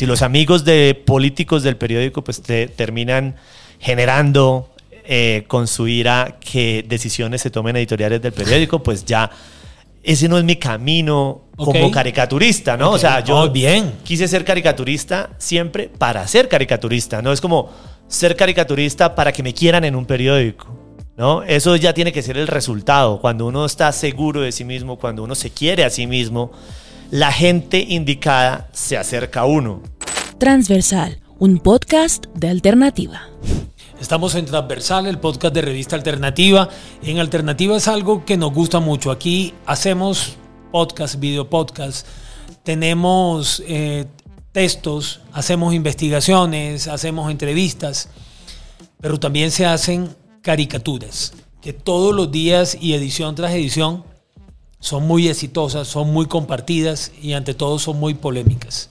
Si 0.00 0.06
los 0.06 0.22
amigos 0.22 0.64
de 0.64 0.94
políticos 0.94 1.62
del 1.62 1.76
periódico 1.76 2.24
pues 2.24 2.40
te 2.40 2.68
terminan 2.68 3.36
generando 3.78 4.70
eh, 5.04 5.44
con 5.46 5.66
su 5.68 5.88
ira 5.88 6.38
que 6.40 6.82
decisiones 6.88 7.42
se 7.42 7.50
tomen 7.50 7.76
editoriales 7.76 8.22
del 8.22 8.32
periódico, 8.32 8.82
pues 8.82 9.04
ya 9.04 9.30
ese 10.02 10.26
no 10.26 10.38
es 10.38 10.44
mi 10.44 10.56
camino 10.56 11.42
como 11.54 11.90
caricaturista, 11.90 12.78
¿no? 12.78 12.92
O 12.92 12.98
sea, 12.98 13.20
yo 13.22 13.40
Oh, 13.40 13.50
bien. 13.50 13.92
quise 14.02 14.26
ser 14.26 14.42
caricaturista 14.42 15.32
siempre 15.36 15.90
para 15.90 16.26
ser 16.26 16.48
caricaturista, 16.48 17.20
no 17.20 17.30
es 17.30 17.42
como 17.42 17.70
ser 18.08 18.36
caricaturista 18.36 19.14
para 19.14 19.32
que 19.32 19.42
me 19.42 19.52
quieran 19.52 19.84
en 19.84 19.94
un 19.94 20.06
periódico. 20.06 20.78
¿No? 21.18 21.42
Eso 21.42 21.76
ya 21.76 21.92
tiene 21.92 22.10
que 22.10 22.22
ser 22.22 22.38
el 22.38 22.46
resultado. 22.46 23.20
Cuando 23.20 23.44
uno 23.44 23.66
está 23.66 23.92
seguro 23.92 24.40
de 24.40 24.50
sí 24.50 24.64
mismo, 24.64 24.98
cuando 24.98 25.22
uno 25.22 25.34
se 25.34 25.50
quiere 25.50 25.84
a 25.84 25.90
sí 25.90 26.06
mismo, 26.06 26.52
la 27.10 27.32
gente 27.32 27.84
indicada 27.88 28.68
se 28.72 28.96
acerca 28.96 29.40
a 29.40 29.44
uno. 29.44 29.82
Transversal, 30.38 31.20
un 31.38 31.58
podcast 31.58 32.26
de 32.34 32.48
alternativa. 32.48 33.28
Estamos 34.00 34.34
en 34.36 34.46
Transversal, 34.46 35.06
el 35.06 35.18
podcast 35.18 35.52
de 35.54 35.62
Revista 35.62 35.96
Alternativa. 35.96 36.68
En 37.02 37.18
Alternativa 37.18 37.76
es 37.76 37.88
algo 37.88 38.24
que 38.24 38.36
nos 38.36 38.54
gusta 38.54 38.80
mucho. 38.80 39.10
Aquí 39.10 39.52
hacemos 39.66 40.36
podcast, 40.70 41.18
video 41.18 41.50
podcast, 41.50 42.06
tenemos 42.62 43.62
eh, 43.66 44.06
textos, 44.52 45.20
hacemos 45.32 45.74
investigaciones, 45.74 46.86
hacemos 46.86 47.30
entrevistas, 47.30 48.08
pero 49.00 49.18
también 49.18 49.50
se 49.50 49.66
hacen 49.66 50.14
caricaturas, 50.42 51.34
que 51.60 51.72
todos 51.72 52.14
los 52.14 52.30
días 52.30 52.78
y 52.80 52.94
edición 52.94 53.34
tras 53.34 53.52
edición 53.52 54.04
son 54.80 55.06
muy 55.06 55.28
exitosas, 55.28 55.86
son 55.86 56.12
muy 56.12 56.26
compartidas 56.26 57.12
y 57.22 57.34
ante 57.34 57.54
todo 57.54 57.78
son 57.78 58.00
muy 58.00 58.14
polémicas. 58.14 58.88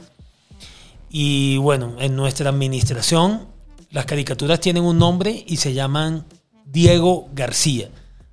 Y 1.09 1.57
bueno, 1.57 1.95
en 1.99 2.15
nuestra 2.15 2.49
administración 2.49 3.47
las 3.91 4.05
caricaturas 4.05 4.59
tienen 4.59 4.83
un 4.83 4.99
nombre 4.99 5.43
y 5.47 5.57
se 5.57 5.73
llaman 5.73 6.25
Diego 6.65 7.27
García. 7.33 7.89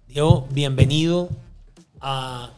Diego, 0.06 0.46
bienvenido 0.50 1.30
a 2.00 2.50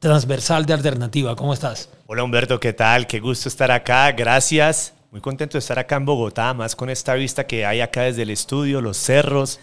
Transversal 0.00 0.66
de 0.66 0.72
Alternativa. 0.72 1.36
¿Cómo 1.36 1.54
estás? 1.54 1.88
Hola 2.08 2.24
Humberto, 2.24 2.58
¿qué 2.58 2.72
tal? 2.72 3.06
Qué 3.06 3.20
gusto 3.20 3.48
estar 3.48 3.70
acá, 3.70 4.10
gracias. 4.10 4.92
Muy 5.12 5.20
contento 5.20 5.52
de 5.52 5.60
estar 5.60 5.78
acá 5.78 5.96
en 5.96 6.04
Bogotá, 6.04 6.52
más 6.52 6.74
con 6.74 6.90
esta 6.90 7.14
vista 7.14 7.46
que 7.46 7.64
hay 7.64 7.80
acá 7.80 8.02
desde 8.02 8.22
el 8.22 8.30
estudio, 8.30 8.80
los 8.80 8.96
cerros, 8.96 9.60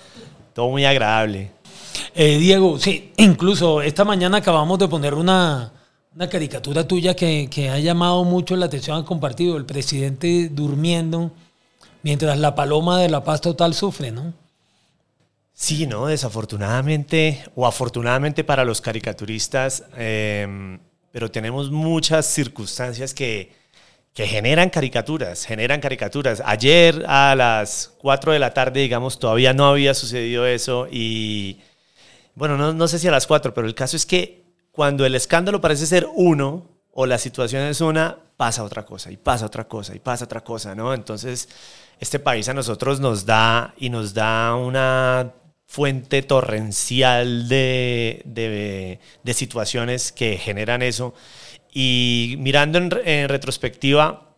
todo 0.53 0.69
muy 0.69 0.85
agradable. 0.85 1.51
Eh, 2.15 2.37
Diego, 2.37 2.79
sí, 2.79 3.13
incluso 3.17 3.81
esta 3.81 4.05
mañana 4.05 4.37
acabamos 4.37 4.79
de 4.79 4.87
poner 4.87 5.13
una, 5.13 5.71
una 6.15 6.29
caricatura 6.29 6.87
tuya 6.87 7.15
que, 7.15 7.47
que 7.49 7.69
ha 7.69 7.79
llamado 7.79 8.23
mucho 8.23 8.55
la 8.55 8.65
atención 8.65 8.97
al 8.97 9.05
compartido. 9.05 9.57
El 9.57 9.65
presidente 9.65 10.49
durmiendo 10.49 11.31
mientras 12.03 12.37
la 12.37 12.55
paloma 12.55 12.99
de 12.99 13.09
la 13.09 13.23
paz 13.23 13.41
total 13.41 13.73
sufre, 13.73 14.11
¿no? 14.11 14.33
Sí, 15.53 15.87
¿no? 15.87 16.07
Desafortunadamente, 16.07 17.43
o 17.55 17.67
afortunadamente 17.67 18.43
para 18.43 18.63
los 18.63 18.79
caricaturistas, 18.79 19.83
eh, 19.97 20.77
pero 21.11 21.29
tenemos 21.29 21.69
muchas 21.69 22.25
circunstancias 22.25 23.13
que, 23.13 23.51
que 24.13 24.25
generan 24.25 24.69
caricaturas, 24.69 25.45
generan 25.45 25.81
caricaturas. 25.81 26.41
Ayer 26.45 27.03
a 27.07 27.35
las 27.35 27.93
4 27.99 28.31
de 28.31 28.39
la 28.39 28.53
tarde, 28.53 28.79
digamos, 28.79 29.19
todavía 29.19 29.53
no 29.53 29.67
había 29.67 29.93
sucedido 29.93 30.45
eso 30.45 30.87
y, 30.89 31.59
bueno, 32.35 32.57
no, 32.57 32.73
no 32.73 32.87
sé 32.87 32.99
si 32.99 33.07
a 33.07 33.11
las 33.11 33.27
4, 33.27 33.53
pero 33.53 33.67
el 33.67 33.75
caso 33.75 33.95
es 33.95 34.05
que 34.05 34.43
cuando 34.71 35.05
el 35.05 35.15
escándalo 35.15 35.59
parece 35.61 35.85
ser 35.85 36.07
uno 36.15 36.65
o 36.93 37.05
la 37.05 37.17
situación 37.17 37.63
es 37.63 37.81
una, 37.81 38.17
pasa 38.37 38.63
otra 38.63 38.85
cosa 38.85 39.11
y 39.11 39.17
pasa 39.17 39.45
otra 39.45 39.67
cosa 39.67 39.95
y 39.95 39.99
pasa 39.99 40.25
otra 40.25 40.41
cosa, 40.41 40.75
¿no? 40.75 40.93
Entonces, 40.93 41.49
este 41.99 42.19
país 42.19 42.47
a 42.47 42.53
nosotros 42.53 42.99
nos 42.99 43.25
da 43.25 43.73
y 43.77 43.89
nos 43.89 44.13
da 44.13 44.55
una 44.55 45.33
fuente 45.65 46.23
torrencial 46.23 47.47
de, 47.47 48.21
de, 48.25 49.33
situaciones 49.33 50.11
que 50.11 50.37
generan 50.37 50.81
eso. 50.81 51.13
Y 51.71 52.35
mirando 52.39 52.77
en, 52.77 52.89
en, 53.05 53.29
retrospectiva, 53.29 54.35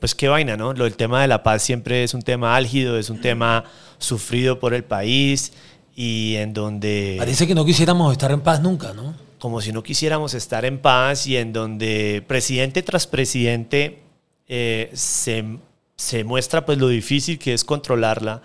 pues 0.00 0.14
qué 0.14 0.28
vaina, 0.28 0.56
¿no? 0.56 0.72
Lo 0.72 0.84
del 0.84 0.96
tema 0.96 1.22
de 1.22 1.28
la 1.28 1.42
paz 1.42 1.62
siempre 1.62 2.02
es 2.02 2.14
un 2.14 2.22
tema 2.22 2.56
álgido, 2.56 2.98
es 2.98 3.10
un 3.10 3.20
tema 3.20 3.64
sufrido 3.98 4.58
por 4.58 4.74
el 4.74 4.84
país 4.84 5.52
y 5.98 6.36
en 6.36 6.52
donde... 6.52 7.16
Parece 7.18 7.46
que 7.46 7.54
no 7.54 7.64
quisiéramos 7.64 8.12
estar 8.12 8.30
en 8.30 8.42
paz 8.42 8.60
nunca, 8.60 8.92
¿no? 8.92 9.14
Como 9.38 9.62
si 9.62 9.72
no 9.72 9.82
quisiéramos 9.82 10.34
estar 10.34 10.66
en 10.66 10.78
paz 10.78 11.26
y 11.26 11.38
en 11.38 11.54
donde 11.54 12.22
presidente 12.26 12.82
tras 12.82 13.06
presidente 13.06 14.02
eh, 14.46 14.90
se, 14.92 15.56
se 15.96 16.22
muestra 16.22 16.66
pues 16.66 16.76
lo 16.76 16.88
difícil 16.88 17.38
que 17.38 17.54
es 17.54 17.64
controlarla 17.64 18.42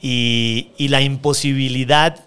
y, 0.00 0.70
y 0.76 0.88
la 0.88 1.02
imposibilidad 1.02 2.24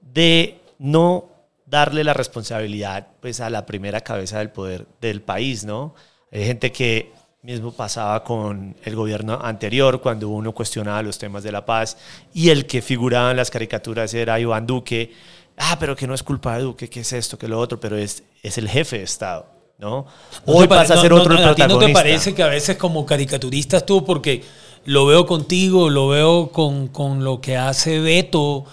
de 0.00 0.58
no 0.80 1.28
darle 1.66 2.02
la 2.02 2.12
responsabilidad 2.12 3.06
pues 3.20 3.40
a 3.40 3.48
la 3.48 3.64
primera 3.64 4.00
cabeza 4.00 4.40
del 4.40 4.50
poder 4.50 4.86
del 5.00 5.22
país, 5.22 5.64
¿no? 5.64 5.94
Hay 6.32 6.44
gente 6.44 6.72
que 6.72 7.12
mismo 7.42 7.72
pasaba 7.72 8.22
con 8.22 8.76
el 8.84 8.94
gobierno 8.94 9.38
anterior 9.42 10.02
cuando 10.02 10.28
uno 10.28 10.52
cuestionaba 10.52 11.02
los 11.02 11.16
temas 11.16 11.42
de 11.42 11.50
la 11.50 11.64
paz 11.64 11.96
y 12.34 12.50
el 12.50 12.66
que 12.66 12.82
figuraba 12.82 13.30
en 13.30 13.38
las 13.38 13.50
caricaturas 13.50 14.12
era 14.12 14.38
Iván 14.38 14.66
Duque. 14.66 15.14
Ah, 15.56 15.76
pero 15.80 15.96
que 15.96 16.06
no 16.06 16.14
es 16.14 16.22
culpa 16.22 16.56
de 16.56 16.64
Duque, 16.64 16.90
que 16.90 17.00
es 17.00 17.12
esto, 17.14 17.38
que 17.38 17.48
lo 17.48 17.58
otro, 17.58 17.80
pero 17.80 17.96
es, 17.96 18.22
es 18.42 18.58
el 18.58 18.68
jefe 18.68 18.98
de 18.98 19.04
Estado, 19.04 19.46
¿no? 19.78 20.06
Hoy 20.44 20.68
pasa 20.68 20.94
a 20.94 21.00
ser 21.00 21.14
otro 21.14 21.32
no, 21.32 21.36
protagonista. 21.36 21.64
¿A 21.64 21.68
ti 21.68 21.72
no 21.72 21.78
te 21.78 21.92
parece 21.92 22.34
que 22.34 22.42
a 22.42 22.48
veces 22.48 22.76
como 22.76 23.06
caricaturistas 23.06 23.86
tú, 23.86 24.04
porque 24.04 24.42
lo 24.84 25.06
veo 25.06 25.24
contigo, 25.24 25.88
lo 25.88 26.08
veo 26.08 26.50
con, 26.52 26.88
con 26.88 27.24
lo 27.24 27.40
que 27.40 27.56
hace 27.56 28.00
Beto, 28.00 28.64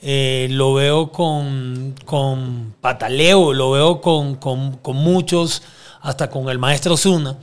eh, 0.00 0.48
lo 0.50 0.72
veo 0.72 1.12
con, 1.12 1.94
con 2.06 2.74
Pataleo, 2.80 3.52
lo 3.52 3.70
veo 3.72 4.00
con, 4.00 4.36
con, 4.36 4.76
con, 4.78 4.96
muchos, 4.96 5.62
hasta 6.00 6.30
con 6.30 6.48
el 6.48 6.58
maestro 6.58 6.96
Zuna. 6.96 7.36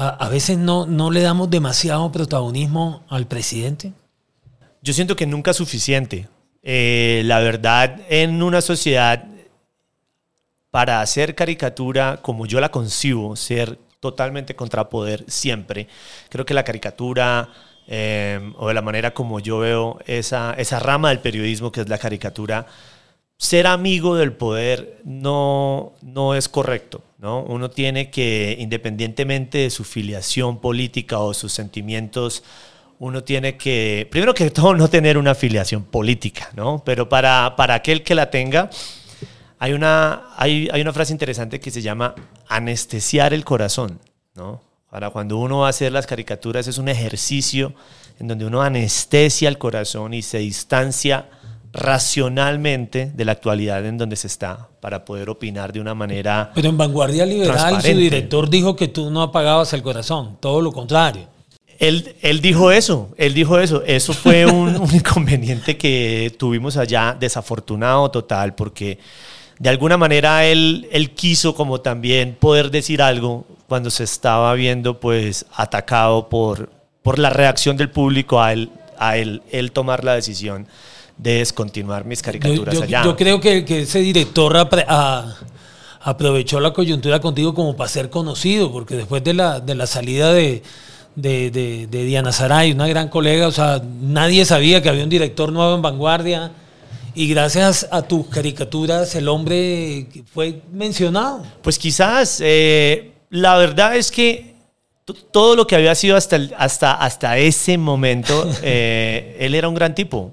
A, 0.00 0.28
veces 0.28 0.56
no, 0.56 0.86
no 0.86 1.10
le 1.10 1.22
damos 1.22 1.50
demasiado 1.50 2.12
protagonismo 2.12 3.02
al 3.08 3.26
presidente. 3.26 3.92
Yo 4.80 4.92
siento 4.92 5.16
que 5.16 5.26
nunca 5.26 5.50
es 5.50 5.56
suficiente. 5.56 6.28
Eh, 6.62 7.22
la 7.24 7.40
verdad, 7.40 8.00
en 8.08 8.40
una 8.44 8.60
sociedad, 8.60 9.24
para 10.70 11.00
hacer 11.00 11.34
caricatura 11.34 12.20
como 12.22 12.46
yo 12.46 12.60
la 12.60 12.70
concibo, 12.70 13.34
ser 13.34 13.76
totalmente 13.98 14.54
contrapoder 14.54 15.24
siempre, 15.26 15.88
creo 16.28 16.46
que 16.46 16.54
la 16.54 16.62
caricatura 16.62 17.48
eh, 17.88 18.52
o 18.56 18.68
de 18.68 18.74
la 18.74 18.82
manera 18.82 19.12
como 19.12 19.40
yo 19.40 19.58
veo 19.58 19.98
esa, 20.06 20.54
esa 20.54 20.78
rama 20.78 21.08
del 21.08 21.18
periodismo 21.18 21.72
que 21.72 21.80
es 21.80 21.88
la 21.88 21.98
caricatura, 21.98 22.66
ser 23.36 23.66
amigo 23.66 24.14
del 24.14 24.32
poder 24.32 25.00
no, 25.04 25.94
no 26.02 26.36
es 26.36 26.48
correcto. 26.48 27.02
¿No? 27.18 27.42
Uno 27.42 27.70
tiene 27.70 28.10
que, 28.10 28.56
independientemente 28.58 29.58
de 29.58 29.70
su 29.70 29.84
filiación 29.84 30.60
política 30.60 31.18
o 31.18 31.34
sus 31.34 31.52
sentimientos, 31.52 32.44
uno 33.00 33.22
tiene 33.22 33.56
que, 33.56 34.08
primero 34.10 34.34
que 34.34 34.50
todo, 34.50 34.74
no 34.74 34.88
tener 34.88 35.18
una 35.18 35.32
afiliación 35.32 35.84
política, 35.84 36.50
¿no? 36.54 36.82
Pero 36.84 37.08
para, 37.08 37.54
para 37.56 37.74
aquel 37.74 38.02
que 38.02 38.14
la 38.14 38.30
tenga, 38.30 38.70
hay 39.58 39.72
una, 39.72 40.28
hay, 40.36 40.68
hay 40.72 40.80
una 40.80 40.92
frase 40.92 41.12
interesante 41.12 41.60
que 41.60 41.70
se 41.70 41.82
llama 41.82 42.14
anestesiar 42.48 43.34
el 43.34 43.44
corazón, 43.44 44.00
¿no? 44.34 44.62
Para 44.90 45.10
cuando 45.10 45.36
uno 45.36 45.58
va 45.58 45.66
a 45.66 45.70
hacer 45.70 45.92
las 45.92 46.06
caricaturas 46.06 46.66
es 46.66 46.78
un 46.78 46.88
ejercicio 46.88 47.74
en 48.18 48.26
donde 48.28 48.46
uno 48.46 48.62
anestesia 48.62 49.48
el 49.48 49.58
corazón 49.58 50.14
y 50.14 50.22
se 50.22 50.38
distancia 50.38 51.28
racionalmente 51.72 53.10
de 53.14 53.24
la 53.24 53.32
actualidad 53.32 53.84
en 53.84 53.98
donde 53.98 54.16
se 54.16 54.26
está 54.26 54.68
para 54.80 55.04
poder 55.04 55.30
opinar 55.30 55.72
de 55.72 55.80
una 55.80 55.94
manera. 55.94 56.50
Pero 56.54 56.68
en 56.68 56.78
Vanguardia 56.78 57.26
Liberal 57.26 57.82
su 57.82 57.88
director 57.88 58.48
dijo 58.48 58.76
que 58.76 58.88
tú 58.88 59.10
no 59.10 59.22
apagabas 59.22 59.72
el 59.72 59.82
corazón, 59.82 60.36
todo 60.40 60.60
lo 60.60 60.72
contrario. 60.72 61.26
Él, 61.78 62.16
él 62.22 62.40
dijo 62.40 62.72
eso, 62.72 63.10
él 63.16 63.34
dijo 63.34 63.58
eso. 63.58 63.82
Eso 63.86 64.12
fue 64.12 64.46
un, 64.50 64.76
un 64.76 64.94
inconveniente 64.94 65.76
que 65.76 66.34
tuvimos 66.38 66.76
allá, 66.76 67.16
desafortunado 67.18 68.10
total, 68.10 68.54
porque 68.54 68.98
de 69.58 69.68
alguna 69.68 69.96
manera 69.96 70.44
él, 70.44 70.88
él 70.90 71.10
quiso 71.14 71.54
como 71.54 71.80
también 71.80 72.36
poder 72.38 72.70
decir 72.70 73.02
algo 73.02 73.44
cuando 73.68 73.90
se 73.90 74.04
estaba 74.04 74.54
viendo 74.54 74.98
pues 74.98 75.46
atacado 75.54 76.28
por, 76.28 76.70
por 77.02 77.18
la 77.18 77.30
reacción 77.30 77.76
del 77.76 77.90
público 77.90 78.40
a 78.40 78.52
él, 78.52 78.70
a 78.98 79.16
él, 79.16 79.42
él 79.50 79.72
tomar 79.72 80.04
la 80.04 80.14
decisión 80.14 80.66
de 81.18 81.38
descontinuar 81.38 82.04
mis 82.04 82.22
caricaturas 82.22 82.74
yo, 82.74 82.80
yo, 82.80 82.84
allá. 82.84 83.04
Yo 83.04 83.16
creo 83.16 83.40
que, 83.40 83.64
que 83.64 83.82
ese 83.82 83.98
director 83.98 84.56
a, 84.56 84.68
a, 84.88 85.36
aprovechó 86.00 86.60
la 86.60 86.72
coyuntura 86.72 87.20
contigo 87.20 87.54
como 87.54 87.76
para 87.76 87.88
ser 87.88 88.08
conocido, 88.08 88.72
porque 88.72 88.96
después 88.96 89.22
de 89.24 89.34
la, 89.34 89.60
de 89.60 89.74
la 89.74 89.86
salida 89.86 90.32
de, 90.32 90.62
de, 91.16 91.50
de, 91.50 91.86
de, 91.88 92.04
Diana 92.04 92.32
Saray, 92.32 92.72
una 92.72 92.86
gran 92.86 93.08
colega, 93.08 93.48
o 93.48 93.52
sea, 93.52 93.82
nadie 94.00 94.44
sabía 94.44 94.80
que 94.80 94.88
había 94.88 95.02
un 95.02 95.10
director 95.10 95.52
nuevo 95.52 95.74
en 95.74 95.82
Vanguardia. 95.82 96.52
Y 97.14 97.26
gracias 97.26 97.88
a 97.90 98.02
tus 98.02 98.28
caricaturas 98.28 99.12
el 99.16 99.26
hombre 99.26 100.06
fue 100.32 100.62
mencionado. 100.72 101.42
Pues 101.62 101.76
quizás, 101.76 102.40
eh, 102.40 103.12
la 103.30 103.56
verdad 103.56 103.96
es 103.96 104.12
que 104.12 104.54
todo 105.32 105.56
lo 105.56 105.66
que 105.66 105.74
había 105.74 105.96
sido 105.96 106.16
hasta, 106.16 106.38
hasta, 106.56 106.92
hasta 106.92 107.38
ese 107.38 107.76
momento, 107.76 108.48
eh, 108.62 109.36
él 109.40 109.56
era 109.56 109.68
un 109.68 109.74
gran 109.74 109.96
tipo. 109.96 110.32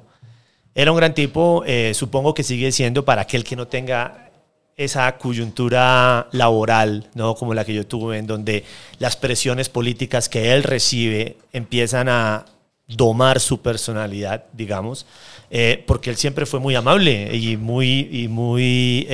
Era 0.77 0.91
un 0.91 0.97
gran 0.97 1.13
tipo, 1.13 1.63
eh, 1.65 1.93
supongo 1.93 2.33
que 2.33 2.43
sigue 2.43 2.69
siendo 2.73 3.05
para 3.05 3.21
aquel 3.21 3.45
que 3.45 3.55
no 3.55 3.67
tenga 3.67 4.29
esa 4.75 5.17
coyuntura 5.17 6.27
laboral, 6.33 7.09
¿no? 7.13 7.35
como 7.35 7.53
la 7.53 7.63
que 7.63 7.73
yo 7.73 7.87
tuve, 7.87 8.17
en 8.17 8.27
donde 8.27 8.65
las 8.99 9.15
presiones 9.15 9.69
políticas 9.69 10.27
que 10.27 10.51
él 10.51 10.63
recibe 10.63 11.37
empiezan 11.53 12.09
a 12.09 12.45
domar 12.87 13.39
su 13.39 13.61
personalidad, 13.61 14.45
digamos, 14.53 15.05
eh, 15.49 15.83
porque 15.87 16.09
él 16.09 16.17
siempre 16.17 16.45
fue 16.45 16.59
muy 16.59 16.75
amable 16.75 17.35
y 17.35 17.57
muy, 17.57 18.09
y 18.11 18.27
muy 18.27 19.07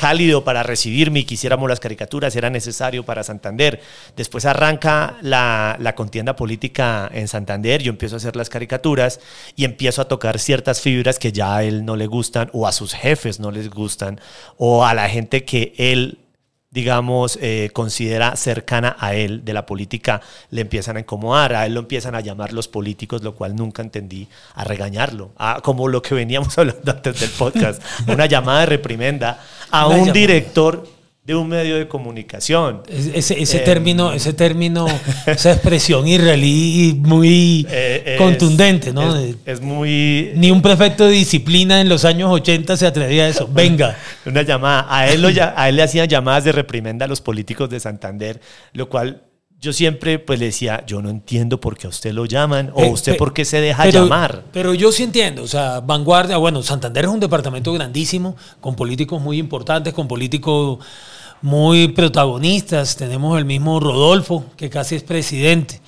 cálido 0.00 0.44
para 0.44 0.62
recibirme 0.62 1.20
y 1.20 1.24
quisiéramos 1.24 1.68
las 1.68 1.78
caricaturas, 1.78 2.34
era 2.34 2.48
necesario 2.48 3.04
para 3.04 3.22
Santander. 3.22 3.82
Después 4.16 4.46
arranca 4.46 5.18
la, 5.20 5.76
la, 5.78 5.94
contienda 5.94 6.36
política 6.36 7.10
en 7.12 7.28
Santander, 7.28 7.82
yo 7.82 7.90
empiezo 7.90 8.16
a 8.16 8.16
hacer 8.16 8.34
las 8.34 8.48
caricaturas 8.48 9.20
y 9.56 9.66
empiezo 9.66 10.00
a 10.00 10.08
tocar 10.08 10.38
ciertas 10.38 10.80
fibras 10.80 11.18
que 11.18 11.32
ya 11.32 11.56
a 11.56 11.64
él 11.64 11.84
no 11.84 11.96
le 11.96 12.06
gustan 12.06 12.48
o 12.54 12.66
a 12.66 12.72
sus 12.72 12.94
jefes 12.94 13.40
no 13.40 13.50
les 13.50 13.68
gustan 13.68 14.18
o 14.56 14.86
a 14.86 14.94
la 14.94 15.06
gente 15.10 15.44
que 15.44 15.74
él 15.76 16.19
digamos, 16.70 17.36
eh, 17.42 17.70
considera 17.72 18.36
cercana 18.36 18.96
a 19.00 19.14
él 19.14 19.44
de 19.44 19.52
la 19.52 19.66
política, 19.66 20.20
le 20.50 20.60
empiezan 20.60 20.96
a 20.96 21.00
incomodar, 21.00 21.52
a 21.54 21.66
él 21.66 21.74
lo 21.74 21.80
empiezan 21.80 22.14
a 22.14 22.20
llamar 22.20 22.52
los 22.52 22.68
políticos, 22.68 23.22
lo 23.22 23.34
cual 23.34 23.56
nunca 23.56 23.82
entendí, 23.82 24.28
a 24.54 24.62
regañarlo, 24.62 25.32
a, 25.36 25.60
como 25.62 25.88
lo 25.88 26.00
que 26.00 26.14
veníamos 26.14 26.56
hablando 26.58 26.92
antes 26.92 27.20
del 27.20 27.30
podcast, 27.30 27.82
una 28.06 28.26
llamada 28.26 28.60
de 28.60 28.66
reprimenda 28.66 29.40
a 29.70 29.88
un 29.88 30.12
director 30.12 30.99
de 31.30 31.36
un 31.36 31.48
medio 31.48 31.76
de 31.76 31.86
comunicación. 31.86 32.82
Ese, 32.88 33.40
ese 33.40 33.58
eh, 33.58 33.60
término, 33.60 34.12
ese 34.12 34.32
término, 34.32 34.86
esa 35.26 35.52
expresión 35.52 36.08
israelí 36.08 36.98
muy 36.98 37.64
eh, 37.70 38.16
contundente, 38.18 38.92
¿no? 38.92 39.16
Es, 39.46 39.60
muy... 39.60 40.32
Ni 40.34 40.50
un 40.50 40.60
prefecto 40.60 41.06
de 41.06 41.12
disciplina 41.12 41.80
en 41.80 41.88
los 41.88 42.04
años 42.04 42.32
80 42.32 42.76
se 42.76 42.84
atrevía 42.84 43.26
a 43.26 43.28
eso. 43.28 43.48
Venga. 43.52 43.96
Una 44.26 44.42
llamada. 44.42 44.86
A 44.88 45.08
él, 45.08 45.22
lo, 45.22 45.28
a 45.28 45.68
él 45.68 45.76
le 45.76 45.82
hacían 45.84 46.08
llamadas 46.08 46.42
de 46.42 46.50
reprimenda 46.50 47.04
a 47.04 47.08
los 47.08 47.20
políticos 47.20 47.70
de 47.70 47.78
Santander, 47.78 48.40
lo 48.72 48.88
cual 48.88 49.22
yo 49.60 49.74
siempre 49.74 50.18
pues 50.18 50.40
le 50.40 50.46
decía, 50.46 50.84
yo 50.86 51.02
no 51.02 51.10
entiendo 51.10 51.60
por 51.60 51.76
qué 51.76 51.86
a 51.86 51.90
usted 51.90 52.12
lo 52.12 52.24
llaman 52.24 52.70
o 52.74 52.86
usted 52.86 53.16
por 53.18 53.34
qué 53.34 53.44
se 53.44 53.60
deja 53.60 53.88
llamar. 53.90 54.44
Pero 54.52 54.72
yo 54.72 54.90
sí 54.90 55.02
entiendo, 55.02 55.42
o 55.42 55.46
sea, 55.46 55.80
Vanguardia, 55.80 56.38
bueno, 56.38 56.62
Santander 56.62 57.04
es 57.04 57.10
un 57.10 57.20
departamento 57.20 57.72
grandísimo, 57.72 58.36
con 58.60 58.74
políticos 58.74 59.20
muy 59.20 59.38
importantes, 59.38 59.92
con 59.92 60.08
políticos 60.08 60.78
muy 61.42 61.88
protagonistas. 61.88 62.96
Tenemos 62.96 63.38
el 63.38 63.44
mismo 63.44 63.80
Rodolfo, 63.80 64.44
que 64.56 64.70
casi 64.70 64.96
es 64.96 65.02
presidente. 65.02 65.80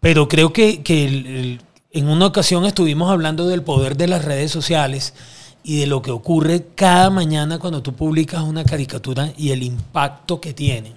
Pero 0.00 0.28
creo 0.28 0.52
que, 0.52 0.82
que 0.82 1.58
en 1.92 2.08
una 2.08 2.26
ocasión 2.26 2.64
estuvimos 2.64 3.10
hablando 3.10 3.46
del 3.46 3.62
poder 3.62 3.96
de 3.96 4.08
las 4.08 4.24
redes 4.24 4.50
sociales 4.50 5.14
y 5.64 5.80
de 5.80 5.86
lo 5.86 6.02
que 6.02 6.10
ocurre 6.10 6.66
cada 6.74 7.10
mañana 7.10 7.58
cuando 7.58 7.82
tú 7.82 7.94
publicas 7.94 8.42
una 8.42 8.64
caricatura 8.64 9.32
y 9.36 9.50
el 9.50 9.62
impacto 9.62 10.40
que 10.40 10.52
tiene 10.52 10.94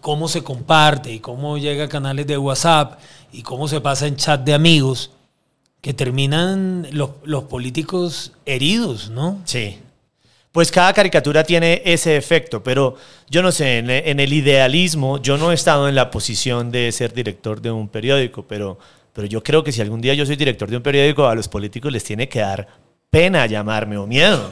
cómo 0.00 0.28
se 0.28 0.42
comparte 0.42 1.12
y 1.12 1.20
cómo 1.20 1.58
llega 1.58 1.84
a 1.84 1.88
canales 1.88 2.26
de 2.26 2.38
WhatsApp 2.38 2.98
y 3.32 3.42
cómo 3.42 3.68
se 3.68 3.80
pasa 3.80 4.06
en 4.06 4.16
chat 4.16 4.42
de 4.42 4.54
amigos, 4.54 5.10
que 5.80 5.94
terminan 5.94 6.86
los, 6.92 7.10
los 7.24 7.44
políticos 7.44 8.32
heridos, 8.44 9.10
¿no? 9.10 9.38
Sí. 9.44 9.78
Pues 10.52 10.72
cada 10.72 10.92
caricatura 10.92 11.44
tiene 11.44 11.80
ese 11.84 12.16
efecto, 12.16 12.62
pero 12.62 12.96
yo 13.28 13.40
no 13.40 13.52
sé, 13.52 13.78
en, 13.78 14.18
el 14.20 14.32
idealismo, 14.32 15.22
yo 15.22 15.38
no 15.38 15.52
he 15.52 15.54
estado 15.54 15.88
en 15.88 15.94
la 15.94 16.10
posición 16.10 16.72
de 16.72 16.90
ser 16.90 17.14
director 17.14 17.60
de 17.60 17.70
un 17.70 17.88
periódico, 17.88 18.42
pero, 18.42 18.76
pero 19.12 19.28
yo 19.28 19.44
creo 19.44 19.62
que 19.62 19.70
si 19.70 19.80
algún 19.80 20.00
día 20.00 20.12
yo 20.14 20.26
soy 20.26 20.34
director 20.34 20.68
de 20.68 20.76
un 20.76 20.82
periódico, 20.82 21.28
a 21.28 21.36
los 21.36 21.46
políticos 21.46 21.92
les 21.92 22.02
tiene 22.02 22.28
que 22.28 22.40
dar 22.40 22.66
pena 23.10 23.46
llamarme 23.46 23.96
o 23.96 24.08
miedo. 24.08 24.48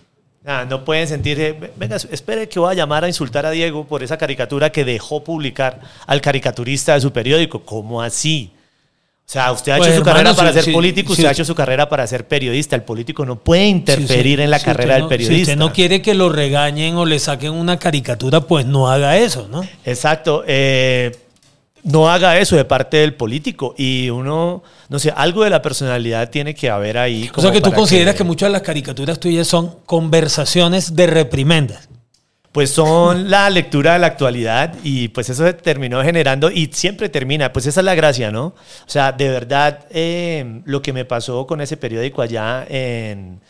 no 0.70 0.84
pueden 0.86 1.06
sentir, 1.06 1.38
eh, 1.38 1.72
venga, 1.76 1.96
espere 1.96 2.48
que 2.48 2.58
voy 2.58 2.72
a 2.72 2.74
llamar 2.74 3.04
a 3.04 3.08
insultar 3.08 3.44
a 3.44 3.50
Diego 3.50 3.86
por 3.86 4.02
esa 4.02 4.16
caricatura 4.16 4.72
que 4.72 4.86
dejó 4.86 5.22
publicar 5.22 5.80
al 6.06 6.22
caricaturista 6.22 6.94
de 6.94 7.02
su 7.02 7.12
periódico. 7.12 7.60
¿Cómo 7.60 8.00
así? 8.00 8.52
O 9.26 9.28
sea, 9.28 9.50
usted 9.50 9.72
ha 9.72 9.76
hecho 9.78 9.86
pues, 9.86 9.96
su 9.96 10.02
carrera 10.04 10.34
para 10.34 10.52
ser 10.52 10.72
político, 10.72 11.12
usted 11.12 11.24
ha 11.24 11.32
hecho 11.32 11.44
su 11.44 11.56
carrera 11.56 11.88
para 11.88 12.06
ser 12.06 12.28
periodista. 12.28 12.76
El 12.76 12.82
político 12.82 13.26
no 13.26 13.34
puede 13.34 13.66
interferir 13.66 14.38
en 14.38 14.50
la 14.50 14.60
carrera 14.60 14.94
del 14.94 15.08
periodista. 15.08 15.34
Si 15.34 15.42
usted 15.42 15.56
no 15.56 15.72
quiere 15.72 16.00
que 16.00 16.14
lo 16.14 16.28
regañen 16.28 16.94
o 16.94 17.04
le 17.04 17.18
saquen 17.18 17.52
una 17.52 17.76
caricatura, 17.76 18.42
pues 18.42 18.66
no 18.66 18.88
haga 18.88 19.18
eso, 19.18 19.48
¿no? 19.50 19.64
Exacto. 19.84 20.44
Eh, 20.46 21.10
no 21.82 22.08
haga 22.08 22.38
eso 22.38 22.54
de 22.54 22.64
parte 22.64 22.98
del 22.98 23.14
político 23.14 23.74
y 23.76 24.10
uno, 24.10 24.62
no 24.88 24.98
sé, 25.00 25.12
algo 25.16 25.42
de 25.42 25.50
la 25.50 25.60
personalidad 25.60 26.30
tiene 26.30 26.54
que 26.54 26.70
haber 26.70 26.96
ahí. 26.96 27.28
O 27.34 27.40
sea 27.40 27.50
que 27.50 27.60
tú 27.60 27.72
consideras 27.72 28.14
que... 28.14 28.22
muchas 28.22 28.48
de 28.48 28.52
las 28.52 28.62
caricaturas 28.62 29.18
tuyas 29.18 29.48
son 29.48 29.74
conversaciones 29.86 30.94
de 30.94 31.06
reprimendas. 31.08 31.88
Pues 32.56 32.70
son 32.70 33.28
la 33.28 33.50
lectura 33.50 33.92
de 33.92 33.98
la 33.98 34.06
actualidad 34.06 34.76
y 34.82 35.08
pues 35.08 35.28
eso 35.28 35.54
terminó 35.56 36.02
generando 36.02 36.50
y 36.50 36.70
siempre 36.72 37.10
termina, 37.10 37.52
pues 37.52 37.66
esa 37.66 37.80
es 37.80 37.84
la 37.84 37.94
gracia, 37.94 38.30
¿no? 38.30 38.46
O 38.46 38.54
sea, 38.86 39.12
de 39.12 39.28
verdad, 39.28 39.84
eh, 39.90 40.62
lo 40.64 40.80
que 40.80 40.94
me 40.94 41.04
pasó 41.04 41.46
con 41.46 41.60
ese 41.60 41.76
periódico 41.76 42.22
allá 42.22 42.64
en, 42.66 43.42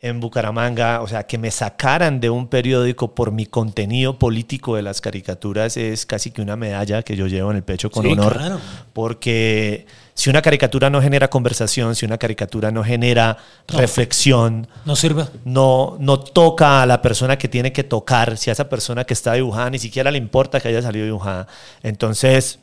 en 0.00 0.20
Bucaramanga, 0.20 1.02
o 1.02 1.08
sea, 1.08 1.24
que 1.26 1.38
me 1.38 1.50
sacaran 1.50 2.20
de 2.20 2.30
un 2.30 2.46
periódico 2.46 3.16
por 3.16 3.32
mi 3.32 3.46
contenido 3.46 4.16
político 4.16 4.76
de 4.76 4.82
las 4.82 5.00
caricaturas 5.00 5.76
es 5.76 6.06
casi 6.06 6.30
que 6.30 6.40
una 6.40 6.54
medalla 6.54 7.02
que 7.02 7.16
yo 7.16 7.26
llevo 7.26 7.50
en 7.50 7.56
el 7.56 7.64
pecho 7.64 7.90
con 7.90 8.06
honor. 8.06 8.60
Porque 8.92 9.86
si 10.14 10.30
una 10.30 10.40
caricatura 10.40 10.88
no 10.88 11.02
genera 11.02 11.28
conversación, 11.28 11.96
si 11.96 12.06
una 12.06 12.16
caricatura 12.16 12.70
no 12.70 12.84
genera 12.84 13.38
reflexión, 13.66 14.68
no 14.84 14.94
sirve. 14.94 15.26
No, 15.44 15.96
no 15.98 16.20
toca 16.20 16.82
a 16.82 16.86
la 16.86 17.02
persona 17.02 17.36
que 17.36 17.48
tiene 17.48 17.72
que 17.72 17.82
tocar, 17.82 18.36
si 18.36 18.50
a 18.50 18.52
esa 18.52 18.68
persona 18.68 19.02
que 19.02 19.14
está 19.14 19.32
dibujada 19.32 19.68
ni 19.70 19.80
siquiera 19.80 20.12
le 20.12 20.18
importa 20.18 20.60
que 20.60 20.68
haya 20.68 20.80
salido 20.80 21.06
dibujada. 21.06 21.48
Entonces, 21.82 22.60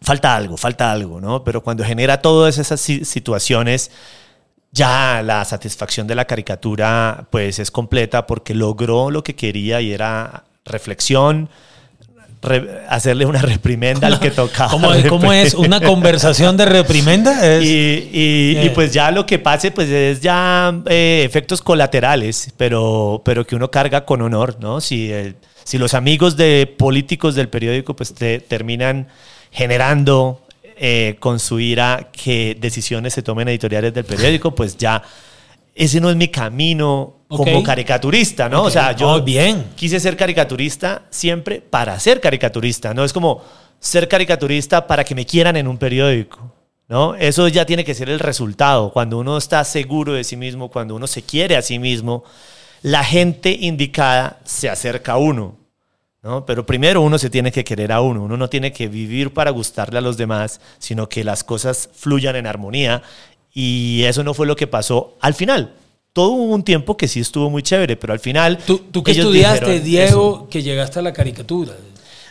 falta 0.00 0.36
algo, 0.36 0.56
falta 0.56 0.92
algo, 0.92 1.20
¿no? 1.20 1.42
Pero 1.42 1.64
cuando 1.64 1.84
genera 1.84 2.22
todas 2.22 2.58
esas 2.58 2.80
situaciones 2.80 3.90
ya 4.72 5.22
la 5.24 5.44
satisfacción 5.44 6.06
de 6.06 6.14
la 6.14 6.26
caricatura 6.26 7.26
pues 7.30 7.58
es 7.58 7.70
completa 7.70 8.26
porque 8.26 8.54
logró 8.54 9.10
lo 9.10 9.24
que 9.24 9.34
quería 9.34 9.80
y 9.80 9.92
era 9.92 10.44
reflexión, 10.64 11.48
hacerle 12.88 13.26
una 13.26 13.42
reprimenda 13.42 14.06
al 14.06 14.18
que 14.18 14.30
tocaba. 14.30 14.70
¿Cómo, 14.70 15.32
es? 15.32 15.54
¿Una 15.54 15.80
conversación 15.80 16.56
de 16.56 16.64
reprimenda? 16.66 17.40
Y, 17.62 18.56
eh. 18.56 18.72
pues 18.74 18.92
ya 18.92 19.10
lo 19.10 19.26
que 19.26 19.38
pase 19.38 19.70
pues 19.70 19.88
es 19.88 20.20
ya 20.20 20.74
eh, 20.86 21.22
efectos 21.24 21.60
colaterales, 21.62 22.52
pero, 22.56 23.22
pero 23.24 23.46
que 23.46 23.56
uno 23.56 23.70
carga 23.70 24.04
con 24.04 24.22
honor, 24.22 24.56
¿no? 24.60 24.80
Si, 24.80 25.12
si 25.64 25.78
los 25.78 25.94
amigos 25.94 26.36
de 26.36 26.72
políticos 26.78 27.34
del 27.34 27.48
periódico 27.48 27.94
pues 27.94 28.14
te, 28.14 28.40
terminan 28.40 29.08
generando 29.50 30.40
eh, 30.82 31.16
con 31.20 31.38
su 31.38 31.60
ira 31.60 32.08
que 32.10 32.56
decisiones 32.58 33.12
se 33.12 33.20
tomen 33.22 33.46
editoriales 33.48 33.92
del 33.92 34.06
periódico, 34.06 34.54
pues 34.54 34.78
ya 34.78 35.02
ese 35.74 36.00
no 36.00 36.08
es 36.08 36.16
mi 36.16 36.28
camino 36.28 37.18
como 37.28 37.62
caricaturista, 37.62 38.48
¿no? 38.48 38.62
O 38.62 38.70
sea, 38.70 38.92
yo 38.92 39.22
bien. 39.22 39.66
quise 39.76 40.00
ser 40.00 40.16
caricaturista 40.16 41.02
siempre 41.10 41.60
para 41.60 42.00
ser 42.00 42.18
caricaturista, 42.18 42.94
¿no? 42.94 43.04
Es 43.04 43.12
como 43.12 43.44
ser 43.78 44.08
caricaturista 44.08 44.86
para 44.86 45.04
que 45.04 45.14
me 45.14 45.26
quieran 45.26 45.56
en 45.56 45.68
un 45.68 45.76
periódico. 45.76 46.50
¿No? 46.88 47.14
Eso 47.14 47.46
ya 47.46 47.66
tiene 47.66 47.84
que 47.84 47.94
ser 47.94 48.08
el 48.08 48.18
resultado. 48.18 48.90
Cuando 48.90 49.18
uno 49.18 49.36
está 49.36 49.62
seguro 49.64 50.14
de 50.14 50.24
sí 50.24 50.36
mismo, 50.36 50.70
cuando 50.70 50.96
uno 50.96 51.06
se 51.06 51.22
quiere 51.22 51.56
a 51.56 51.62
sí 51.62 51.78
mismo, 51.78 52.24
la 52.80 53.04
gente 53.04 53.50
indicada 53.50 54.40
se 54.44 54.70
acerca 54.70 55.12
a 55.12 55.18
uno. 55.18 55.59
¿No? 56.22 56.44
Pero 56.44 56.66
primero 56.66 57.00
uno 57.00 57.18
se 57.18 57.30
tiene 57.30 57.52
que 57.52 57.64
querer 57.64 57.92
a 57.92 58.00
uno, 58.00 58.24
uno 58.24 58.36
no 58.36 58.48
tiene 58.48 58.72
que 58.72 58.88
vivir 58.88 59.32
para 59.32 59.50
gustarle 59.50 59.98
a 59.98 60.02
los 60.02 60.16
demás, 60.16 60.60
sino 60.78 61.08
que 61.08 61.24
las 61.24 61.44
cosas 61.44 61.88
fluyan 61.94 62.36
en 62.36 62.46
armonía 62.46 63.02
y 63.52 64.02
eso 64.04 64.22
no 64.22 64.34
fue 64.34 64.46
lo 64.46 64.56
que 64.56 64.66
pasó 64.66 65.16
al 65.20 65.34
final. 65.34 65.74
Todo 66.12 66.30
hubo 66.30 66.54
un 66.54 66.64
tiempo 66.64 66.96
que 66.96 67.08
sí 67.08 67.20
estuvo 67.20 67.50
muy 67.50 67.62
chévere, 67.62 67.96
pero 67.96 68.12
al 68.12 68.18
final... 68.18 68.58
¿Tú, 68.58 68.78
tú 68.78 69.02
qué 69.02 69.12
estudiaste, 69.12 69.80
Diego, 69.80 70.48
que 70.48 70.62
llegaste 70.62 70.98
a 70.98 71.02
la 71.02 71.12
caricatura? 71.12 71.72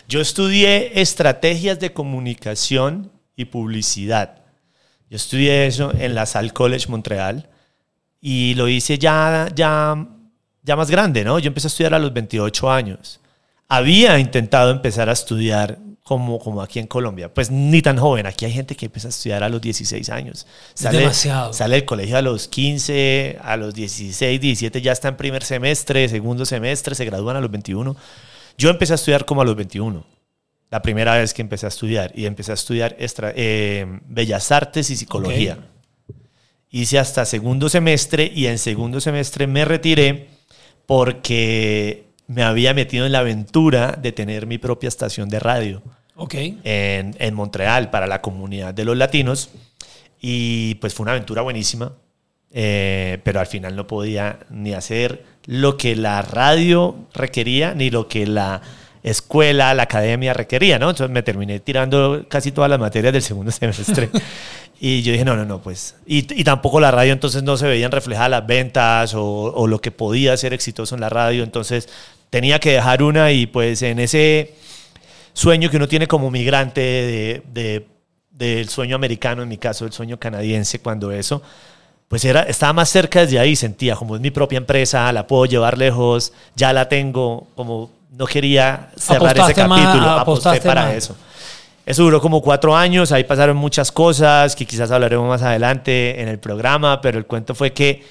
Yo 0.08 0.20
estudié 0.20 1.00
estrategias 1.00 1.80
de 1.80 1.94
comunicación 1.94 3.10
y 3.38 3.46
publicidad. 3.46 4.42
Yo 5.10 5.16
estudié 5.16 5.66
eso 5.66 5.94
en 5.98 6.14
la 6.14 6.26
Salle 6.26 6.52
College 6.52 6.88
Montreal 6.90 7.50
y 8.20 8.54
lo 8.56 8.68
hice 8.68 9.00
ya, 9.00 9.48
ya, 9.56 10.08
ya 10.62 10.76
más 10.76 10.92
grande, 10.92 11.24
¿no? 11.24 11.40
Yo 11.40 11.48
empecé 11.48 11.68
a 11.68 11.70
estudiar 11.70 11.94
a 11.94 12.00
los 12.00 12.12
28 12.12 12.70
años 12.70 13.22
había 13.70 14.20
intentado 14.20 14.72
empezar 14.72 15.10
a 15.10 15.14
estudiar 15.14 15.78
como, 16.04 16.40
como 16.40 16.62
aquí 16.64 16.80
en 16.80 16.88
Colombia. 16.88 17.32
Pues 17.32 17.52
ni 17.52 17.84
tan 17.84 17.98
joven. 17.98 18.26
Aquí 18.26 18.44
hay 18.46 18.52
gente 18.52 18.76
que 18.76 18.88
empieza 18.88 19.10
a 19.10 19.12
estudiar 19.12 19.44
a 19.44 19.50
los 19.50 19.62
16 19.62 20.10
años. 20.10 20.48
Sale, 20.74 20.98
Demasiado. 20.98 21.54
Sale 21.54 21.76
del 21.76 21.86
colegio 21.86 22.18
a 22.18 22.22
los 22.24 22.48
15, 22.48 23.38
a 23.44 23.56
los 23.58 23.76
16, 23.76 24.42
17 24.42 24.82
ya 24.82 24.92
está 24.92 25.08
en 25.10 25.18
primer 25.18 25.44
semestre, 25.44 26.10
segundo 26.10 26.46
semestre, 26.46 26.96
se 26.96 27.06
gradúan 27.06 27.36
a 27.38 27.42
los 27.42 27.52
21. 27.52 27.96
Yo 28.58 28.70
empecé 28.72 28.94
a 28.94 28.96
estudiar 28.96 29.26
como 29.26 29.42
a 29.44 29.46
los 29.46 29.56
21. 29.56 30.04
La 30.72 30.82
primera 30.82 31.16
vez 31.18 31.34
que 31.36 31.44
empecé 31.44 31.68
a 31.68 31.70
estudiar. 31.70 32.12
Y 32.16 32.26
empecé 32.26 32.52
a 32.52 32.56
estudiar 32.56 32.96
extra- 33.00 33.32
eh, 33.36 33.86
Bellas 34.08 34.52
Artes 34.52 34.90
y 34.90 34.96
Psicología. 34.96 35.60
Hice 36.72 36.98
hasta 37.00 37.24
segundo 37.26 37.70
semestre 37.70 38.32
y 38.34 38.48
en 38.48 38.58
segundo 38.58 39.00
semestre 39.00 39.46
me 39.48 39.64
retiré 39.66 40.28
porque 40.88 42.09
me 42.30 42.44
había 42.44 42.74
metido 42.76 43.06
en 43.08 43.12
la 43.12 43.20
aventura 43.20 43.98
de 44.00 44.12
tener 44.12 44.46
mi 44.46 44.60
propia 44.60 44.88
estación 44.88 45.30
de 45.30 45.40
radio 45.40 45.82
Ok. 46.16 46.36
en, 46.36 47.16
en 47.18 47.34
Montreal 47.34 47.90
para 47.90 48.06
la 48.06 48.22
comunidad 48.22 48.74
de 48.74 48.86
los 48.86 48.96
latinos. 48.96 49.50
Y 50.22 50.76
pues 50.76 50.94
fue 50.94 51.06
una 51.06 51.14
aventura 51.14 51.42
buenísima, 51.42 51.94
eh, 52.52 53.18
pero 53.24 53.40
al 53.40 53.48
final 53.48 53.76
no 53.76 53.88
podía 53.88 54.40
ni 54.52 54.74
hacer 54.74 55.24
lo 55.46 55.76
que 55.76 55.96
la 55.96 56.22
radio 56.22 57.08
requería, 57.16 57.74
ni 57.74 57.90
lo 57.90 58.08
que 58.08 58.28
la 58.28 58.62
escuela, 59.02 59.74
la 59.74 59.84
academia 59.84 60.34
requería, 60.34 60.78
¿no? 60.78 60.90
Entonces 60.92 61.12
me 61.12 61.24
terminé 61.24 61.60
tirando 61.62 62.26
casi 62.30 62.52
todas 62.52 62.70
las 62.70 62.80
materias 62.80 63.14
del 63.14 63.22
segundo 63.24 63.52
semestre. 63.54 64.10
y 64.80 65.02
yo 65.02 65.14
dije, 65.14 65.26
no, 65.26 65.36
no, 65.36 65.46
no, 65.46 65.62
pues. 65.62 65.96
Y, 66.06 66.18
y 66.40 66.44
tampoco 66.44 66.80
la 66.80 66.92
radio 66.92 67.14
entonces 67.14 67.42
no 67.42 67.58
se 67.58 67.66
veían 67.66 67.92
reflejadas 67.92 68.30
las 68.30 68.46
ventas 68.46 69.16
o, 69.16 69.24
o 69.26 69.66
lo 69.68 69.80
que 69.82 69.90
podía 69.92 70.36
ser 70.38 70.54
exitoso 70.54 70.94
en 70.96 71.02
la 71.02 71.10
radio. 71.10 71.44
Entonces 71.44 71.88
tenía 72.30 72.60
que 72.60 72.74
dejar 72.74 73.02
una 73.04 73.32
y 73.32 73.48
pues 73.48 73.82
en 73.82 74.00
ese 74.00 74.54
sueño 75.34 75.70
que 75.70 75.78
uno 75.78 75.88
tiene 75.88 76.08
como 76.08 76.30
migrante 76.32 76.82
de, 76.82 77.44
de- 77.54 77.88
del 78.32 78.70
sueño 78.70 78.96
americano, 78.96 79.44
en 79.44 79.50
mi 79.50 79.58
caso 79.58 79.86
el 79.86 79.92
sueño 79.92 80.18
canadiense, 80.18 80.80
cuando 80.80 81.12
eso, 81.12 81.42
pues 82.08 82.24
era, 82.24 82.44
estaba 82.44 82.72
más 82.72 82.90
cerca 82.90 83.20
desde 83.22 83.38
ahí, 83.38 83.56
sentía 83.56 83.96
como 83.98 84.16
es 84.16 84.22
mi 84.22 84.32
propia 84.32 84.58
empresa, 84.58 85.12
la 85.12 85.28
puedo 85.28 85.46
llevar 85.46 85.78
lejos, 85.78 86.32
ya 86.56 86.72
la 86.72 86.88
tengo, 86.88 87.48
como 87.56 87.92
no 88.12 88.26
quería 88.26 88.92
cerrar 88.96 89.32
ese 89.36 89.42
Apostaste 89.42 89.68
más, 89.68 89.82
capítulo, 89.82 90.10
aposté 90.10 90.22
apostaste 90.22 90.68
para 90.68 90.86
más. 90.86 90.94
eso. 90.96 91.18
Eso 91.86 92.04
duró 92.04 92.22
como 92.22 92.42
cuatro 92.42 92.76
años, 92.78 93.12
ahí 93.12 93.24
pasaron 93.26 93.58
muchas 93.58 93.92
cosas 93.92 94.56
que 94.56 94.66
quizás 94.66 94.90
hablaremos 94.92 95.28
más 95.28 95.42
adelante 95.42 96.22
en 96.22 96.28
el 96.30 96.40
programa, 96.40 97.02
pero 97.02 97.18
el 97.18 97.26
cuento 97.26 97.54
fue 97.56 97.74
que 97.74 98.04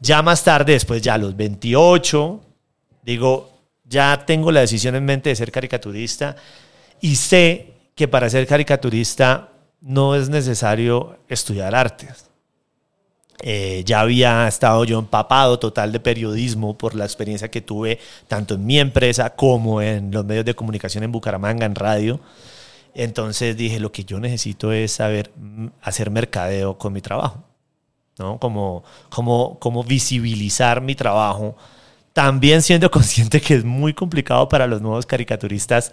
ya 0.00 0.22
más 0.22 0.42
tarde, 0.42 0.72
después 0.72 1.00
ya 1.02 1.14
a 1.14 1.18
los 1.18 1.36
28, 1.36 2.40
digo, 3.02 3.57
ya 3.88 4.24
tengo 4.26 4.52
la 4.52 4.60
decisión 4.60 4.94
en 4.94 5.04
mente 5.04 5.30
de 5.30 5.36
ser 5.36 5.50
caricaturista 5.50 6.36
y 7.00 7.16
sé 7.16 7.74
que 7.94 8.08
para 8.08 8.28
ser 8.28 8.46
caricaturista 8.46 9.50
no 9.80 10.14
es 10.14 10.28
necesario 10.28 11.18
estudiar 11.28 11.74
artes. 11.74 12.28
Eh, 13.40 13.84
ya 13.86 14.00
había 14.00 14.48
estado 14.48 14.84
yo 14.84 14.98
empapado 14.98 15.60
total 15.60 15.92
de 15.92 16.00
periodismo 16.00 16.76
por 16.76 16.96
la 16.96 17.04
experiencia 17.04 17.50
que 17.50 17.60
tuve 17.60 18.00
tanto 18.26 18.54
en 18.54 18.66
mi 18.66 18.80
empresa 18.80 19.30
como 19.30 19.80
en 19.80 20.10
los 20.10 20.24
medios 20.24 20.44
de 20.44 20.54
comunicación 20.54 21.04
en 21.04 21.12
Bucaramanga, 21.12 21.64
en 21.64 21.76
radio. 21.76 22.20
Entonces 22.94 23.56
dije, 23.56 23.78
lo 23.78 23.92
que 23.92 24.04
yo 24.04 24.18
necesito 24.18 24.72
es 24.72 24.92
saber 24.92 25.30
mm, 25.36 25.68
hacer 25.82 26.10
mercadeo 26.10 26.78
con 26.78 26.92
mi 26.92 27.00
trabajo, 27.00 27.44
¿no? 28.18 28.38
Como, 28.40 28.82
como, 29.08 29.58
como 29.60 29.84
visibilizar 29.84 30.80
mi 30.80 30.96
trabajo, 30.96 31.56
también 32.18 32.62
siendo 32.62 32.90
consciente 32.98 33.40
que 33.40 33.54
es 33.54 33.64
muy 33.64 33.94
complicado 33.94 34.48
para 34.48 34.66
los 34.66 34.82
nuevos 34.82 35.06
caricaturistas 35.06 35.92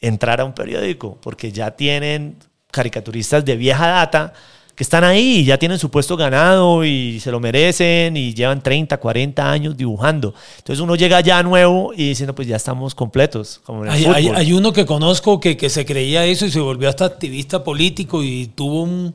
entrar 0.00 0.40
a 0.40 0.44
un 0.44 0.52
periódico, 0.52 1.18
porque 1.20 1.50
ya 1.50 1.72
tienen 1.72 2.36
caricaturistas 2.70 3.44
de 3.44 3.56
vieja 3.56 3.88
data 3.88 4.32
que 4.76 4.84
están 4.84 5.02
ahí 5.02 5.38
y 5.38 5.44
ya 5.44 5.58
tienen 5.58 5.80
su 5.80 5.90
puesto 5.90 6.16
ganado 6.16 6.84
y 6.84 7.18
se 7.18 7.32
lo 7.32 7.40
merecen 7.40 8.16
y 8.16 8.32
llevan 8.32 8.62
30, 8.62 8.96
40 8.98 9.50
años 9.50 9.76
dibujando. 9.76 10.34
Entonces 10.58 10.80
uno 10.80 10.94
llega 10.94 11.20
ya 11.20 11.42
nuevo 11.42 11.92
y 11.92 12.10
diciendo, 12.10 12.32
pues 12.32 12.46
ya 12.46 12.54
estamos 12.54 12.94
completos, 12.94 13.60
como 13.64 13.84
en 13.84 13.90
el 13.90 13.96
Hay, 13.96 14.04
hay- 14.04 14.22
fútbol. 14.26 14.36
hay 14.36 14.52
uno 14.52 14.72
que 14.72 14.86
conozco 14.86 15.40
que, 15.40 15.56
que 15.56 15.68
se 15.68 15.84
creía 15.84 16.24
eso 16.26 16.46
y 16.46 16.52
se 16.52 16.60
volvió 16.60 16.88
hasta 16.88 17.06
activista 17.06 17.64
político 17.64 18.22
y 18.22 18.46
tuvo 18.46 18.82
un, 18.84 19.14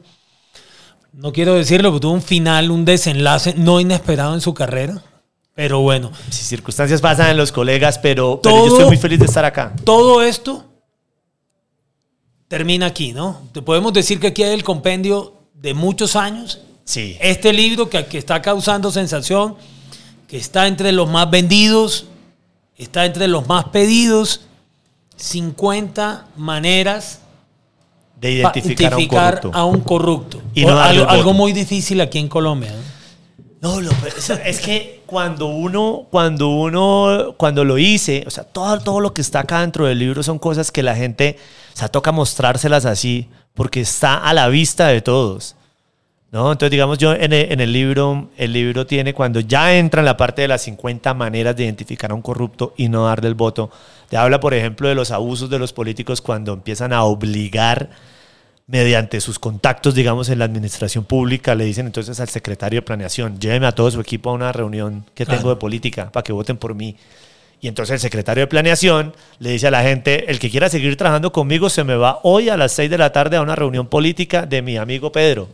no 1.13 1.31
quiero 1.31 1.53
decirlo, 1.53 1.89
pero 1.91 1.99
tuvo 2.01 2.11
un 2.13 2.21
final, 2.21 2.71
un 2.71 2.83
desenlace 2.83 3.53
no 3.55 3.79
inesperado 3.79 4.33
en 4.33 4.41
su 4.41 4.53
carrera. 4.53 5.01
Pero 5.59 5.81
bueno, 5.81 6.09
Sí, 6.29 6.45
circunstancias 6.45 7.01
pasan 7.01 7.31
en 7.31 7.35
los 7.35 7.51
colegas, 7.51 7.99
pero, 7.99 8.39
pero 8.41 8.65
yo 8.65 8.67
estoy 8.67 8.85
muy 8.85 8.95
feliz 8.95 9.19
de 9.19 9.25
estar 9.25 9.43
acá. 9.43 9.73
todo 9.83 10.21
esto 10.21 10.63
termina 12.47 12.85
aquí, 12.85 13.11
¿no? 13.11 13.41
Te 13.51 13.61
podemos 13.61 13.91
decir 13.91 14.21
que 14.21 14.27
aquí 14.27 14.41
hay 14.41 14.53
el 14.53 14.63
compendio 14.63 15.33
de 15.53 15.73
muchos 15.73 16.15
años. 16.15 16.61
Sí. 16.85 17.17
Este 17.19 17.51
libro 17.51 17.89
que, 17.89 18.05
que 18.05 18.17
está 18.17 18.41
causando 18.41 18.89
sensación, 18.89 19.57
que 20.29 20.37
está 20.37 20.65
entre 20.65 20.93
los 20.93 21.09
más 21.09 21.29
vendidos, 21.29 22.05
está 22.77 23.05
entre 23.05 23.27
los 23.27 23.45
más 23.45 23.65
pedidos, 23.65 24.39
50 25.17 26.25
maneras 26.37 27.19
De 28.15 28.31
identificar, 28.31 28.93
identificar 28.93 28.93
a 28.93 28.95
un 28.95 29.41
corrupto. 29.41 29.51
a 29.59 29.65
un 29.65 29.81
corrupto. 29.81 30.41
Y 30.55 30.63
no 30.65 30.71
O 30.71 30.75
darle 30.77 31.03
algo, 31.03 31.33
muy 31.33 31.51
difícil 31.51 31.99
aquí 31.99 32.17
en 32.17 32.29
Colombia. 32.29 32.73
¿no? 33.61 33.73
No, 33.73 33.81
lo- 33.81 33.91
es, 34.07 34.29
es 34.29 34.59
que 34.61 34.99
cuando 35.09 35.47
uno, 35.47 36.05
cuando 36.11 36.49
uno, 36.49 37.33
cuando 37.35 37.65
lo 37.65 37.79
hice, 37.79 38.23
o 38.27 38.29
sea, 38.29 38.43
todo, 38.43 38.79
todo 38.79 38.99
lo 38.99 39.11
que 39.11 39.21
está 39.21 39.39
acá 39.39 39.61
dentro 39.61 39.87
del 39.87 39.97
libro 39.97 40.21
son 40.21 40.37
cosas 40.37 40.71
que 40.71 40.83
la 40.83 40.95
gente, 40.95 41.35
o 41.73 41.77
sea, 41.77 41.87
toca 41.87 42.11
mostrárselas 42.11 42.85
así, 42.85 43.27
porque 43.55 43.81
está 43.81 44.17
a 44.17 44.35
la 44.35 44.49
vista 44.49 44.87
de 44.87 45.01
todos. 45.01 45.55
¿No? 46.31 46.51
Entonces, 46.51 46.69
digamos, 46.69 46.99
yo 46.99 47.13
en 47.13 47.33
el, 47.33 47.51
en 47.51 47.59
el 47.59 47.73
libro, 47.73 48.29
el 48.37 48.53
libro 48.53 48.85
tiene, 48.85 49.15
cuando 49.15 49.39
ya 49.39 49.75
entra 49.75 50.01
en 50.01 50.05
la 50.05 50.15
parte 50.15 50.43
de 50.43 50.47
las 50.47 50.61
50 50.61 51.15
maneras 51.15 51.55
de 51.55 51.63
identificar 51.63 52.11
a 52.11 52.13
un 52.13 52.21
corrupto 52.21 52.75
y 52.77 52.87
no 52.87 53.05
darle 53.05 53.29
el 53.29 53.33
voto, 53.33 53.71
te 54.09 54.17
habla, 54.17 54.39
por 54.39 54.53
ejemplo, 54.53 54.87
de 54.87 54.93
los 54.93 55.09
abusos 55.09 55.49
de 55.49 55.57
los 55.57 55.73
políticos 55.73 56.21
cuando 56.21 56.53
empiezan 56.53 56.93
a 56.93 57.03
obligar 57.03 57.89
mediante 58.71 59.19
sus 59.19 59.39
contactos, 59.39 59.95
digamos, 59.95 60.29
en 60.29 60.38
la 60.39 60.45
administración 60.45 61.03
pública, 61.03 61.55
le 61.55 61.65
dicen 61.65 61.88
entonces 61.88 62.19
al 62.19 62.29
secretario 62.29 62.77
de 62.77 62.85
planeación, 62.85 63.39
lléveme 63.39 63.65
a 63.65 63.71
todo 63.71 63.89
su 63.89 63.99
equipo 63.99 64.29
a 64.29 64.33
una 64.33 64.51
reunión 64.51 65.05
que 65.15 65.25
Claro. 65.25 65.39
tengo 65.39 65.49
de 65.49 65.55
política 65.55 66.11
para 66.11 66.23
que 66.23 66.31
voten 66.31 66.55
por 66.57 66.75
mí. 66.75 66.95
Y 67.61 67.67
entonces 67.67 67.95
el 67.95 67.99
secretario 67.99 68.43
de 68.43 68.47
planeación 68.47 69.13
le 69.39 69.49
dice 69.51 69.67
a 69.67 69.71
la 69.71 69.81
gente, 69.81 70.29
el 70.31 70.38
que 70.39 70.49
quiera 70.51 70.69
seguir 70.69 70.95
trabajando 70.97 71.31
conmigo 71.33 71.69
se 71.69 71.83
me 71.83 71.95
va 71.95 72.19
hoy 72.23 72.47
a 72.49 72.57
las 72.57 72.71
6 72.73 72.89
de 72.91 72.97
la 72.99 73.11
tarde 73.11 73.38
a 73.38 73.41
una 73.41 73.55
reunión 73.55 73.88
política 73.88 74.45
de 74.45 74.61
mi 74.61 74.77
amigo 74.77 75.11
Pedro. 75.11 75.49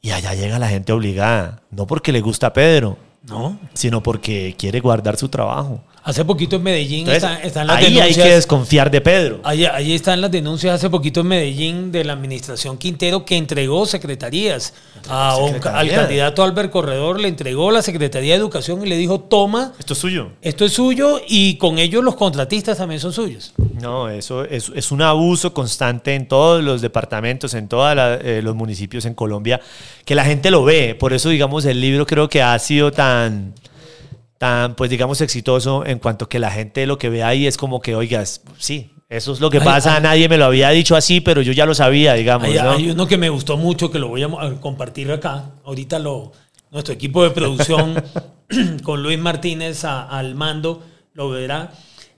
Y 0.00 0.10
allá 0.10 0.34
llega 0.34 0.58
la 0.58 0.68
gente 0.68 0.92
obligada, 0.92 1.60
no 1.70 1.86
porque 1.86 2.10
le 2.10 2.20
gusta 2.22 2.48
a 2.48 2.52
Pedro, 2.54 2.96
¿No? 3.22 3.58
sino 3.74 4.02
porque 4.02 4.54
quiere 4.58 4.80
guardar 4.80 5.16
su 5.16 5.28
trabajo. 5.28 5.82
Hace 6.06 6.22
poquito 6.22 6.56
en 6.56 6.62
Medellín 6.62 6.98
Entonces, 7.08 7.22
están, 7.24 7.42
están 7.46 7.66
las 7.66 7.76
ahí 7.78 7.84
hay 7.86 7.94
denuncias. 7.94 8.26
que 8.28 8.34
desconfiar 8.34 8.90
de 8.90 9.00
Pedro. 9.00 9.40
Ahí, 9.42 9.64
ahí 9.64 9.94
están 9.94 10.20
las 10.20 10.30
denuncias 10.30 10.74
hace 10.74 10.90
poquito 10.90 11.20
en 11.20 11.28
Medellín 11.28 11.92
de 11.92 12.04
la 12.04 12.12
administración 12.12 12.76
Quintero 12.76 13.24
que 13.24 13.38
entregó 13.38 13.86
secretarías 13.86 14.74
a 15.08 15.38
un- 15.38 15.54
al 15.66 15.90
candidato 15.90 16.42
Albert 16.42 16.70
Corredor, 16.70 17.20
le 17.20 17.28
entregó 17.28 17.70
la 17.70 17.80
Secretaría 17.80 18.34
de 18.34 18.38
Educación 18.40 18.86
y 18.86 18.88
le 18.90 18.98
dijo, 18.98 19.18
toma, 19.20 19.72
Esto 19.78 19.94
es 19.94 19.98
suyo. 19.98 20.28
esto 20.42 20.66
es 20.66 20.72
suyo 20.74 21.20
y 21.26 21.56
con 21.56 21.78
ello 21.78 22.02
los 22.02 22.16
contratistas 22.16 22.76
también 22.76 23.00
son 23.00 23.14
suyos. 23.14 23.54
No, 23.80 24.10
eso 24.10 24.44
es, 24.44 24.70
es 24.74 24.92
un 24.92 25.00
abuso 25.00 25.54
constante 25.54 26.14
en 26.14 26.28
todos 26.28 26.62
los 26.62 26.82
departamentos, 26.82 27.54
en 27.54 27.66
todos 27.66 27.96
los 28.42 28.54
municipios 28.54 29.06
en 29.06 29.14
Colombia, 29.14 29.58
que 30.04 30.14
la 30.14 30.24
gente 30.26 30.50
lo 30.50 30.64
ve. 30.64 30.94
Por 30.94 31.14
eso, 31.14 31.30
digamos, 31.30 31.64
el 31.64 31.80
libro 31.80 32.04
creo 32.06 32.28
que 32.28 32.42
ha 32.42 32.58
sido 32.58 32.92
tan, 32.92 33.54
tan, 34.38 34.74
pues 34.74 34.90
digamos, 34.90 35.20
exitoso 35.20 35.84
en 35.86 35.98
cuanto 35.98 36.28
que 36.28 36.38
la 36.38 36.50
gente 36.50 36.86
lo 36.86 36.98
que 36.98 37.08
ve 37.08 37.22
ahí 37.22 37.46
es 37.46 37.56
como 37.56 37.80
que, 37.80 37.94
oigas, 37.94 38.42
sí, 38.58 38.90
eso 39.08 39.32
es 39.32 39.40
lo 39.40 39.50
que 39.50 39.60
pasa, 39.60 40.00
nadie 40.00 40.28
me 40.28 40.38
lo 40.38 40.46
había 40.46 40.70
dicho 40.70 40.96
así, 40.96 41.20
pero 41.20 41.40
yo 41.42 41.52
ya 41.52 41.66
lo 41.66 41.74
sabía, 41.74 42.14
digamos, 42.14 42.48
Hay, 42.48 42.54
¿no? 42.54 42.70
hay 42.72 42.90
uno 42.90 43.06
que 43.06 43.16
me 43.18 43.28
gustó 43.28 43.56
mucho, 43.56 43.90
que 43.90 43.98
lo 43.98 44.08
voy 44.08 44.22
a 44.22 44.28
compartir 44.60 45.12
acá. 45.12 45.50
Ahorita 45.64 45.98
lo, 45.98 46.32
nuestro 46.70 46.94
equipo 46.94 47.22
de 47.22 47.30
producción 47.30 48.02
con 48.82 49.02
Luis 49.02 49.18
Martínez 49.18 49.84
a- 49.84 50.08
al 50.08 50.34
mando 50.34 50.82
lo 51.12 51.30
verá. 51.30 51.72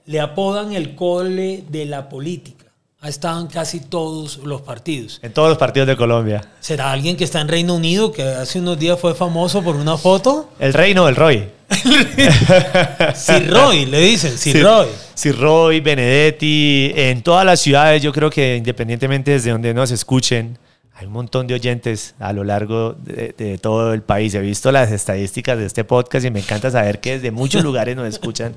Le 0.05 0.19
apodan 0.21 0.73
el 0.73 0.95
cole 0.95 1.65
de 1.69 1.85
la 1.85 2.09
política. 2.09 2.65
Ha 3.01 3.09
estado 3.09 3.41
en 3.41 3.47
casi 3.47 3.81
todos 3.81 4.37
los 4.37 4.61
partidos. 4.61 5.19
En 5.21 5.33
todos 5.33 5.49
los 5.49 5.57
partidos 5.57 5.87
de 5.87 5.95
Colombia. 5.97 6.49
¿Será 6.61 6.91
alguien 6.91 7.15
que 7.15 7.25
está 7.25 7.41
en 7.41 7.47
Reino 7.47 7.75
Unido 7.75 8.11
que 8.11 8.23
hace 8.23 8.59
unos 8.59 8.79
días 8.79 8.99
fue 8.99 9.13
famoso 9.13 9.61
por 9.61 9.75
una 9.75 9.97
foto? 9.97 10.49
El 10.57 10.73
reino 10.73 11.05
del 11.05 11.15
Roy. 11.15 11.47
Sir 13.15 13.49
Roy, 13.51 13.85
le 13.85 13.99
dicen, 13.99 14.37
Sir 14.37 14.63
Roy. 14.63 14.87
Sir 15.13 15.37
Roy, 15.37 15.79
Benedetti, 15.79 16.91
en 16.95 17.21
todas 17.21 17.45
las 17.45 17.59
ciudades, 17.59 18.01
yo 18.01 18.11
creo 18.13 18.29
que 18.29 18.55
independientemente 18.57 19.31
desde 19.31 19.51
donde 19.51 19.73
nos 19.73 19.91
escuchen, 19.91 20.57
hay 20.93 21.05
un 21.05 21.13
montón 21.13 21.45
de 21.47 21.53
oyentes 21.53 22.15
a 22.19 22.33
lo 22.33 22.43
largo 22.43 22.93
de, 22.93 23.33
de 23.37 23.57
todo 23.57 23.93
el 23.93 24.01
país. 24.01 24.33
He 24.33 24.39
visto 24.39 24.71
las 24.71 24.91
estadísticas 24.91 25.57
de 25.57 25.65
este 25.65 25.83
podcast 25.83 26.25
y 26.25 26.31
me 26.31 26.39
encanta 26.39 26.71
saber 26.71 26.99
que 26.99 27.13
desde 27.13 27.31
muchos 27.31 27.63
lugares 27.63 27.95
nos 27.95 28.07
escuchan. 28.07 28.53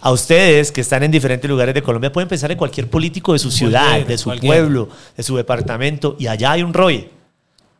A 0.00 0.10
ustedes 0.12 0.72
que 0.72 0.80
están 0.82 1.02
en 1.04 1.10
diferentes 1.10 1.48
lugares 1.48 1.74
de 1.74 1.82
Colombia 1.82 2.12
pueden 2.12 2.28
pensar 2.28 2.50
en 2.50 2.58
cualquier 2.58 2.88
político 2.90 3.32
de 3.32 3.38
su 3.38 3.50
ciudad, 3.50 3.82
Cualquiera, 3.82 4.08
de 4.08 4.18
su 4.18 4.24
cualquiera. 4.24 4.56
pueblo, 4.56 4.88
de 5.16 5.22
su 5.22 5.36
departamento, 5.36 6.16
y 6.18 6.26
allá 6.26 6.52
hay 6.52 6.62
un 6.62 6.74
Roy. 6.74 7.08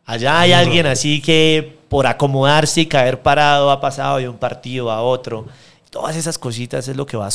Allá 0.05 0.39
hay 0.39 0.53
alguien 0.53 0.85
así 0.87 1.21
que 1.21 1.76
por 1.89 2.07
acomodarse 2.07 2.81
y 2.81 2.85
caer 2.85 3.21
parado 3.21 3.71
ha 3.71 3.79
pasado 3.79 4.17
de 4.17 4.29
un 4.29 4.37
partido 4.37 4.91
a 4.91 5.01
otro 5.01 5.45
todas 5.89 6.15
esas 6.15 6.37
cositas 6.37 6.87
es 6.87 6.95
lo 6.95 7.05
que 7.05 7.17
va 7.17 7.29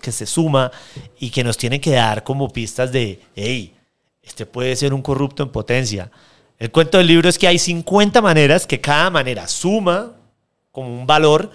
que 0.00 0.12
se 0.12 0.26
suma 0.26 0.70
y 1.18 1.30
que 1.30 1.44
nos 1.44 1.56
tiene 1.56 1.80
que 1.80 1.92
dar 1.92 2.24
como 2.24 2.48
pistas 2.48 2.90
de, 2.90 3.20
hey, 3.36 3.74
este 4.22 4.46
puede 4.46 4.74
ser 4.76 4.94
un 4.94 5.02
corrupto 5.02 5.42
en 5.42 5.50
potencia. 5.50 6.10
El 6.58 6.70
cuento 6.70 6.98
del 6.98 7.06
libro 7.06 7.28
es 7.28 7.38
que 7.38 7.46
hay 7.46 7.58
50 7.58 8.20
maneras 8.20 8.66
que 8.66 8.80
cada 8.80 9.10
manera 9.10 9.46
suma 9.48 10.12
como 10.72 11.00
un 11.00 11.06
valor, 11.06 11.50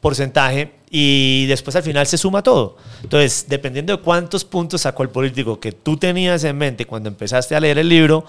porcentaje, 0.00 0.74
y 0.90 1.46
después 1.46 1.76
al 1.76 1.82
final 1.82 2.06
se 2.06 2.18
suma 2.18 2.42
todo. 2.42 2.76
Entonces, 3.02 3.46
dependiendo 3.48 3.96
de 3.96 4.02
cuántos 4.02 4.44
puntos 4.44 4.82
sacó 4.82 5.02
el 5.02 5.10
político 5.10 5.60
que 5.60 5.72
tú 5.72 5.96
tenías 5.96 6.42
en 6.44 6.56
mente 6.56 6.86
cuando 6.86 7.08
empezaste 7.08 7.54
a 7.54 7.60
leer 7.60 7.78
el 7.78 7.88
libro, 7.88 8.24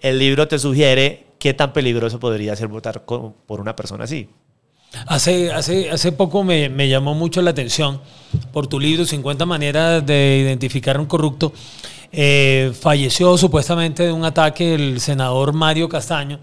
el 0.00 0.18
libro 0.18 0.46
te 0.48 0.58
sugiere 0.58 1.26
qué 1.42 1.54
tan 1.54 1.72
peligroso 1.72 2.20
podría 2.20 2.54
ser 2.54 2.68
votar 2.68 3.04
por 3.04 3.60
una 3.60 3.74
persona 3.74 4.04
así. 4.04 4.28
Hace, 5.08 5.50
hace, 5.50 5.90
hace 5.90 6.12
poco 6.12 6.44
me, 6.44 6.68
me, 6.68 6.88
llamó 6.88 7.14
mucho 7.14 7.42
la 7.42 7.50
atención 7.50 8.00
por 8.52 8.68
tu 8.68 8.78
libro 8.78 9.04
50 9.04 9.44
maneras 9.44 10.06
de 10.06 10.38
identificar 10.40 10.94
a 10.94 11.00
un 11.00 11.06
corrupto. 11.06 11.52
Eh, 12.12 12.72
falleció 12.80 13.36
supuestamente 13.36 14.04
de 14.04 14.12
un 14.12 14.24
ataque 14.24 14.74
el 14.76 15.00
senador 15.00 15.52
Mario 15.52 15.88
Castaño 15.88 16.38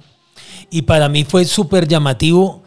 y 0.70 0.82
para 0.82 1.08
mí 1.08 1.24
fue 1.24 1.46
súper 1.46 1.88
llamativo 1.88 2.64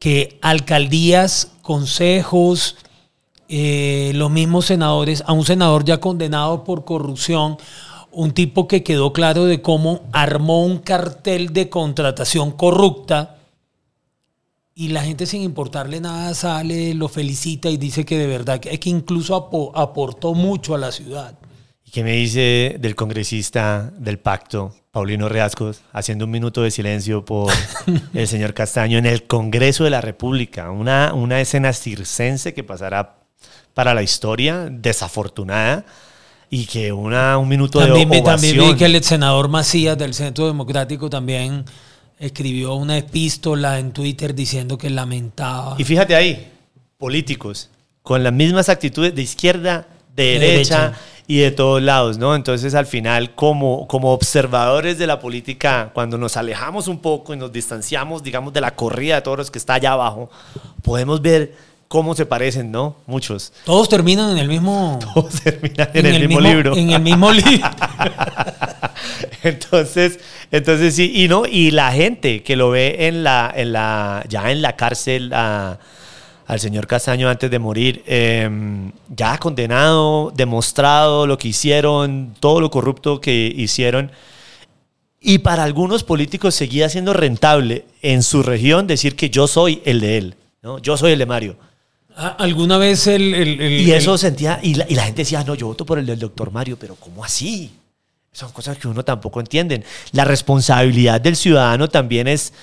que 0.00 0.40
alcaldías, 0.42 1.52
consejos, 1.62 2.78
eh, 3.48 4.10
los 4.16 4.32
mismos 4.32 4.66
senadores, 4.66 5.22
a 5.24 5.32
un 5.32 5.44
senador 5.44 5.84
ya 5.84 5.98
condenado 5.98 6.64
por 6.64 6.84
corrupción, 6.84 7.58
un 8.16 8.32
tipo 8.32 8.66
que 8.66 8.82
quedó 8.82 9.12
claro 9.12 9.44
de 9.44 9.60
cómo 9.60 10.08
armó 10.10 10.64
un 10.64 10.78
cartel 10.78 11.52
de 11.52 11.68
contratación 11.68 12.50
corrupta 12.50 13.36
y 14.74 14.88
la 14.88 15.02
gente 15.02 15.26
sin 15.26 15.42
importarle 15.42 16.00
nada 16.00 16.32
sale, 16.32 16.94
lo 16.94 17.08
felicita 17.08 17.68
y 17.68 17.76
dice 17.76 18.06
que 18.06 18.16
de 18.16 18.26
verdad 18.26 18.58
es 18.64 18.80
que 18.80 18.88
incluso 18.88 19.36
aportó 19.74 20.32
mucho 20.32 20.74
a 20.74 20.78
la 20.78 20.92
ciudad. 20.92 21.38
¿Y 21.84 21.90
qué 21.90 22.02
me 22.02 22.12
dice 22.12 22.76
del 22.80 22.94
congresista 22.94 23.92
del 23.98 24.18
pacto, 24.18 24.74
Paulino 24.92 25.28
Reascos, 25.28 25.82
haciendo 25.92 26.24
un 26.24 26.30
minuto 26.30 26.62
de 26.62 26.70
silencio 26.70 27.22
por 27.22 27.52
el 28.14 28.26
señor 28.26 28.54
Castaño 28.54 28.96
en 28.96 29.04
el 29.04 29.24
Congreso 29.24 29.84
de 29.84 29.90
la 29.90 30.00
República? 30.00 30.70
Una, 30.70 31.12
una 31.12 31.38
escena 31.42 31.74
circense 31.74 32.54
que 32.54 32.64
pasará 32.64 33.18
para 33.74 33.92
la 33.92 34.02
historia, 34.02 34.68
desafortunada 34.70 35.84
y 36.50 36.66
que 36.66 36.92
una, 36.92 37.38
un 37.38 37.48
minuto 37.48 37.80
de 37.80 37.90
ovación. 37.90 38.24
También 38.24 38.58
vi 38.58 38.74
que 38.76 38.86
el 38.86 39.02
senador 39.02 39.48
Macías 39.48 39.98
del 39.98 40.14
Centro 40.14 40.46
Democrático 40.46 41.10
también 41.10 41.64
escribió 42.18 42.74
una 42.74 42.96
epístola 42.96 43.78
en 43.78 43.92
Twitter 43.92 44.34
diciendo 44.34 44.78
que 44.78 44.90
lamentaba. 44.90 45.74
Y 45.78 45.84
fíjate 45.84 46.14
ahí, 46.14 46.50
políticos 46.98 47.70
con 48.02 48.22
las 48.22 48.32
mismas 48.32 48.68
actitudes 48.68 49.14
de 49.14 49.22
izquierda, 49.22 49.88
de, 50.14 50.38
derecha, 50.38 50.94
y 51.26 51.38
de 51.38 51.50
todos 51.50 51.82
lados, 51.82 52.18
¿no? 52.18 52.36
Entonces 52.36 52.74
al 52.74 52.86
final 52.86 53.34
como, 53.34 53.88
como 53.88 54.12
observadores 54.12 54.96
de 54.96 55.08
la 55.08 55.18
política, 55.18 55.90
cuando 55.92 56.16
nos 56.16 56.36
alejamos 56.36 56.86
un 56.86 57.00
poco 57.00 57.34
y 57.34 57.36
nos 57.36 57.52
distanciamos, 57.52 58.22
digamos, 58.22 58.52
de 58.52 58.60
la 58.60 58.76
corrida 58.76 59.16
de 59.16 59.22
todos 59.22 59.38
los 59.38 59.50
que 59.50 59.58
está 59.58 59.74
allá 59.74 59.92
abajo, 59.92 60.30
podemos 60.82 61.20
ver 61.20 61.56
cómo 61.96 62.14
se 62.14 62.26
parecen, 62.26 62.70
¿no? 62.70 62.96
Muchos. 63.06 63.54
Todos 63.64 63.88
terminan 63.88 64.32
en 64.32 64.36
el 64.36 64.48
mismo. 64.48 64.98
Todos 65.14 65.40
terminan 65.40 65.88
en, 65.94 66.04
el, 66.04 66.28
mismo, 66.28 66.40
libro. 66.42 66.76
En 66.76 66.90
el 66.90 67.00
mismo 67.00 67.32
libro. 67.32 67.70
entonces, 69.42 70.20
entonces 70.52 70.94
sí, 70.94 71.10
y 71.14 71.26
no, 71.26 71.46
y 71.46 71.70
la 71.70 71.92
gente 71.92 72.42
que 72.42 72.54
lo 72.54 72.68
ve 72.68 73.06
en 73.08 73.24
la, 73.24 73.50
en 73.56 73.72
la, 73.72 74.26
ya 74.28 74.50
en 74.52 74.60
la 74.60 74.76
cárcel 74.76 75.32
al 75.32 76.60
señor 76.60 76.86
Castaño 76.86 77.30
antes 77.30 77.50
de 77.50 77.58
morir, 77.58 78.02
em, 78.06 78.92
ya 79.08 79.38
condenado, 79.38 80.34
demostrado 80.36 81.26
lo 81.26 81.38
que 81.38 81.48
hicieron, 81.48 82.34
todo 82.40 82.60
lo 82.60 82.70
corrupto 82.70 83.22
que 83.22 83.54
hicieron. 83.56 84.12
Y 85.18 85.38
para 85.38 85.64
algunos 85.64 86.04
políticos 86.04 86.54
seguía 86.54 86.90
siendo 86.90 87.14
rentable 87.14 87.86
en 88.02 88.22
su 88.22 88.42
región 88.42 88.86
decir 88.86 89.16
que 89.16 89.30
yo 89.30 89.46
soy 89.46 89.80
el 89.86 90.00
de 90.00 90.18
él, 90.18 90.34
¿no? 90.60 90.78
Yo 90.78 90.98
soy 90.98 91.12
el 91.12 91.18
de 91.20 91.24
Mario. 91.24 91.56
Ah, 92.18 92.34
¿Alguna 92.38 92.78
vez 92.78 93.06
el... 93.08 93.60
y 93.60 93.92
eso 93.92 94.16
sentía, 94.16 94.58
y 94.62 94.74
la, 94.74 95.04
gente 95.04 95.22
decía, 95.22 95.44
no, 95.44 95.54
yo 95.54 95.66
voto 95.66 95.84
por 95.84 95.98
el 95.98 96.06
del 96.06 96.18
doctor 96.18 96.50
Mario, 96.50 96.78
pero 96.80 96.94
¿cómo 96.94 97.22
así? 97.22 97.70
Son 98.32 98.50
cosas 98.52 98.78
que 98.78 98.88
uno 98.88 99.04
tampoco 99.04 99.38
entiende. 99.38 99.84
La 100.12 100.24
responsabilidad 100.24 101.20
del 101.20 101.36
ciudadano 101.36 101.88
también 101.88 102.26
es 102.26 102.54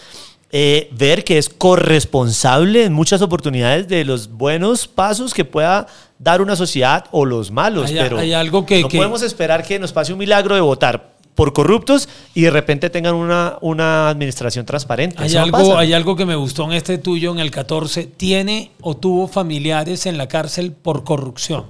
eh, 0.51 0.89
ver 0.91 1.23
que 1.23 1.37
es 1.37 1.49
corresponsable 1.49 2.85
en 2.85 2.93
muchas 2.93 3.21
oportunidades 3.21 3.87
de 3.87 4.03
los 4.05 4.27
buenos 4.27 4.87
pasos 4.87 5.35
que 5.35 5.45
pueda 5.45 5.85
dar 6.17 6.41
una 6.41 6.55
sociedad 6.55 7.05
o 7.11 7.23
los 7.23 7.51
malos. 7.51 7.91
pero 7.91 8.17
hay 8.17 8.33
algo 8.33 8.65
que, 8.65 8.81
no 8.81 8.89
podemos 8.89 9.21
esperar 9.21 9.63
que 9.63 9.77
nos 9.77 9.93
pase 9.93 10.13
un 10.13 10.19
milagro 10.19 10.55
de 10.55 10.61
votar 10.61 11.12
por 11.35 11.53
corruptos 11.53 12.09
y 12.33 12.41
de 12.43 12.51
repente 12.51 12.89
tengan 12.89 13.15
una, 13.15 13.57
una 13.61 14.09
administración 14.09 14.65
transparente. 14.65 15.17
Hay 15.19 15.35
algo, 15.35 15.77
hay 15.77 15.93
algo 15.93 16.15
que 16.15 16.25
me 16.25 16.35
gustó 16.35 16.65
en 16.65 16.73
este 16.73 16.97
tuyo, 16.97 17.31
en 17.31 17.39
el 17.39 17.51
14. 17.51 18.05
¿Tiene 18.05 18.71
o 18.81 18.95
tuvo 18.95 19.27
familiares 19.27 20.05
en 20.05 20.17
la 20.17 20.27
cárcel 20.27 20.71
por 20.71 21.03
corrupción? 21.03 21.65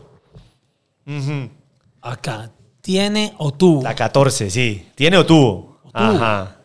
Acá. 2.01 2.51
¿Tiene 2.81 3.33
o 3.37 3.51
tuvo? 3.53 3.81
La 3.81 3.95
14, 3.95 4.49
sí. 4.49 4.85
¿Tiene 4.95 5.17
o 5.17 5.25
tuvo? 5.25 5.79
Ajá. 5.93 6.57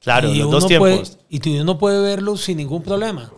Claro, 0.00 0.32
los 0.32 0.50
dos 0.50 0.66
tiempos. 0.66 1.18
y 1.28 1.58
uno 1.58 1.78
puede 1.78 2.00
verlo 2.00 2.36
sin 2.36 2.58
ningún 2.58 2.82
problema. 2.82 3.30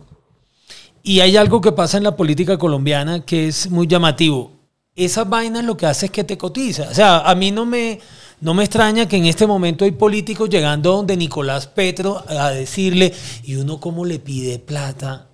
Y 1.01 1.21
hay 1.21 1.35
algo 1.35 1.61
que 1.61 1.71
pasa 1.71 1.97
en 1.97 2.03
la 2.03 2.15
política 2.15 2.57
colombiana 2.57 3.25
que 3.25 3.47
es 3.47 3.69
muy 3.69 3.87
llamativo. 3.87 4.51
Esas 4.95 5.27
vainas 5.27 5.63
lo 5.63 5.75
que 5.75 5.85
hace 5.85 6.07
es 6.07 6.11
que 6.11 6.23
te 6.23 6.37
cotiza. 6.37 6.87
O 6.91 6.93
sea, 6.93 7.19
a 7.19 7.33
mí 7.35 7.51
no 7.51 7.65
me 7.65 7.99
no 8.41 8.53
me 8.53 8.63
extraña 8.63 9.07
que 9.07 9.17
en 9.17 9.25
este 9.25 9.45
momento 9.47 9.85
hay 9.85 9.91
políticos 9.91 10.49
llegando 10.49 10.93
donde 10.93 11.17
Nicolás 11.17 11.67
Petro 11.67 12.23
a 12.27 12.49
decirle, 12.51 13.13
¿y 13.43 13.55
uno 13.55 13.79
cómo 13.79 14.05
le 14.05 14.19
pide 14.19 14.59
plata 14.59 15.27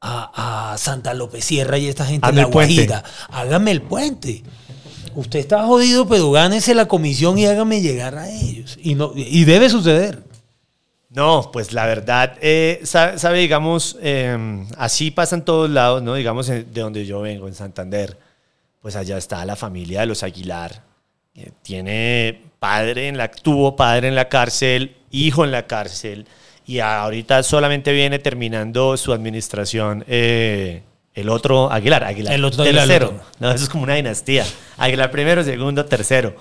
a, 0.00 0.76
Santa 0.78 1.14
López 1.14 1.44
Sierra 1.44 1.78
y 1.78 1.86
esta 1.86 2.04
gente 2.04 2.26
de 2.26 2.34
la 2.34 2.44
Guajira? 2.44 3.02
Hágame 3.30 3.70
el 3.70 3.82
puente. 3.82 4.42
Usted 5.14 5.38
está 5.38 5.64
jodido, 5.64 6.06
pero 6.06 6.30
gánese 6.30 6.74
la 6.74 6.86
comisión 6.86 7.38
y 7.38 7.46
hágame 7.46 7.80
llegar 7.80 8.16
a 8.18 8.28
ellos. 8.28 8.78
Y, 8.82 8.94
no, 8.94 9.12
y 9.14 9.44
debe 9.44 9.70
suceder. 9.70 10.22
No, 11.16 11.50
pues 11.50 11.72
la 11.72 11.86
verdad, 11.86 12.36
eh, 12.42 12.82
sabe, 12.84 13.38
digamos, 13.38 13.96
em, 14.02 14.66
así 14.76 15.10
pasa 15.10 15.36
en 15.36 15.42
todos 15.42 15.70
lados, 15.70 16.02
¿no? 16.02 16.12
Digamos, 16.12 16.46
de 16.46 16.64
donde 16.64 17.06
yo 17.06 17.22
vengo, 17.22 17.48
en 17.48 17.54
Santander, 17.54 18.18
pues 18.82 18.96
allá 18.96 19.16
está 19.16 19.42
la 19.46 19.56
familia 19.56 20.00
de 20.00 20.06
los 20.06 20.22
Aguilar, 20.22 20.82
eh, 21.36 21.50
tiene 21.62 22.40
padre 22.58 23.08
en 23.08 23.18
la, 23.18 23.30
tuvo 23.30 23.76
padre 23.76 24.08
en 24.08 24.14
la 24.14 24.28
cárcel, 24.28 24.96
hijo 25.10 25.44
en 25.44 25.50
la 25.50 25.66
cárcel, 25.66 26.26
y 26.66 26.80
ahorita 26.80 27.42
solamente 27.42 27.92
viene 27.92 28.18
terminando 28.18 28.96
su 28.96 29.12
administración 29.12 30.04
eh, 30.08 30.82
el 31.14 31.28
otro 31.28 31.70
Aguilar, 31.70 32.04
Aguilar 32.04 32.34
el 32.34 32.44
otro 32.44 32.64
tercero. 32.64 33.20
No, 33.38 33.50
eso 33.50 33.64
es 33.64 33.70
como 33.70 33.84
una 33.84 33.94
dinastía. 33.94 34.44
Aguilar 34.76 35.10
primero, 35.10 35.44
segundo, 35.44 35.84
tercero. 35.84 36.36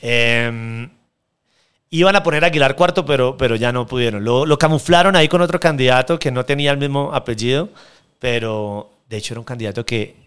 Em, 0.00 0.90
iban 1.90 2.16
a 2.16 2.22
poner 2.22 2.44
Aguilar 2.44 2.74
cuarto, 2.74 3.04
pero, 3.04 3.36
pero 3.36 3.56
ya 3.56 3.72
no 3.72 3.86
pudieron. 3.86 4.24
Lo, 4.24 4.46
lo 4.46 4.58
camuflaron 4.58 5.14
ahí 5.16 5.28
con 5.28 5.42
otro 5.42 5.60
candidato 5.60 6.18
que 6.18 6.30
no 6.30 6.44
tenía 6.44 6.70
el 6.70 6.78
mismo 6.78 7.12
apellido, 7.12 7.68
pero 8.18 8.90
de 9.08 9.16
hecho 9.16 9.34
era 9.34 9.40
un 9.40 9.44
candidato 9.44 9.84
que 9.84 10.25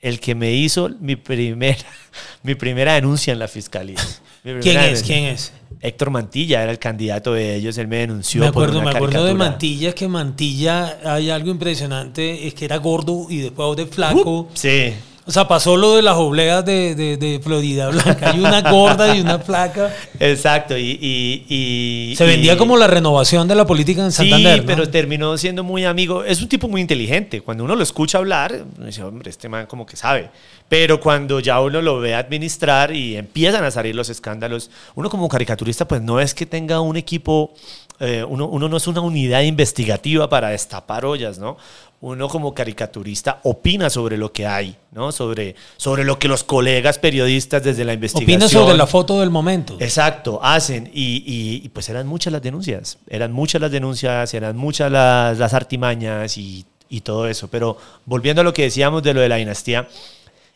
el 0.00 0.20
que 0.20 0.34
me 0.34 0.52
hizo 0.52 0.90
mi 1.00 1.16
primera, 1.16 1.78
mi 2.42 2.54
primera 2.54 2.94
denuncia 2.94 3.32
en 3.32 3.38
la 3.38 3.48
fiscalía. 3.48 3.98
¿Quién 4.42 4.78
es? 4.78 5.02
¿Quién 5.02 5.24
es? 5.24 5.52
Héctor 5.82 6.10
Mantilla 6.10 6.62
era 6.62 6.72
el 6.72 6.78
candidato 6.78 7.32
de 7.32 7.54
ellos, 7.54 7.76
él 7.78 7.88
me 7.88 7.98
denunció. 7.98 8.40
Me 8.40 8.48
acuerdo, 8.48 8.82
me 8.82 8.90
acuerdo 8.90 9.24
de 9.24 9.34
Mantilla, 9.34 9.94
que 9.94 10.08
Mantilla 10.08 10.98
hay 11.04 11.30
algo 11.30 11.50
impresionante, 11.50 12.46
es 12.46 12.54
que 12.54 12.64
era 12.64 12.76
gordo 12.78 13.26
y 13.28 13.38
después 13.38 13.76
de 13.76 13.86
flaco. 13.86 14.48
sí. 14.54 14.94
O 15.30 15.32
sea, 15.32 15.46
pasó 15.46 15.76
lo 15.76 15.94
de 15.94 16.02
las 16.02 16.16
obleas 16.16 16.64
de, 16.64 16.96
de, 16.96 17.40
Florida 17.40 17.88
Blanca. 17.88 18.32
Hay 18.32 18.40
una 18.40 18.68
gorda 18.68 19.14
y 19.14 19.20
una 19.20 19.38
flaca. 19.38 19.94
Exacto. 20.18 20.76
Y, 20.76 22.14
Se 22.18 22.26
vendía 22.26 22.58
como 22.58 22.76
la 22.76 22.88
renovación 22.88 23.46
de 23.46 23.54
la 23.54 23.64
política 23.64 24.02
en 24.02 24.10
Santander. 24.10 24.58
Sí, 24.58 24.64
pero 24.66 24.90
terminó 24.90 25.38
siendo 25.38 25.62
muy 25.62 25.84
amigo. 25.84 26.24
Es 26.24 26.42
un 26.42 26.48
tipo 26.48 26.66
muy 26.66 26.80
inteligente. 26.80 27.42
Cuando 27.42 27.62
uno 27.62 27.76
lo 27.76 27.84
escucha 27.84 28.18
hablar, 28.18 28.64
uno 28.76 28.86
dice, 28.86 29.04
hombre, 29.04 29.30
este 29.30 29.48
man 29.48 29.66
como 29.66 29.86
que 29.86 29.94
sabe. 29.94 30.30
Pero 30.68 30.98
cuando 30.98 31.38
ya 31.38 31.60
uno 31.60 31.80
lo 31.80 32.00
ve 32.00 32.16
administrar 32.16 32.92
y 32.92 33.14
empiezan 33.14 33.62
a 33.62 33.70
salir 33.70 33.94
los 33.94 34.08
escándalos, 34.08 34.68
uno 34.96 35.08
como 35.10 35.28
caricaturista, 35.28 35.86
pues 35.86 36.02
no 36.02 36.18
es 36.18 36.34
que 36.34 36.44
tenga 36.44 36.80
un 36.80 36.96
equipo 36.96 37.54
eh, 38.00 38.24
uno, 38.26 38.48
uno, 38.48 38.66
no 38.68 38.78
es 38.78 38.86
una 38.86 39.02
unidad 39.02 39.42
investigativa 39.42 40.26
para 40.26 40.48
destapar 40.48 41.04
ollas, 41.04 41.38
¿no? 41.38 41.58
Uno 42.02 42.28
como 42.28 42.54
caricaturista 42.54 43.40
opina 43.42 43.90
sobre 43.90 44.16
lo 44.16 44.32
que 44.32 44.46
hay, 44.46 44.76
¿no? 44.92 45.12
Sobre, 45.12 45.54
sobre 45.76 46.04
lo 46.04 46.18
que 46.18 46.28
los 46.28 46.44
colegas 46.44 46.98
periodistas 46.98 47.62
desde 47.62 47.84
la 47.84 47.92
investigación... 47.92 48.36
Opina 48.38 48.48
sobre 48.48 48.76
la 48.76 48.86
foto 48.86 49.20
del 49.20 49.28
momento. 49.28 49.76
Exacto, 49.80 50.40
hacen. 50.42 50.90
Y, 50.94 51.22
y, 51.62 51.68
pues 51.68 51.88
eran 51.90 52.06
muchas 52.06 52.32
las 52.32 52.40
denuncias, 52.40 52.98
eran 53.08 53.32
muchas 53.32 53.60
las 53.60 53.70
denuncias, 53.70 54.32
eran 54.32 54.56
muchas 54.56 54.90
las, 54.90 55.38
las 55.38 55.52
artimañas 55.52 56.38
y 56.38 56.64
y 56.92 57.00
todo 57.02 57.28
eso. 57.28 57.48
Pero 57.48 57.78
volviendo 58.04 58.42
a 58.42 58.44
lo 58.44 58.52
que 58.52 58.62
decíamos 58.62 59.02
de 59.02 59.14
lo 59.14 59.20
de 59.20 59.28
la 59.28 59.36
dinastía, 59.36 59.88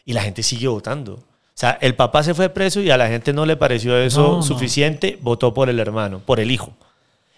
y 0.04 0.12
la 0.12 0.22
gente 0.22 0.42
sigue 0.42 0.68
votando. 0.68 1.14
O 1.14 1.56
sea, 1.56 1.78
el 1.80 1.94
papá 1.94 2.22
se 2.22 2.34
fue 2.34 2.48
preso 2.48 2.80
y 2.80 2.90
a 2.90 2.96
la 2.96 3.08
gente 3.08 3.32
no 3.32 3.46
le 3.46 3.56
pareció 3.56 3.96
eso 3.96 4.22
No, 4.22 4.36
no. 4.36 4.42
suficiente, 4.42 5.18
votó 5.22 5.54
por 5.54 5.70
el 5.70 5.78
hermano, 5.78 6.18
por 6.18 6.40
el 6.40 6.50
hijo. 6.50 6.72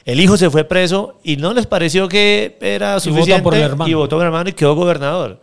El 0.07 0.21
hijo 0.21 0.37
se 0.37 0.49
fue 0.51 0.63
preso 0.63 1.19
y 1.25 1.37
no 1.37 1.53
les 1.53 1.67
pareció 1.67 2.09
que 2.09 2.57
era 2.61 3.01
suficiente 3.01 3.43
por 3.43 3.57
el 3.57 3.63
hermano. 3.63 3.91
y 3.91 3.95
votó 3.95 4.17
por 4.17 4.23
el 4.23 4.29
hermano 4.29 4.49
y 4.49 4.53
quedó 4.53 4.77
gobernador. 4.77 5.41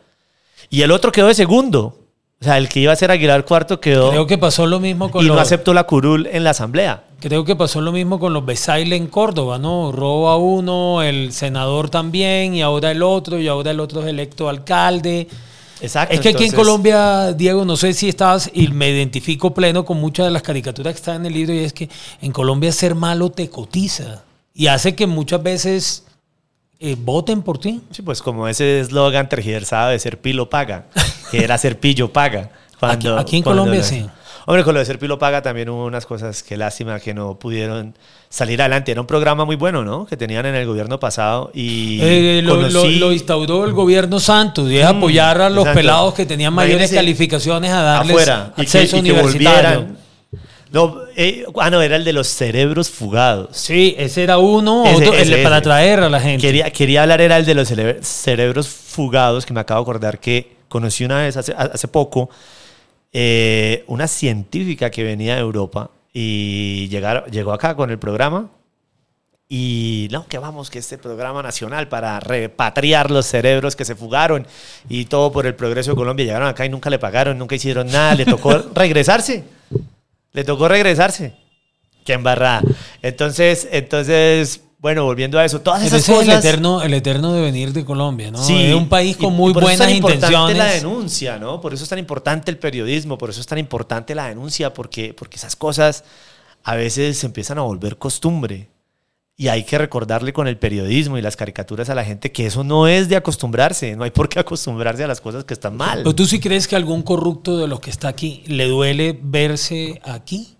Y 0.69 0.84
el 0.84 0.91
otro 0.91 1.12
quedó 1.12 1.28
de 1.28 1.34
segundo. 1.34 1.99
O 2.39 2.45
sea, 2.45 2.58
el 2.58 2.69
que 2.69 2.80
iba 2.80 2.93
a 2.93 2.95
ser 2.95 3.12
Aguilar 3.12 3.45
cuarto 3.45 3.80
quedó 3.80 4.10
Creo 4.10 4.26
que 4.26 4.38
pasó 4.38 4.65
lo 4.65 4.80
mismo 4.80 5.12
con 5.12 5.23
y 5.23 5.28
no 5.28 5.38
aceptó 5.38 5.73
la 5.73 5.84
curul 5.84 6.28
en 6.32 6.45
la 6.45 6.52
asamblea. 6.52 7.04
creo 7.19 7.43
que 7.43 7.58
pasó 7.58 7.82
lo 7.82 7.91
mismo 7.91 8.19
con 8.19 8.34
los 8.34 8.45
Besaile 8.45 8.95
en 8.95 9.08
Córdoba, 9.08 9.60
¿no? 9.60 9.91
Roba 9.91 10.38
uno, 10.38 11.04
el 11.04 11.34
senador 11.34 11.89
también, 11.89 12.56
y 12.56 12.62
ahora 12.62 12.91
el 12.91 13.04
otro, 13.04 13.39
y 13.39 13.49
ahora 13.49 13.71
el 13.71 13.82
otro 13.82 14.02
es 14.02 14.08
electo 14.08 14.47
alcalde. 14.47 15.28
Exacto. 15.82 16.15
Es 16.15 16.21
que 16.21 16.30
aquí 16.30 16.45
en 16.45 16.54
Colombia, 16.54 17.34
Diego, 17.34 17.65
no 17.65 17.76
sé 17.76 17.93
si 17.93 18.08
estabas, 18.08 18.49
y 18.54 18.69
me 18.69 18.89
identifico 18.89 19.54
pleno 19.54 19.84
con 19.84 19.97
muchas 19.99 20.26
de 20.26 20.32
las 20.32 20.41
caricaturas 20.41 20.93
que 20.93 20.97
están 20.99 21.17
en 21.17 21.26
el 21.26 21.34
libro, 21.34 21.54
y 21.54 21.60
es 21.60 21.73
que 21.73 21.89
en 22.21 22.32
Colombia 22.32 22.71
ser 22.71 22.95
malo 22.95 23.30
te 23.30 23.49
cotiza 23.49 24.23
y 24.53 24.67
hace 24.67 24.95
que 24.95 25.07
muchas 25.07 25.41
veces 25.43 26.05
eh, 26.79 26.95
voten 26.99 27.41
por 27.41 27.57
ti. 27.59 27.81
Sí, 27.91 28.01
pues 28.01 28.21
como 28.21 28.47
ese 28.47 28.79
eslogan 28.81 29.29
tergiversado 29.29 29.89
de 29.91 29.99
ser 29.99 30.19
pilo 30.19 30.49
paga, 30.49 30.85
que 31.31 31.43
era 31.43 31.57
ser 31.57 31.79
pillo 31.79 32.11
paga. 32.11 32.49
Cuando, 32.79 33.13
Aquí- 33.17 33.21
aquí 33.21 33.37
en 33.37 33.43
cuando 33.43 33.61
Colombia 33.63 33.81
lo- 33.81 33.87
sí. 33.87 34.05
Hombre, 34.45 34.65
con 34.65 34.73
lo 34.73 34.81
de 34.81 34.85
ser 34.85 34.99
pilo 34.99 35.17
paga 35.17 35.41
también 35.41 35.69
hubo 35.69 35.85
unas 35.85 36.05
cosas 36.05 36.43
que 36.43 36.57
lástima 36.57 36.99
que 36.99 37.13
no 37.13 37.39
pudieron 37.39 37.95
salir 38.27 38.61
adelante. 38.61 38.91
Era 38.91 38.99
un 38.99 39.07
programa 39.07 39.45
muy 39.45 39.55
bueno, 39.55 39.85
¿no? 39.85 40.05
Que 40.05 40.17
tenían 40.17 40.45
en 40.45 40.55
el 40.55 40.65
gobierno 40.67 40.99
pasado 40.99 41.49
y 41.53 41.99
Eh, 42.01 42.41
lo, 42.43 42.57
lo- 42.57 42.67
conocí- 42.67 42.99
lo 42.99 43.13
instauró 43.13 43.63
el 43.63 43.71
gobierno 43.71 44.19
Santos 44.19 44.69
y 44.69 44.77
es 44.79 44.83
Mm, 44.85 44.97
apoyar 44.97 45.39
a 45.39 45.49
los 45.49 45.59
exacto. 45.59 45.79
pelados 45.79 46.13
que 46.13 46.25
tenían 46.25 46.53
mayores 46.53 46.91
calificaciones 46.91 47.71
a 47.71 47.81
darles 47.83 48.11
afuera 48.17 48.51
y 48.51 48.55
que, 48.55 48.61
acceso 48.63 48.97
y 48.97 49.01
que 49.03 49.11
universitario. 49.13 49.79
volvieran. 49.79 49.97
No, 50.71 50.97
eh, 51.15 51.45
ah, 51.60 51.69
no, 51.69 51.82
era 51.82 51.95
el 51.95 52.04
de 52.04 52.13
los 52.13 52.28
cerebros 52.28 52.89
fugados. 52.89 53.56
Sí, 53.58 53.95
ese 53.97 54.23
era 54.23 54.38
uno, 54.38 54.86
Ese, 54.86 54.95
otro, 54.95 55.13
el 55.13 55.21
ese, 55.21 55.38
de- 55.38 55.43
para 55.43 55.58
atraer 55.58 55.99
a 56.02 56.10
la 56.10 56.19
gente. 56.19 56.41
Quería, 56.45 56.71
quería 56.71 57.04
hablar, 57.04 57.21
era 57.21 57.38
el 57.38 57.45
de 57.45 57.56
los 57.56 57.69
cere- 57.71 58.02
cerebros 58.02 58.67
fugados, 58.67 59.45
que 59.45 59.54
me 59.54 59.60
acabo 59.60 59.80
de 59.82 59.84
acordar 59.84 60.19
que 60.19 60.56
conocí 60.69 61.06
una 61.06 61.21
vez 61.21 61.38
hace, 61.38 61.54
hace 61.56 61.88
poco, 61.88 62.30
eh, 63.12 63.84
una 63.88 64.08
científica 64.08 64.89
que 64.89 65.04
venía 65.04 65.36
de 65.36 65.41
Europa 65.41 65.89
y 66.13 66.88
llegar, 66.89 67.26
llegó 67.32 67.54
acá 67.54 67.76
con 67.76 67.89
el 67.91 67.99
programa. 67.99 68.49
Y 69.49 70.08
no, 70.12 70.26
que 70.28 70.39
vamos, 70.39 70.71
que 70.71 70.80
este 70.80 70.97
programa 70.97 71.43
nacional 71.43 71.88
para 71.88 72.19
repatriar 72.19 73.12
los 73.12 73.28
cerebros 73.28 73.76
que 73.76 73.86
se 73.86 73.93
fugaron 73.93 74.47
y 74.89 75.06
todo 75.06 75.32
por 75.32 75.45
el 75.45 75.54
progreso 75.54 75.91
de 75.91 75.95
Colombia. 75.97 76.26
Llegaron 76.26 76.47
acá 76.47 76.65
y 76.65 76.69
nunca 76.69 76.89
le 76.89 76.97
pagaron, 76.97 77.38
nunca 77.38 77.54
hicieron 77.54 77.86
nada, 77.91 78.15
le 78.15 78.26
tocó 78.26 78.58
regresarse. 78.73 79.43
Le 80.33 80.43
tocó 80.43 80.67
regresarse. 80.67 81.33
Qué 82.05 82.13
embarrada. 82.13 82.61
Entonces, 83.01 83.67
entonces, 83.71 84.61
bueno, 84.79 85.05
volviendo 85.05 85.39
a 85.39 85.45
eso, 85.45 85.61
todas 85.61 85.81
Ese 85.83 85.95
esas 85.97 86.09
es 86.09 86.15
cosas. 86.15 86.27
el 86.33 86.39
eterno, 86.39 86.81
el 86.81 86.93
eterno 86.93 87.31
devenir 87.31 87.71
de 87.71 87.85
Colombia, 87.85 88.29
¿no? 88.31 88.43
Sí, 88.43 88.61
es 88.61 88.73
un 88.75 88.89
país 88.89 89.15
con 89.15 89.33
y- 89.33 89.37
muy 89.37 89.51
y 89.51 89.53
por 89.53 89.63
eso 89.63 89.71
es 89.71 89.77
tan 89.79 89.89
importante 89.91 90.53
la 90.55 90.65
denuncia, 90.65 91.37
¿no? 91.39 91.61
Por 91.61 91.73
eso 91.73 91.83
es 91.83 91.89
tan 91.89 91.99
importante 91.99 92.51
el 92.51 92.57
periodismo, 92.57 93.17
por 93.17 93.29
eso 93.29 93.39
es 93.39 93.47
tan 93.47 93.57
importante 93.59 94.13
la 94.15 94.27
denuncia, 94.27 94.73
porque, 94.73 95.13
porque 95.13 95.37
esas 95.37 95.55
cosas 95.55 96.03
a 96.65 96.75
veces 96.75 97.17
se 97.19 97.25
empiezan 97.25 97.57
a 97.59 97.61
volver 97.61 97.97
costumbre. 97.97 98.67
Y 99.35 99.47
hay 99.47 99.63
que 99.63 99.79
recordarle 99.79 100.31
con 100.31 100.47
el 100.47 100.57
periodismo 100.57 101.17
y 101.17 101.21
las 101.23 101.35
caricaturas 101.35 101.89
a 101.89 101.95
la 101.95 102.05
gente 102.05 102.31
que 102.31 102.45
eso 102.45 102.63
no 102.63 102.87
es 102.87 103.09
de 103.09 103.15
acostumbrarse, 103.15 103.95
no 103.95 104.03
hay 104.03 104.11
por 104.11 104.29
qué 104.29 104.39
acostumbrarse 104.39 105.03
a 105.03 105.07
las 105.07 105.21
cosas 105.21 105.43
que 105.43 105.55
están 105.55 105.75
mal. 105.75 105.99
¿Pero 105.99 106.13
tú 106.13 106.27
sí 106.27 106.39
crees 106.39 106.67
que 106.67 106.75
algún 106.75 107.01
corrupto 107.01 107.57
de 107.57 107.67
los 107.67 107.79
que 107.79 107.89
está 107.89 108.09
aquí 108.09 108.43
le 108.45 108.67
duele 108.67 109.17
verse 109.21 109.99
aquí? 110.03 110.55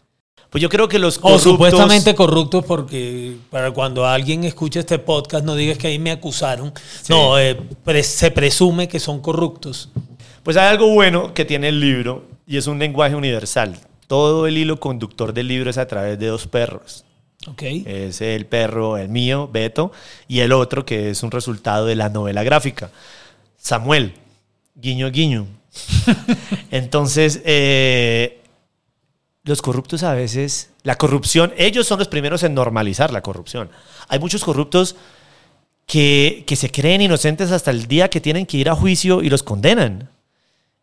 Pues 0.50 0.62
yo 0.62 0.70
creo 0.70 0.88
que 0.88 0.98
los 1.00 1.18
O 1.18 1.22
corruptos... 1.22 1.44
supuestamente 1.44 2.16
corruptos 2.16 2.66
porque 2.66 3.36
para 3.52 3.72
cuando 3.72 4.08
alguien 4.08 4.44
escuche 4.44 4.80
este 4.80 4.98
podcast 5.00 5.46
no 5.46 5.56
digas 5.56 5.78
que 5.78 5.88
ahí 5.88 6.00
me 6.00 6.12
acusaron. 6.12 6.74
No, 7.10 7.38
eh, 7.40 7.56
pre- 7.84 8.04
se 8.04 8.32
presume 8.32 8.88
que 8.88 9.00
son 9.00 9.20
corruptos. 9.22 9.90
Pues 10.42 10.58
hay 10.58 10.68
algo 10.68 10.88
bueno 10.94 11.34
que 11.36 11.46
tiene 11.46 11.70
el 11.70 11.80
libro 11.80 12.26
y 12.48 12.58
es 12.58 12.66
un 12.68 12.80
lenguaje 12.80 13.16
universal. 13.16 13.78
Todo 14.08 14.46
el 14.48 14.58
hilo 14.58 14.80
conductor 14.80 15.32
del 15.34 15.48
libro 15.48 15.70
es 15.70 15.78
a 15.78 15.88
través 15.88 16.18
de 16.20 16.28
dos 16.28 16.48
perros. 16.48 17.06
Es 17.86 18.22
el 18.22 18.46
perro, 18.46 18.98
el 18.98 19.10
mío, 19.10 19.50
Beto, 19.52 19.92
y 20.28 20.40
el 20.40 20.52
otro 20.52 20.86
que 20.86 21.10
es 21.10 21.24
un 21.24 21.32
resultado 21.32 21.86
de 21.86 21.96
la 21.96 22.10
novela 22.10 22.44
gráfica, 22.44 22.92
Samuel, 23.58 24.14
guiño, 24.76 25.12
guiño. 25.12 25.48
Entonces, 26.72 27.42
eh, 27.46 28.42
los 29.44 29.62
corruptos 29.62 30.04
a 30.04 30.14
veces, 30.14 30.70
la 30.84 30.98
corrupción, 30.98 31.54
ellos 31.58 31.88
son 31.88 32.00
los 32.00 32.08
primeros 32.08 32.44
en 32.44 32.54
normalizar 32.54 33.12
la 33.12 33.22
corrupción. 33.22 33.70
Hay 34.08 34.20
muchos 34.20 34.44
corruptos 34.44 34.96
que, 35.86 36.44
que 36.48 36.56
se 36.56 36.72
creen 36.72 37.02
inocentes 37.02 37.52
hasta 37.52 37.72
el 37.72 37.88
día 37.88 38.10
que 38.10 38.22
tienen 38.22 38.46
que 38.46 38.58
ir 38.58 38.70
a 38.70 38.76
juicio 38.76 39.22
y 39.22 39.30
los 39.30 39.44
condenan. 39.44 40.10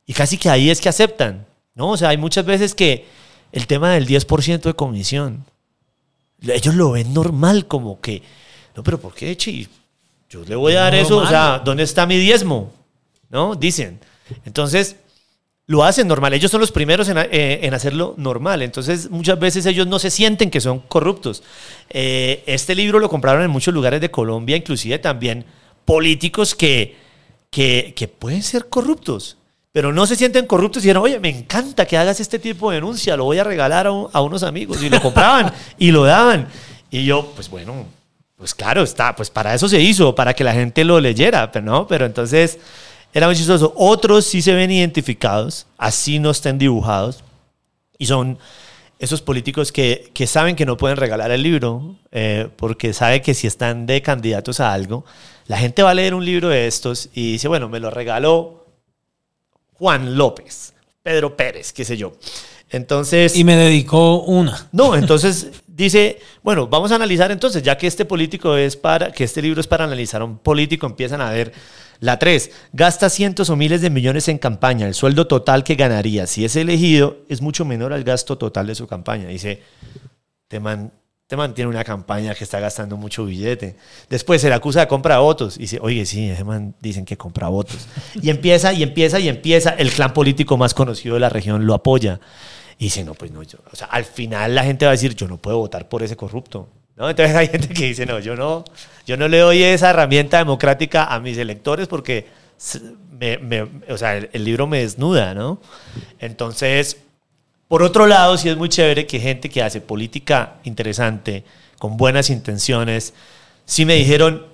Y 0.06 0.12
casi 0.12 0.38
que 0.38 0.50
ahí 0.50 0.70
es 0.70 0.80
que 0.80 0.88
aceptan. 0.88 1.46
¿no? 1.74 1.90
O 1.90 1.96
sea, 1.96 2.10
hay 2.10 2.18
muchas 2.18 2.44
veces 2.44 2.74
que 2.74 3.06
el 3.52 3.66
tema 3.66 3.92
del 3.92 4.06
10% 4.06 4.60
de 4.60 4.74
comisión, 4.74 5.44
ellos 6.42 6.74
lo 6.74 6.92
ven 6.92 7.12
normal, 7.12 7.66
como 7.66 8.00
que, 8.00 8.22
no, 8.76 8.82
pero 8.82 9.00
¿por 9.00 9.14
qué, 9.14 9.36
Chi? 9.36 9.68
Yo 10.28 10.44
le 10.44 10.54
voy 10.54 10.74
a 10.74 10.82
dar 10.82 10.94
eso, 10.94 11.18
o 11.18 11.26
sea. 11.26 11.60
¿dónde 11.64 11.82
está 11.82 12.06
mi 12.06 12.16
diezmo? 12.16 12.72
¿No? 13.30 13.56
Dicen. 13.56 13.98
Entonces, 14.44 14.96
lo 15.66 15.82
hacen 15.82 16.06
normal. 16.06 16.32
Ellos 16.34 16.50
son 16.50 16.60
los 16.60 16.70
primeros 16.70 17.08
en, 17.08 17.18
eh, 17.18 17.60
en 17.62 17.74
hacerlo 17.74 18.14
normal. 18.16 18.62
Entonces, 18.62 19.10
muchas 19.10 19.38
veces 19.40 19.66
ellos 19.66 19.88
no 19.88 19.98
se 19.98 20.10
sienten 20.10 20.50
que 20.50 20.60
son 20.60 20.80
corruptos. 20.80 21.42
Eh, 21.88 22.44
este 22.46 22.76
libro 22.76 23.00
lo 23.00 23.08
compraron 23.08 23.42
en 23.42 23.50
muchos 23.50 23.74
lugares 23.74 24.00
de 24.00 24.10
Colombia, 24.10 24.56
inclusive 24.56 25.00
también 25.00 25.44
políticos 25.84 26.54
que, 26.54 26.96
que, 27.50 27.92
que 27.96 28.06
pueden 28.06 28.44
ser 28.44 28.68
corruptos, 28.68 29.36
pero 29.72 29.92
no 29.92 30.06
se 30.06 30.16
sienten 30.16 30.46
corruptos 30.46 30.82
y 30.82 30.86
dijeron, 30.86 31.04
oye, 31.04 31.20
me 31.20 31.28
encanta 31.28 31.86
que 31.86 31.96
hagas 31.96 32.18
este 32.20 32.38
tipo 32.38 32.70
de 32.70 32.76
denuncia, 32.76 33.16
lo 33.16 33.24
voy 33.24 33.38
a 33.38 33.44
regalar 33.44 33.86
a, 33.86 33.92
un- 33.92 34.08
a 34.12 34.20
unos 34.20 34.42
amigos. 34.42 34.82
Y 34.82 34.88
lo 34.90 35.00
compraban 35.02 35.52
y 35.78 35.90
lo 35.92 36.04
daban. 36.04 36.48
Y 36.90 37.04
yo, 37.04 37.30
pues 37.36 37.48
bueno, 37.48 37.86
pues 38.36 38.54
claro, 38.54 38.82
está, 38.82 39.14
pues 39.14 39.30
para 39.30 39.54
eso 39.54 39.68
se 39.68 39.80
hizo, 39.80 40.14
para 40.14 40.34
que 40.34 40.42
la 40.44 40.52
gente 40.52 40.82
lo 40.84 40.98
leyera, 40.98 41.52
pero 41.52 41.64
no, 41.64 41.86
pero 41.86 42.04
entonces 42.06 42.58
era 43.12 43.26
muy 43.26 43.36
chistoso. 43.36 43.72
Otros 43.76 44.24
sí 44.24 44.42
se 44.42 44.54
ven 44.54 44.70
identificados, 44.70 45.66
así 45.78 46.18
no 46.18 46.30
estén 46.30 46.58
dibujados, 46.58 47.22
y 47.98 48.06
son 48.06 48.38
esos 48.98 49.22
políticos 49.22 49.72
que, 49.72 50.10
que 50.14 50.26
saben 50.26 50.56
que 50.56 50.66
no 50.66 50.76
pueden 50.76 50.96
regalar 50.96 51.30
el 51.30 51.42
libro, 51.42 51.96
eh, 52.12 52.48
porque 52.56 52.92
sabe 52.92 53.22
que 53.22 53.34
si 53.34 53.46
están 53.46 53.86
de 53.86 54.02
candidatos 54.02 54.58
a 54.60 54.72
algo, 54.72 55.04
la 55.46 55.58
gente 55.58 55.82
va 55.82 55.90
a 55.90 55.94
leer 55.94 56.12
un 56.14 56.24
libro 56.24 56.48
de 56.48 56.66
estos 56.66 57.08
y 57.14 57.32
dice, 57.32 57.46
bueno, 57.48 57.68
me 57.68 57.80
lo 57.80 57.90
regaló 57.90 58.59
Juan 59.80 60.14
López, 60.14 60.74
Pedro 61.02 61.34
Pérez, 61.34 61.72
qué 61.72 61.86
sé 61.86 61.96
yo. 61.96 62.12
Entonces... 62.68 63.34
Y 63.34 63.44
me 63.44 63.56
dedicó 63.56 64.20
una. 64.24 64.68
No, 64.72 64.94
entonces 64.94 65.48
dice, 65.66 66.18
bueno, 66.42 66.66
vamos 66.66 66.92
a 66.92 66.96
analizar 66.96 67.32
entonces, 67.32 67.62
ya 67.62 67.78
que 67.78 67.86
este 67.86 68.04
político 68.04 68.58
es 68.58 68.76
para, 68.76 69.10
que 69.10 69.24
este 69.24 69.40
libro 69.40 69.58
es 69.58 69.66
para 69.66 69.84
analizar 69.84 70.20
a 70.20 70.26
un 70.26 70.36
político, 70.36 70.86
empiezan 70.86 71.22
a 71.22 71.30
ver 71.30 71.52
la 71.98 72.18
3, 72.18 72.50
gasta 72.74 73.08
cientos 73.08 73.48
o 73.48 73.56
miles 73.56 73.80
de 73.80 73.88
millones 73.88 74.28
en 74.28 74.36
campaña, 74.36 74.86
el 74.86 74.92
sueldo 74.92 75.26
total 75.26 75.64
que 75.64 75.76
ganaría 75.76 76.26
si 76.26 76.44
es 76.44 76.56
elegido 76.56 77.20
es 77.30 77.40
mucho 77.40 77.64
menor 77.64 77.94
al 77.94 78.04
gasto 78.04 78.36
total 78.36 78.66
de 78.66 78.74
su 78.74 78.86
campaña. 78.86 79.28
Dice, 79.28 79.62
te, 80.46 80.60
man, 80.60 80.92
te 81.30 81.36
mantiene 81.36 81.70
una 81.70 81.84
campaña 81.84 82.34
que 82.34 82.42
está 82.42 82.58
gastando 82.58 82.96
mucho 82.96 83.24
billete. 83.24 83.76
Después 84.08 84.40
se 84.40 84.48
le 84.48 84.54
acusa 84.56 84.80
de 84.80 84.88
compra 84.88 85.20
votos. 85.20 85.56
Y 85.58 85.60
dice, 85.60 85.78
oye, 85.80 86.04
sí, 86.04 86.28
ese 86.28 86.42
man 86.42 86.74
dicen 86.80 87.04
que 87.04 87.16
compra 87.16 87.46
votos. 87.46 87.86
Y 88.20 88.30
empieza, 88.30 88.72
y 88.72 88.82
empieza, 88.82 89.20
y 89.20 89.28
empieza. 89.28 89.70
El 89.70 89.92
clan 89.92 90.12
político 90.12 90.56
más 90.56 90.74
conocido 90.74 91.14
de 91.14 91.20
la 91.20 91.28
región 91.28 91.66
lo 91.66 91.74
apoya. 91.74 92.18
Y 92.78 92.86
dice, 92.86 93.04
no, 93.04 93.14
pues 93.14 93.30
no, 93.30 93.44
yo, 93.44 93.58
o 93.72 93.76
sea, 93.76 93.86
al 93.86 94.04
final 94.04 94.56
la 94.56 94.64
gente 94.64 94.86
va 94.86 94.90
a 94.90 94.94
decir, 94.94 95.14
yo 95.14 95.28
no 95.28 95.36
puedo 95.36 95.58
votar 95.58 95.88
por 95.88 96.02
ese 96.02 96.16
corrupto. 96.16 96.68
¿no? 96.96 97.08
Entonces 97.08 97.36
hay 97.36 97.46
gente 97.46 97.68
que 97.68 97.84
dice, 97.84 98.06
no, 98.06 98.18
yo 98.18 98.34
no, 98.34 98.64
yo 99.06 99.16
no 99.16 99.28
le 99.28 99.38
doy 99.38 99.62
esa 99.62 99.90
herramienta 99.90 100.38
democrática 100.38 101.04
a 101.04 101.20
mis 101.20 101.38
electores 101.38 101.86
porque 101.86 102.26
me- 103.20 103.68
o 103.88 103.96
sea, 103.96 104.16
el, 104.16 104.30
el 104.32 104.44
libro 104.44 104.66
me 104.66 104.80
desnuda, 104.80 105.32
¿no? 105.32 105.60
Entonces, 106.18 106.96
por 107.70 107.84
otro 107.84 108.08
lado, 108.08 108.36
sí 108.36 108.48
es 108.48 108.56
muy 108.56 108.68
chévere 108.68 109.06
que 109.06 109.20
gente 109.20 109.48
que 109.48 109.62
hace 109.62 109.80
política 109.80 110.56
interesante, 110.64 111.44
con 111.78 111.96
buenas 111.96 112.28
intenciones, 112.28 113.14
sí 113.64 113.84
me 113.84 113.94
dijeron, 113.94 114.44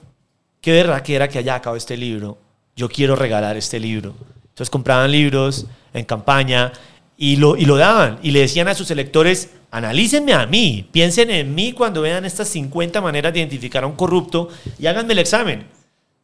qué 0.60 0.72
verdad 0.72 1.00
que 1.00 1.14
era 1.14 1.26
que 1.26 1.38
haya 1.38 1.54
acabado 1.54 1.78
este 1.78 1.96
libro, 1.96 2.36
yo 2.76 2.90
quiero 2.90 3.16
regalar 3.16 3.56
este 3.56 3.80
libro. 3.80 4.14
Entonces 4.48 4.68
compraban 4.68 5.10
libros 5.10 5.64
en 5.94 6.04
campaña 6.04 6.74
y 7.16 7.36
lo, 7.36 7.56
y 7.56 7.64
lo 7.64 7.78
daban 7.78 8.18
y 8.22 8.32
le 8.32 8.40
decían 8.40 8.68
a 8.68 8.74
sus 8.74 8.90
electores, 8.90 9.48
analícenme 9.70 10.34
a 10.34 10.44
mí, 10.44 10.86
piensen 10.92 11.30
en 11.30 11.54
mí 11.54 11.72
cuando 11.72 12.02
vean 12.02 12.26
estas 12.26 12.48
50 12.48 13.00
maneras 13.00 13.32
de 13.32 13.38
identificar 13.38 13.84
a 13.84 13.86
un 13.86 13.96
corrupto 13.96 14.50
y 14.78 14.88
háganme 14.88 15.14
el 15.14 15.20
examen. 15.20 15.66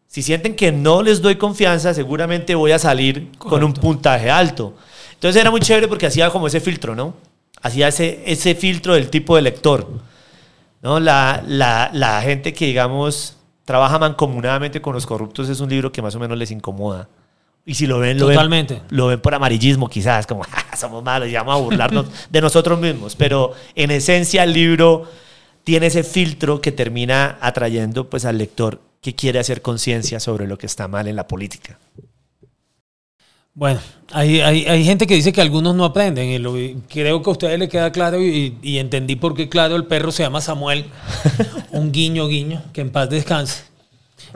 Si 0.09 0.21
sienten 0.21 0.55
que 0.55 0.73
no 0.73 1.03
les 1.03 1.23
doy 1.23 1.37
confianza, 1.37 1.95
seguramente 1.95 2.55
voy 2.55 2.73
a 2.73 2.79
salir 2.79 3.31
con 3.39 3.65
un 3.65 3.73
puntaje 3.73 4.31
alto. 4.31 4.77
Entonces 5.23 5.41
era 5.41 5.53
muy 5.53 5.61
chévere 5.61 5.87
porque 5.87 6.07
hacía 6.07 6.31
como 6.31 6.49
ese 6.49 6.59
filtro, 6.61 6.97
¿no? 6.97 7.15
Hacía 7.63 7.87
ese, 7.87 8.25
ese 8.27 8.57
filtro 8.57 8.95
del 8.95 9.09
tipo 9.09 9.37
de 9.37 9.43
lector. 9.43 9.87
¿no? 10.83 10.99
La, 10.99 11.45
la, 11.47 11.91
la 11.93 12.21
gente 12.23 12.53
que, 12.53 12.67
digamos, 12.67 13.37
trabaja 13.65 14.01
mancomunadamente 14.01 14.83
con 14.83 14.95
los 14.95 15.07
corruptos 15.07 15.49
es 15.49 15.61
un 15.61 15.71
libro 15.71 15.93
que 15.93 16.03
más 16.03 16.17
o 16.17 16.19
menos 16.19 16.37
les 16.37 16.51
incomoda. 16.51 17.09
Y 17.65 17.75
si 17.75 17.87
lo 17.87 18.01
ven, 18.01 18.19
lo 18.19 18.27
Totalmente. 18.27 18.75
ven, 18.75 18.83
lo 18.91 19.07
ven 19.07 19.21
por 19.21 19.33
amarillismo, 19.33 19.89
quizás, 19.89 20.27
como 20.27 20.43
"Ja, 20.51 20.77
somos 20.77 21.05
malos 21.05 21.29
y 21.29 21.35
vamos 21.35 21.55
a 21.55 21.59
burlarnos 21.59 22.07
de 22.29 22.41
nosotros 22.41 22.81
mismos. 22.81 23.15
Pero 23.15 23.53
en 23.77 23.93
esencia, 23.93 24.43
el 24.43 24.53
libro 24.53 25.09
tiene 25.63 25.87
ese 25.87 26.03
filtro 26.03 26.61
que 26.61 26.73
termina 26.73 27.39
atrayendo 27.41 28.11
pues, 28.11 28.25
al 28.25 28.39
lector 28.39 28.81
que 29.01 29.15
quiere 29.15 29.39
hacer 29.39 29.63
conciencia 29.63 30.19
sobre 30.19 30.49
lo 30.49 30.59
que 30.59 30.67
está 30.67 30.89
mal 30.89 31.07
en 31.07 31.15
la 31.15 31.29
política. 31.29 31.79
Bueno, 33.55 33.81
hay, 34.13 34.41
hay, 34.41 34.65
hay 34.65 34.85
gente 34.85 35.07
que 35.07 35.15
dice 35.15 35.33
que 35.33 35.41
algunos 35.43 35.75
no 35.75 35.85
aprenden. 35.85 36.29
Y 36.31 36.39
lo- 36.39 36.55
creo 36.89 37.23
que 37.23 37.31
a 37.31 37.33
ustedes 37.33 37.59
le 37.59 37.69
queda 37.69 37.93
claro 37.93 38.23
y, 38.23 38.57
y 38.63 38.79
entendí 38.79 39.17
por 39.17 39.35
qué, 39.35 39.49
claro, 39.49 39.77
el 39.77 39.85
perro 39.85 40.11
se 40.11 40.23
llama 40.23 40.41
Samuel. 40.41 40.87
un 41.71 41.93
guiño, 41.93 42.29
guiño, 42.29 42.63
que 42.73 42.81
en 42.81 42.91
paz 42.91 43.11
descanse. 43.11 43.65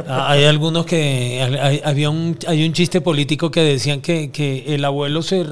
Ah, 0.07 0.31
Hay 0.33 0.44
algunos 0.44 0.85
que. 0.85 1.40
hay- 1.61 1.81
había 1.85 2.11
un, 2.11 2.38
hay 2.46 2.66
un 2.66 2.72
chiste 2.74 3.00
político 3.00 3.50
que 3.50 3.61
decían 3.62 4.02
que, 4.02 4.31
que 4.31 4.74
el 4.74 4.85
abuelo 4.85 5.22
se. 5.22 5.46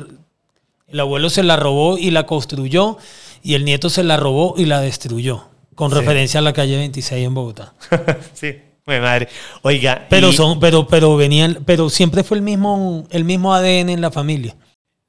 El 0.88 1.00
abuelo 1.00 1.31
se 1.31 1.42
la 1.42 1.57
robó 1.57 1.96
y 1.96 2.11
la 2.11 2.27
construyó, 2.27 2.98
y 3.42 3.55
el 3.55 3.64
nieto 3.64 3.88
se 3.88 4.05
la 4.05 4.16
robó 4.18 4.55
y 4.59 4.66
la 4.66 4.81
destruyó. 4.81 5.44
Con 5.74 5.90
Sí. 5.90 5.96
referencia 5.96 6.38
a 6.38 6.42
la 6.42 6.53
calle 6.53 6.77
26 6.77 7.27
en 7.27 7.35
Bogotá. 7.35 7.72
sí, 8.35 8.53
mi 8.87 9.01
madre. 9.01 9.29
Oiga, 9.62 10.07
Pero 10.11 10.29
y 10.29 10.33
son, 10.33 10.61
pero, 10.61 10.87
pero 10.87 11.16
venían, 11.16 11.62
pero 11.64 11.88
siempre 11.90 12.23
fue 12.23 12.37
el 12.37 12.42
mismo, 12.42 13.07
el 13.11 13.25
mismo 13.25 13.55
ADN 13.55 13.90
en 13.90 14.01
la 14.01 14.11
familia. 14.11 14.57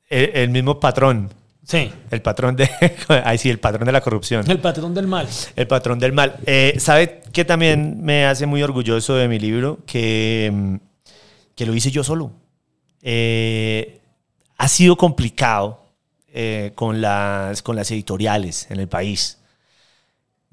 el, 0.10 0.32
el 0.34 0.50
mismo 0.50 0.80
patrón. 0.80 1.30
Sí. 1.66 1.92
El 2.12 2.22
patrón 2.22 2.56
de. 2.56 2.70
Ay, 3.24 3.38
sí, 3.40 3.50
el 3.50 3.60
patrón 3.60 3.86
de 3.86 3.92
la 3.92 4.02
corrupción. 4.02 4.50
El 4.50 4.60
patrón 4.60 4.94
del 4.94 5.08
mal. 5.08 5.28
El 5.56 5.68
patrón 5.68 5.98
del 6.00 6.14
mal. 6.14 6.38
Eh, 6.46 6.76
¿Sabe 6.78 7.22
qué 7.34 7.44
también 7.44 8.04
me 8.04 8.26
hace 8.26 8.46
muy 8.46 8.62
orgulloso 8.62 9.16
de 9.16 9.28
mi 9.28 9.40
libro? 9.40 9.80
Que, 9.88 10.52
mm, 10.54 10.76
que 11.56 11.66
lo 11.66 11.74
hice 11.74 11.90
yo 11.90 12.04
solo. 12.04 12.32
Eh, 13.02 14.00
ha 14.58 14.68
sido 14.68 14.96
complicado 14.96 15.82
eh, 16.32 16.72
con, 16.76 17.02
las, 17.02 17.64
con 17.64 17.76
las 17.76 17.90
editoriales 17.90 18.68
en 18.70 18.80
el 18.80 18.88
país. 18.88 19.40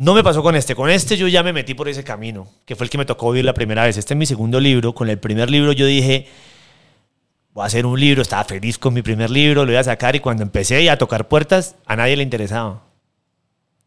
No 0.02 0.14
me 0.14 0.24
pasó 0.24 0.42
con 0.42 0.56
este. 0.56 0.74
Con 0.74 0.90
este 0.90 1.16
yo 1.16 1.28
ya 1.28 1.44
me 1.44 1.52
metí 1.52 1.74
por 1.74 1.88
ese 1.88 2.02
camino, 2.02 2.48
que 2.64 2.74
fue 2.74 2.86
el 2.86 2.90
que 2.90 2.98
me 2.98 3.04
tocó 3.04 3.30
vivir 3.30 3.44
la 3.44 3.54
primera 3.54 3.84
vez. 3.84 3.96
Este 3.96 4.14
es 4.14 4.18
mi 4.18 4.26
segundo 4.26 4.58
libro. 4.58 4.96
Con 4.96 5.08
el 5.08 5.16
primer 5.16 5.48
libro 5.48 5.70
yo 5.70 5.86
dije, 5.86 6.26
voy 7.52 7.62
a 7.62 7.66
hacer 7.66 7.86
un 7.86 8.00
libro. 8.00 8.20
Estaba 8.20 8.42
feliz 8.42 8.78
con 8.78 8.94
mi 8.94 9.02
primer 9.02 9.30
libro, 9.30 9.64
lo 9.64 9.70
iba 9.70 9.80
a 9.80 9.84
sacar 9.84 10.16
y 10.16 10.18
cuando 10.18 10.42
empecé 10.42 10.90
a 10.90 10.98
tocar 10.98 11.28
puertas, 11.28 11.76
a 11.86 11.94
nadie 11.94 12.16
le 12.16 12.24
interesaba. 12.24 12.82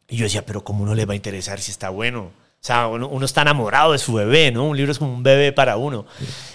Y 0.07 0.15
yo 0.15 0.23
decía, 0.23 0.45
pero 0.45 0.63
¿cómo 0.63 0.85
no 0.85 0.95
le 0.95 1.05
va 1.05 1.11
a 1.11 1.15
interesar 1.17 1.59
si 1.59 1.71
está 1.71 1.89
bueno? 1.89 2.21
O 2.21 2.31
sea, 2.61 2.87
uno, 2.87 3.09
uno 3.09 3.25
está 3.25 3.41
enamorado 3.41 3.91
de 3.91 3.97
su 3.97 4.13
bebé, 4.13 4.53
¿no? 4.53 4.69
Un 4.69 4.77
libro 4.77 4.93
es 4.93 4.99
como 4.99 5.13
un 5.13 5.21
bebé 5.21 5.51
para 5.51 5.75
uno. 5.75 6.05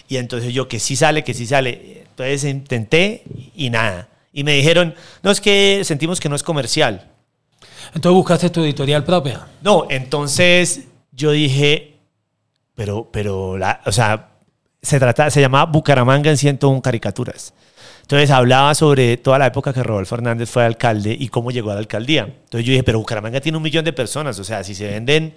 Y 0.09 0.17
entonces 0.17 0.55
yo, 0.55 0.69
que 0.69 0.81
sí 0.81 0.97
sale, 0.97 1.23
que 1.23 1.35
sí 1.35 1.45
sale. 1.45 2.05
Entonces 2.09 2.45
intenté 2.45 3.25
y 3.55 3.69
nada. 3.69 4.09
Y 4.33 4.43
me 4.43 4.55
dijeron, 4.55 4.95
no, 5.23 5.31
es 5.31 5.43
que 5.43 5.83
sentimos 5.85 6.19
que 6.19 6.31
no 6.31 6.37
es 6.37 6.43
comercial. 6.43 7.11
Entonces 7.95 8.17
buscaste 8.17 8.51
tu 8.51 8.63
editorial 8.63 9.05
propia. 9.05 9.47
No, 9.63 9.87
entonces 9.91 10.87
yo 11.13 11.33
dije, 11.33 11.99
pero, 12.75 13.09
pero, 13.11 13.59
la, 13.59 13.81
o 13.87 13.93
sea, 13.93 14.31
se, 14.81 14.99
trata, 14.99 15.31
se 15.31 15.41
llamaba 15.41 15.71
Bucaramanga 15.71 16.31
en 16.31 16.37
101 16.37 16.83
caricaturas. 16.83 17.53
Entonces 18.03 18.31
hablaba 18.31 18.75
sobre 18.75 19.17
toda 19.17 19.39
la 19.39 19.47
época 19.47 19.73
que 19.73 19.83
Rodolfo 19.83 20.17
Hernández 20.17 20.51
fue 20.51 20.65
alcalde 20.65 21.17
y 21.19 21.29
cómo 21.29 21.51
llegó 21.51 21.71
a 21.71 21.75
la 21.75 21.81
alcaldía. 21.81 22.23
Entonces 22.23 22.65
yo 22.65 22.73
dije, 22.73 22.83
pero 22.83 22.99
Bucaramanga 22.99 23.41
tiene 23.41 23.57
un 23.57 23.63
millón 23.63 23.85
de 23.85 23.93
personas, 23.93 24.39
o 24.39 24.45
sea, 24.45 24.65
si 24.65 24.75
se 24.75 24.87
venden, 24.87 25.35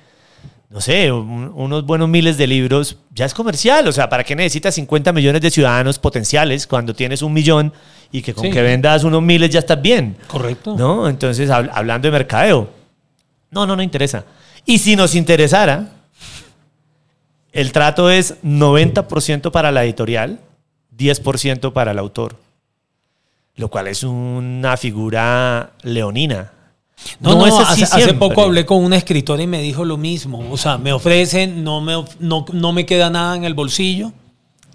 no 0.74 0.82
sé, 0.82 1.12
un- 1.12 1.52
unos 1.54 1.86
buenos 1.86 2.10
miles 2.10 2.36
de 2.36 2.48
libros, 2.48 2.98
ya 3.14 3.26
es 3.26 3.34
comercial. 3.36 3.88
O 3.88 3.92
sea, 3.92 4.10
¿para 4.10 4.24
qué 4.24 4.36
necesitas 4.36 4.74
50 4.74 5.14
millones 5.14 5.40
de 5.44 5.52
ciudadanos 5.52 6.00
potenciales 6.00 6.66
cuando 6.66 6.96
tienes 6.96 7.22
un 7.22 7.32
millón 7.32 7.72
y 8.12 8.24
que 8.24 8.34
con 8.34 8.46
Sí. 8.46 8.50
que 8.52 8.62
vendas 8.64 9.04
unos 9.04 9.22
miles 9.22 9.52
ya 9.52 9.60
estás 9.60 9.80
bien? 9.80 10.18
Correcto. 10.28 10.76
¿No? 10.76 11.08
Entonces, 11.08 11.50
hab- 11.52 11.70
hablando 11.72 12.08
de 12.08 12.12
mercadeo. 12.12 12.70
No, 13.52 13.68
no, 13.68 13.76
no 13.76 13.84
interesa. 13.84 14.26
Y 14.66 14.80
si 14.80 14.96
nos 14.96 15.14
interesara, 15.14 15.90
el 17.52 17.72
trato 17.72 18.10
es 18.10 18.36
90% 18.42 19.52
para 19.52 19.72
la 19.72 19.84
editorial, 19.84 20.40
10% 20.98 21.72
para 21.72 21.92
el 21.92 22.00
autor. 22.00 22.36
Lo 23.56 23.68
cual 23.70 23.88
es 23.90 24.02
una 24.02 24.76
figura 24.78 25.74
leonina. 25.84 26.53
No, 27.20 27.36
no, 27.36 27.48
es 27.48 27.54
así 27.54 27.84
hace, 27.84 28.04
hace 28.04 28.14
poco 28.14 28.42
hablé 28.42 28.66
con 28.66 28.84
una 28.84 28.98
escritora 28.98 29.42
y 29.42 29.48
me 29.48 29.62
dijo 29.62 29.86
lo 29.86 29.98
mismo. 29.98 30.44
O 30.52 30.58
sea, 30.58 30.78
me 30.78 30.94
ofrecen, 30.94 31.64
no 31.64 31.82
me, 31.82 32.04
no, 32.20 32.46
no 32.52 32.74
me 32.74 32.86
queda 32.86 33.10
nada 33.10 33.36
en 33.36 33.44
el 33.44 33.54
bolsillo. 33.54 34.12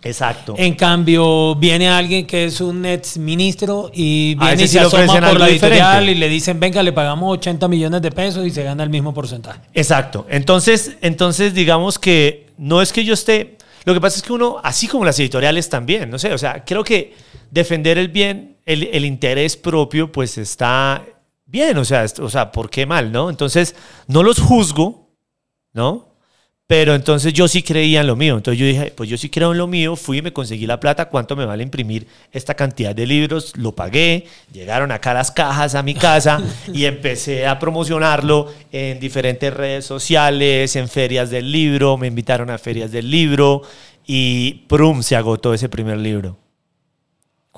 Exacto. 0.03 0.55
En 0.57 0.75
cambio, 0.75 1.55
viene 1.57 1.89
alguien 1.89 2.27
que 2.27 2.45
es 2.45 2.61
un 2.61 2.85
ex 2.87 3.19
ministro 3.19 3.91
y 3.93 4.35
viene 4.37 4.63
y 4.63 4.69
se 4.69 4.81
asoma 4.81 5.07
por 5.07 5.41
la 5.41 5.49
editorial 5.49 6.01
diferente. 6.01 6.13
y 6.13 6.15
le 6.15 6.29
dicen, 6.29 6.61
venga, 6.61 6.83
le 6.83 6.93
pagamos 6.93 7.33
80 7.39 7.69
millones 7.69 8.03
de 8.03 8.11
pesos 8.11 8.47
y 8.47 8.51
se 8.51 8.63
gana 8.63 8.83
el 8.85 8.91
mismo 8.91 9.13
porcentaje. 9.13 9.61
Exacto. 9.75 10.27
Entonces, 10.29 10.97
entonces, 11.01 11.55
digamos 11.55 11.99
que 11.99 12.47
no 12.59 12.81
es 12.81 12.93
que 12.93 13.05
yo 13.05 13.15
esté. 13.15 13.59
Lo 13.85 13.95
que 13.95 14.01
pasa 14.01 14.19
es 14.19 14.23
que 14.23 14.33
uno, 14.33 14.59
así 14.63 14.87
como 14.87 15.05
las 15.05 15.19
editoriales 15.19 15.69
también, 15.69 16.11
no 16.11 16.19
sé, 16.19 16.33
o 16.33 16.39
sea, 16.39 16.65
creo 16.65 16.85
que 16.85 17.15
defender 17.51 17.97
el 17.99 18.09
bien, 18.09 18.57
el, 18.67 18.85
el 18.93 19.05
interés 19.05 19.57
propio, 19.57 20.13
pues 20.13 20.37
está 20.37 21.03
bien, 21.49 21.77
o 21.79 21.85
sea, 21.85 22.07
o 22.21 22.31
sea, 22.31 22.53
¿por 22.53 22.71
qué 22.71 22.87
mal, 22.87 23.11
no? 23.11 23.31
Entonces, 23.31 23.75
no 24.07 24.23
los 24.23 24.39
juzgo, 24.39 25.11
¿no? 25.73 26.09
Pero 26.69 26.95
entonces 26.95 27.33
yo 27.33 27.49
sí 27.49 27.63
creía 27.63 28.03
en 28.03 28.07
lo 28.07 28.15
mío. 28.15 28.37
Entonces 28.37 28.61
yo 28.61 28.67
dije, 28.67 28.93
pues 28.95 29.09
yo 29.09 29.17
sí 29.17 29.31
creo 29.31 29.53
en 29.53 29.59
lo 29.59 29.67
mío, 29.67 29.97
fui 29.97 30.19
y 30.19 30.23
me 30.23 30.35
conseguí 30.35 30.67
la 30.67 30.79
plata, 30.79 31.09
¿cuánto 31.09 31.35
me 31.35 31.47
vale 31.47 31.63
imprimir 31.63 32.07
esta 32.31 32.53
cantidad 32.53 32.95
de 32.95 33.07
libros? 33.07 33.57
Lo 33.57 33.73
pagué, 33.75 34.27
llegaron 34.53 34.93
acá 34.93 35.15
las 35.15 35.31
cajas 35.31 35.75
a 35.75 35.83
mi 35.83 35.95
casa 35.95 36.43
y 36.73 36.85
empecé 36.85 37.47
a 37.47 37.59
promocionarlo 37.59 38.53
en 38.71 39.01
diferentes 39.01 39.53
redes 39.53 39.87
sociales, 39.87 40.77
en 40.77 40.91
ferias 40.91 41.31
del 41.31 41.51
libro, 41.51 41.97
me 41.97 42.07
invitaron 42.07 42.51
a 42.51 42.59
ferias 42.59 42.93
del 42.93 43.11
libro 43.11 43.63
y 44.07 44.67
¡prum! 44.69 45.03
se 45.03 45.17
agotó 45.17 45.55
ese 45.55 45.71
primer 45.71 45.97
libro. 45.97 46.37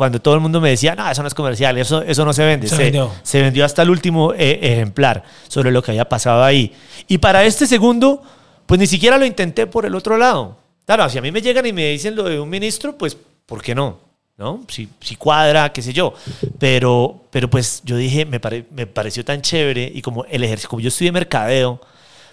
Cuando 0.00 0.18
todo 0.18 0.32
el 0.32 0.40
mundo 0.40 0.62
me 0.62 0.70
decía, 0.70 0.94
no, 0.94 1.10
eso 1.10 1.20
no 1.20 1.28
es 1.28 1.34
comercial, 1.34 1.76
eso, 1.76 2.00
eso 2.00 2.24
no 2.24 2.32
se 2.32 2.42
vende. 2.42 2.66
Se 2.68 2.74
Se, 2.76 2.82
vendió. 2.84 3.12
se 3.22 3.42
vendió 3.42 3.66
hasta 3.66 3.82
el 3.82 3.90
último 3.90 4.32
eh, 4.32 4.58
ejemplar 4.62 5.24
sobre 5.46 5.70
lo 5.70 5.82
que 5.82 5.90
había 5.90 6.08
pasado 6.08 6.42
ahí. 6.42 6.72
Y 7.06 7.18
para 7.18 7.44
este 7.44 7.66
segundo, 7.66 8.22
pues 8.64 8.80
ni 8.80 8.86
siquiera 8.86 9.18
lo 9.18 9.26
intenté 9.26 9.66
por 9.66 9.84
el 9.84 9.94
otro 9.94 10.16
lado. 10.16 10.56
Claro, 10.86 11.06
si 11.10 11.18
a 11.18 11.20
mí 11.20 11.30
me 11.30 11.42
llegan 11.42 11.66
y 11.66 11.74
me 11.74 11.90
dicen 11.90 12.16
lo 12.16 12.22
de 12.24 12.40
un 12.40 12.48
ministro, 12.48 12.96
pues, 12.96 13.14
¿por 13.44 13.60
qué 13.62 13.74
no? 13.74 13.98
¿No? 14.38 14.62
Si, 14.68 14.88
si 15.02 15.16
cuadra, 15.16 15.70
qué 15.70 15.82
sé 15.82 15.92
yo. 15.92 16.14
Pero, 16.58 17.24
pero 17.30 17.50
pues 17.50 17.82
yo 17.84 17.98
dije, 17.98 18.24
me, 18.24 18.40
pare- 18.40 18.64
me 18.70 18.86
pareció 18.86 19.22
tan 19.22 19.42
chévere 19.42 19.92
y 19.94 20.00
como 20.00 20.24
el 20.24 20.42
ejercicio, 20.44 20.70
como 20.70 20.80
yo 20.80 20.88
estudié 20.88 21.12
mercadeo, 21.12 21.78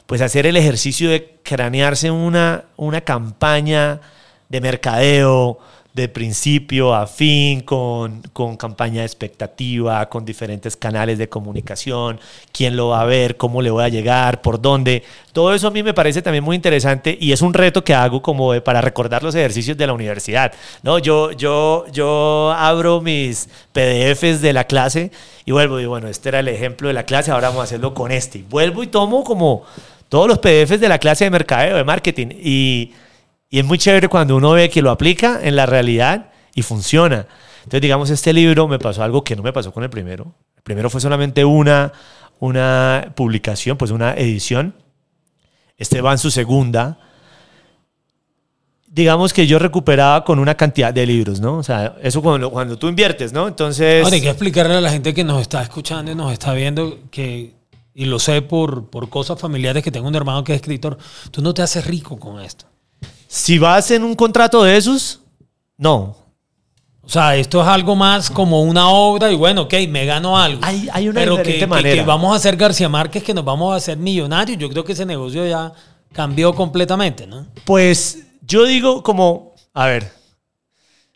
pues 0.06 0.22
hacer 0.22 0.46
el 0.46 0.56
ejercicio 0.56 1.10
de 1.10 1.36
cranearse 1.44 2.12
una, 2.12 2.64
una 2.78 3.02
campaña 3.02 4.00
de 4.48 4.62
mercadeo 4.62 5.60
de 5.98 6.08
principio 6.08 6.94
a 6.94 7.08
fin, 7.08 7.62
con, 7.62 8.22
con 8.32 8.56
campaña 8.56 9.00
de 9.00 9.08
expectativa, 9.08 10.08
con 10.10 10.26
diferentes 10.26 10.78
canales 10.78 11.18
de 11.18 11.28
comunicación, 11.28 12.20
quién 12.52 12.78
lo 12.78 12.90
va 12.90 13.02
a 13.02 13.06
ver, 13.06 13.36
cómo 13.36 13.64
le 13.64 13.72
voy 13.72 13.84
a 13.84 13.90
llegar, 13.90 14.42
por 14.42 14.62
dónde. 14.62 15.02
Todo 15.34 15.56
eso 15.56 15.68
a 15.68 15.72
mí 15.72 15.82
me 15.82 15.96
parece 15.96 16.22
también 16.22 16.44
muy 16.44 16.56
interesante 16.56 17.18
y 17.20 17.32
es 17.32 17.42
un 17.42 17.56
reto 17.56 17.84
que 17.84 17.96
hago 17.96 18.22
como 18.22 18.54
para 18.62 18.80
recordar 18.80 19.24
los 19.24 19.34
ejercicios 19.34 19.76
de 19.76 19.88
la 19.88 19.94
universidad. 19.94 20.54
¿no? 20.84 21.00
Yo, 21.00 21.32
yo, 21.32 21.86
yo 21.92 22.54
abro 22.56 23.02
mis 23.02 23.50
PDFs 23.74 24.40
de 24.42 24.54
la 24.54 24.66
clase 24.66 25.12
y 25.46 25.52
vuelvo 25.52 25.80
y 25.80 25.82
digo, 25.82 25.94
bueno, 25.94 26.10
este 26.10 26.30
era 26.30 26.42
el 26.42 26.48
ejemplo 26.48 26.90
de 26.90 26.94
la 26.94 27.06
clase, 27.06 27.32
ahora 27.32 27.48
vamos 27.48 27.62
a 27.62 27.64
hacerlo 27.64 27.96
con 27.96 28.12
este. 28.12 28.38
Y 28.38 28.44
vuelvo 28.44 28.84
y 28.84 28.88
tomo 28.88 29.24
como 29.24 29.64
todos 30.10 30.28
los 30.28 30.38
PDFs 30.38 30.80
de 30.80 30.90
la 30.90 31.00
clase 31.00 31.24
de 31.24 31.32
mercadeo, 31.32 31.76
de 31.76 31.84
marketing 31.84 32.28
y... 32.40 32.94
Y 33.50 33.60
es 33.60 33.66
muy 33.66 33.78
chévere 33.78 34.08
cuando 34.08 34.36
uno 34.36 34.52
ve 34.52 34.70
que 34.70 34.82
lo 34.82 34.92
aplica 34.92 35.40
en 35.42 35.56
la 35.56 35.66
realidad 35.66 36.32
y 36.54 36.64
funciona. 36.64 37.28
Entonces, 37.60 37.82
digamos, 37.82 38.10
este 38.10 38.34
libro 38.34 38.68
me 38.68 38.80
pasó 38.80 39.04
algo 39.04 39.24
que 39.24 39.36
no 39.36 39.44
me 39.44 39.54
pasó 39.54 39.72
con 39.72 39.84
el 39.84 39.90
primero. 39.90 40.34
El 40.56 40.64
primero 40.64 40.90
fue 40.90 41.02
solamente 41.02 41.46
una, 41.46 41.94
una 42.40 43.14
publicación, 43.16 43.78
pues 43.78 43.92
una 43.92 44.14
edición. 44.16 44.76
Este 45.78 46.02
va 46.02 46.12
en 46.12 46.18
su 46.18 46.32
segunda. 46.32 47.00
Digamos 48.88 49.32
que 49.32 49.48
yo 49.48 49.60
recuperaba 49.60 50.24
con 50.24 50.40
una 50.40 50.56
cantidad 50.56 50.94
de 50.94 51.06
libros, 51.06 51.40
¿no? 51.40 51.58
O 51.58 51.64
sea, 51.64 51.96
eso 52.02 52.22
cuando, 52.22 52.50
cuando 52.50 52.78
tú 52.78 52.88
inviertes, 52.88 53.32
¿no? 53.32 53.48
Entonces... 53.48 54.06
Hay 54.12 54.22
que 54.22 54.30
explicarle 54.30 54.76
a 54.76 54.82
la 54.82 54.90
gente 54.90 55.14
que 55.14 55.24
nos 55.24 55.42
está 55.42 55.62
escuchando 55.62 56.12
y 56.12 56.16
nos 56.16 56.34
está 56.34 56.54
viendo 56.54 56.98
que, 57.12 57.54
y 57.94 58.06
lo 58.06 58.18
sé 58.18 58.42
por, 58.42 58.90
por 58.90 59.10
cosas 59.10 59.40
familiares 59.40 59.84
que 59.84 59.92
tengo 59.92 60.08
un 60.08 60.16
hermano 60.16 60.44
que 60.44 60.54
es 60.54 60.62
escritor, 60.62 60.98
tú 61.32 61.42
no 61.42 61.54
te 61.54 61.62
haces 61.62 61.86
rico 61.86 62.18
con 62.18 62.42
esto. 62.42 62.66
Si 63.28 63.58
vas 63.58 63.92
en 63.92 64.04
un 64.04 64.16
contrato 64.16 64.64
de 64.64 64.78
esos, 64.78 65.20
no. 65.78 66.16
O 67.02 67.10
sea, 67.10 67.36
esto 67.38 67.62
es 67.62 67.68
algo 67.68 67.96
más 67.96 68.30
como 68.30 68.64
una 68.64 68.90
obra 68.90 69.32
y 69.32 69.36
bueno, 69.36 69.62
ok, 69.64 69.74
me 69.90 70.06
gano 70.06 70.38
algo. 70.38 70.60
Hay- 70.64 70.90
hay 70.92 71.08
una 71.08 71.22
Pero 71.22 71.36
que, 71.38 71.44
diferente 71.44 71.60
que- 71.60 71.68
manera. 71.68 71.96
que 71.96 72.08
vamos 72.08 72.34
a 72.34 72.36
hacer 72.36 72.58
García 72.58 72.90
Márquez, 72.90 73.24
que 73.24 73.34
nos 73.34 73.46
vamos 73.46 73.74
a 73.74 73.78
hacer 73.78 73.98
millonarios. 73.98 74.58
Yo 74.58 74.70
creo 74.70 74.84
que 74.84 74.92
ese 74.92 75.06
negocio 75.06 75.46
ya 75.48 75.72
cambió 76.12 76.54
completamente, 76.54 77.26
¿no? 77.26 77.48
Pues 77.64 78.20
yo 78.42 78.66
digo 78.66 79.04
como, 79.04 79.54
a 79.74 79.86
ver, 79.86 80.12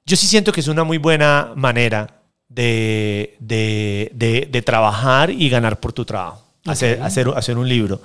yo 0.06 0.16
sí 0.16 0.28
siento 0.28 0.52
que 0.54 0.62
es 0.62 0.68
una 0.70 0.84
muy 0.86 0.98
buena 0.98 1.52
manera 1.56 2.22
de, 2.48 3.36
de- 3.40 4.12
de- 4.14 4.48
de 4.50 4.62
trabajar 4.62 5.30
y 5.30 5.50
ganar 5.50 5.80
por 5.80 5.92
tu 5.92 6.06
trabajo, 6.06 6.42
hacer, 6.66 7.02
hacer, 7.02 7.28
hacer 7.36 7.58
un 7.58 7.68
libro. 7.68 8.02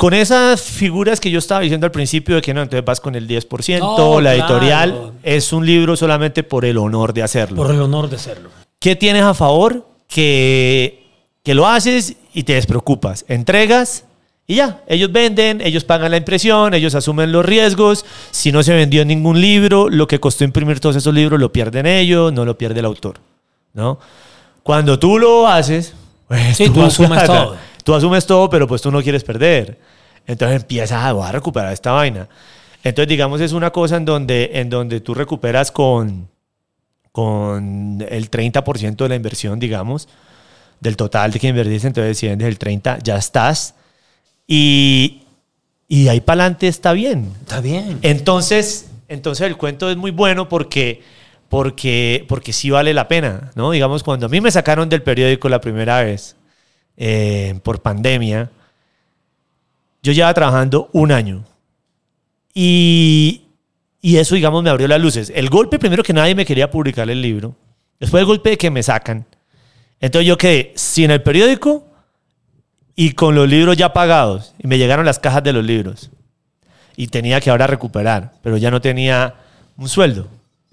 Con 0.00 0.14
esas 0.14 0.62
figuras 0.62 1.20
que 1.20 1.30
yo 1.30 1.38
estaba 1.38 1.60
diciendo 1.60 1.84
al 1.84 1.90
principio 1.90 2.36
de 2.36 2.40
que 2.40 2.54
no, 2.54 2.62
entonces 2.62 2.82
vas 2.86 3.00
con 3.00 3.14
el 3.16 3.28
10%, 3.28 3.80
No, 3.80 4.18
la 4.22 4.32
claro. 4.34 4.54
editorial 4.54 5.12
es 5.22 5.52
un 5.52 5.66
libro 5.66 5.94
solamente 5.94 6.42
por 6.42 6.64
el 6.64 6.78
honor 6.78 7.12
de 7.12 7.22
hacerlo. 7.22 7.58
Por 7.58 7.70
el 7.70 7.82
honor 7.82 8.08
de 8.08 8.18
serlo. 8.18 8.48
¿Qué 8.78 8.96
tienes 8.96 9.24
a 9.24 9.34
favor? 9.34 9.86
Que, 10.08 11.06
que 11.42 11.52
lo 11.54 11.68
haces 11.68 12.16
y 12.32 12.44
te 12.44 12.54
despreocupas. 12.54 13.26
Entregas 13.28 14.04
y 14.46 14.54
ya. 14.54 14.82
Ellos 14.86 15.12
venden, 15.12 15.60
ellos 15.60 15.84
pagan 15.84 16.12
la 16.12 16.16
impresión, 16.16 16.72
ellos 16.72 16.94
asumen 16.94 17.30
los 17.30 17.44
riesgos. 17.44 18.06
Si 18.30 18.52
no 18.52 18.62
se 18.62 18.72
vendió 18.72 19.04
ningún 19.04 19.38
libro, 19.38 19.90
lo 19.90 20.06
que 20.06 20.18
costó 20.18 20.44
imprimir 20.44 20.80
todos 20.80 20.96
esos 20.96 21.12
libros 21.12 21.38
lo 21.38 21.52
pierden 21.52 21.84
ellos, 21.84 22.32
no 22.32 22.46
lo 22.46 22.56
pierde 22.56 22.80
el 22.80 22.86
autor. 22.86 23.20
¿no? 23.74 23.98
Cuando 24.62 24.98
tú 24.98 25.18
lo 25.18 25.46
haces, 25.46 25.92
pues 26.26 26.56
Sí, 26.56 26.70
tú 26.70 26.82
asumes 26.82 27.22
todo. 27.26 27.56
Tú 27.84 27.94
asumes 27.94 28.26
todo, 28.26 28.48
pero 28.50 28.66
pues 28.66 28.82
tú 28.82 28.90
no 28.90 29.02
quieres 29.02 29.24
perder. 29.24 29.78
Entonces 30.26 30.62
empiezas 30.62 31.02
a, 31.04 31.12
voy 31.12 31.26
a 31.26 31.32
recuperar 31.32 31.72
esta 31.72 31.92
vaina. 31.92 32.28
Entonces, 32.82 33.08
digamos, 33.08 33.40
es 33.40 33.52
una 33.52 33.70
cosa 33.70 33.96
en 33.96 34.04
donde, 34.04 34.50
en 34.54 34.70
donde 34.70 35.00
tú 35.00 35.14
recuperas 35.14 35.70
con, 35.70 36.28
con 37.12 38.04
el 38.08 38.30
30% 38.30 38.96
de 38.96 39.08
la 39.08 39.14
inversión, 39.14 39.58
digamos, 39.58 40.08
del 40.80 40.96
total 40.96 41.32
de 41.32 41.40
que 41.40 41.48
invertiste. 41.48 41.88
Entonces, 41.88 42.18
si 42.18 42.28
vendes 42.28 42.48
el 42.48 42.58
30%, 42.58 43.02
ya 43.02 43.16
estás. 43.16 43.74
Y, 44.46 45.22
y 45.88 46.08
ahí 46.08 46.20
para 46.20 46.42
adelante 46.42 46.68
está 46.68 46.92
bien. 46.92 47.32
Está 47.40 47.60
bien. 47.60 47.98
Entonces, 48.02 48.90
entonces 49.08 49.46
el 49.46 49.56
cuento 49.56 49.90
es 49.90 49.96
muy 49.96 50.10
bueno 50.10 50.48
porque, 50.48 51.02
porque, 51.48 52.24
porque 52.28 52.52
sí 52.52 52.70
vale 52.70 52.94
la 52.94 53.08
pena, 53.08 53.50
¿no? 53.54 53.72
Digamos, 53.72 54.02
cuando 54.02 54.26
a 54.26 54.28
mí 54.28 54.40
me 54.40 54.50
sacaron 54.50 54.88
del 54.88 55.02
periódico 55.02 55.48
la 55.48 55.60
primera 55.60 56.02
vez 56.02 56.36
eh, 57.02 57.58
por 57.62 57.80
pandemia, 57.80 58.50
yo 60.02 60.12
llevaba 60.12 60.34
trabajando 60.34 60.90
un 60.92 61.12
año. 61.12 61.46
Y, 62.52 63.46
y 64.02 64.18
eso, 64.18 64.34
digamos, 64.34 64.62
me 64.62 64.68
abrió 64.68 64.86
las 64.86 65.00
luces. 65.00 65.32
El 65.34 65.48
golpe, 65.48 65.78
primero 65.78 66.02
que 66.02 66.12
nadie 66.12 66.34
me 66.34 66.44
quería 66.44 66.70
publicar 66.70 67.08
el 67.08 67.22
libro. 67.22 67.56
Después 67.98 68.20
el 68.20 68.26
golpe 68.26 68.50
de 68.50 68.58
que 68.58 68.70
me 68.70 68.82
sacan. 68.82 69.24
Entonces 69.98 70.28
yo 70.28 70.36
quedé 70.36 70.74
sin 70.76 71.10
el 71.10 71.22
periódico 71.22 71.86
y 72.94 73.12
con 73.12 73.34
los 73.34 73.48
libros 73.48 73.78
ya 73.78 73.94
pagados. 73.94 74.54
Y 74.58 74.66
me 74.66 74.76
llegaron 74.76 75.06
las 75.06 75.18
cajas 75.18 75.42
de 75.42 75.54
los 75.54 75.64
libros 75.64 76.10
y 76.96 77.06
tenía 77.06 77.40
que 77.40 77.48
ahora 77.48 77.66
recuperar, 77.66 78.34
pero 78.42 78.58
ya 78.58 78.70
no 78.70 78.82
tenía 78.82 79.36
un 79.78 79.88
sueldo, 79.88 80.28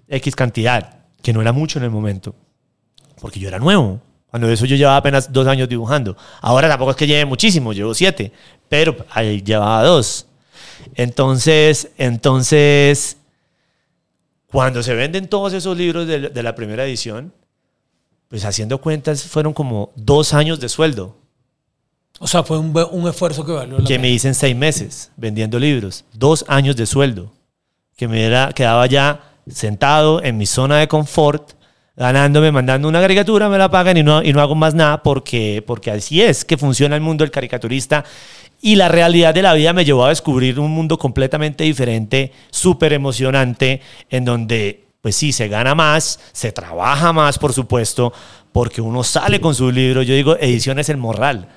X 0.10 0.36
cantidad, 0.36 1.06
que 1.22 1.32
no 1.32 1.40
era 1.40 1.54
mucho 1.54 1.80
en 1.80 1.86
el 1.86 1.92
momento, 1.92 2.36
porque 3.22 3.40
yo 3.40 3.48
era 3.48 3.60
nuevo. 3.60 4.02
Cuando 4.30 4.50
eso 4.50 4.66
yo 4.66 4.76
llevaba 4.76 4.98
apenas 4.98 5.32
dos 5.32 5.48
años 5.48 5.70
dibujando. 5.70 6.18
Ahora 6.42 6.68
tampoco 6.68 6.92
es 6.92 6.98
que 6.98 7.08
lleve 7.08 7.26
muchísimo, 7.26 7.74
llevo 7.74 7.94
siete, 7.94 8.32
pero 8.70 9.06
ahí 9.10 9.42
llevaba 9.42 9.84
dos. 9.84 10.28
Entonces, 10.96 11.90
entonces, 11.98 13.18
cuando 14.48 14.84
se 14.84 14.94
venden 14.94 15.28
todos 15.28 15.54
esos 15.54 15.78
libros 15.78 16.08
de, 16.08 16.30
de 16.30 16.44
la 16.44 16.56
primera 16.56 16.86
edición, 16.86 17.32
pues 18.30 18.44
haciendo 18.46 18.80
cuentas 18.80 19.24
fueron 19.24 19.54
como 19.54 19.92
dos 19.96 20.34
años 20.34 20.60
de 20.60 20.70
sueldo 20.70 21.16
O 22.20 22.28
sea, 22.28 22.44
fue 22.44 22.58
un, 22.58 23.08
esfuerzo 23.08 23.46
que 23.46 23.52
valió 23.52 23.78
la 23.78 23.84
que 23.84 23.94
pena. 23.94 24.02
me 24.02 24.10
hice 24.10 24.28
en 24.28 24.36
seis 24.36 24.56
meses 24.56 25.12
vendiendo 25.16 25.60
libros, 25.60 26.04
dos 26.14 26.44
años 26.48 26.76
de 26.76 26.86
sueldo, 26.86 27.32
que 27.96 28.08
me 28.08 28.26
era, 28.26 28.52
quedaba 28.54 28.86
ya 28.88 29.32
sentado 29.50 30.22
en 30.22 30.38
mi 30.38 30.46
zona 30.46 30.78
de 30.78 30.88
confort, 30.88 31.54
ganándome, 31.98 32.52
mandando 32.52 32.88
una 32.88 33.02
caricatura, 33.02 33.50
me 33.50 33.58
la 33.58 33.70
pagan 33.70 33.98
y 33.98 34.04
no, 34.04 34.24
y 34.24 34.32
no 34.32 34.40
hago 34.40 34.56
más 34.56 34.76
nada 34.76 35.02
porque, 35.02 35.64
porque 35.66 35.92
así 35.92 36.22
es 36.22 36.46
que 36.46 36.56
funciona 36.56 36.96
el 36.96 37.02
mundo 37.02 37.24
del 37.24 37.32
caricaturista. 37.32 38.06
Y 38.62 38.76
la 38.76 38.88
realidad 38.88 39.34
de 39.34 39.42
la 39.42 39.54
vida 39.54 39.74
me 39.74 39.86
llevó 39.86 40.06
a 40.06 40.10
descubrir 40.10 40.60
un 40.60 40.72
mundo 40.72 40.98
completamente 40.98 41.64
diferente, 41.64 42.32
súper 42.50 42.94
emocionante, 42.94 43.82
en 44.10 44.26
donde, 44.26 44.86
pues 45.02 45.16
sí, 45.16 45.32
se 45.32 45.48
gana 45.48 45.76
más, 45.76 46.20
se 46.32 46.52
trabaja 46.52 47.14
más, 47.14 47.38
por 47.38 47.54
supuesto, 47.54 48.14
porque 48.52 48.82
uno 48.82 49.04
sale 49.04 49.40
con 49.40 49.54
su 49.54 49.72
libro. 49.72 50.02
Yo 50.02 50.16
digo, 50.16 50.38
Ediciones 50.38 50.90
El 50.90 50.98
Morral. 50.98 51.50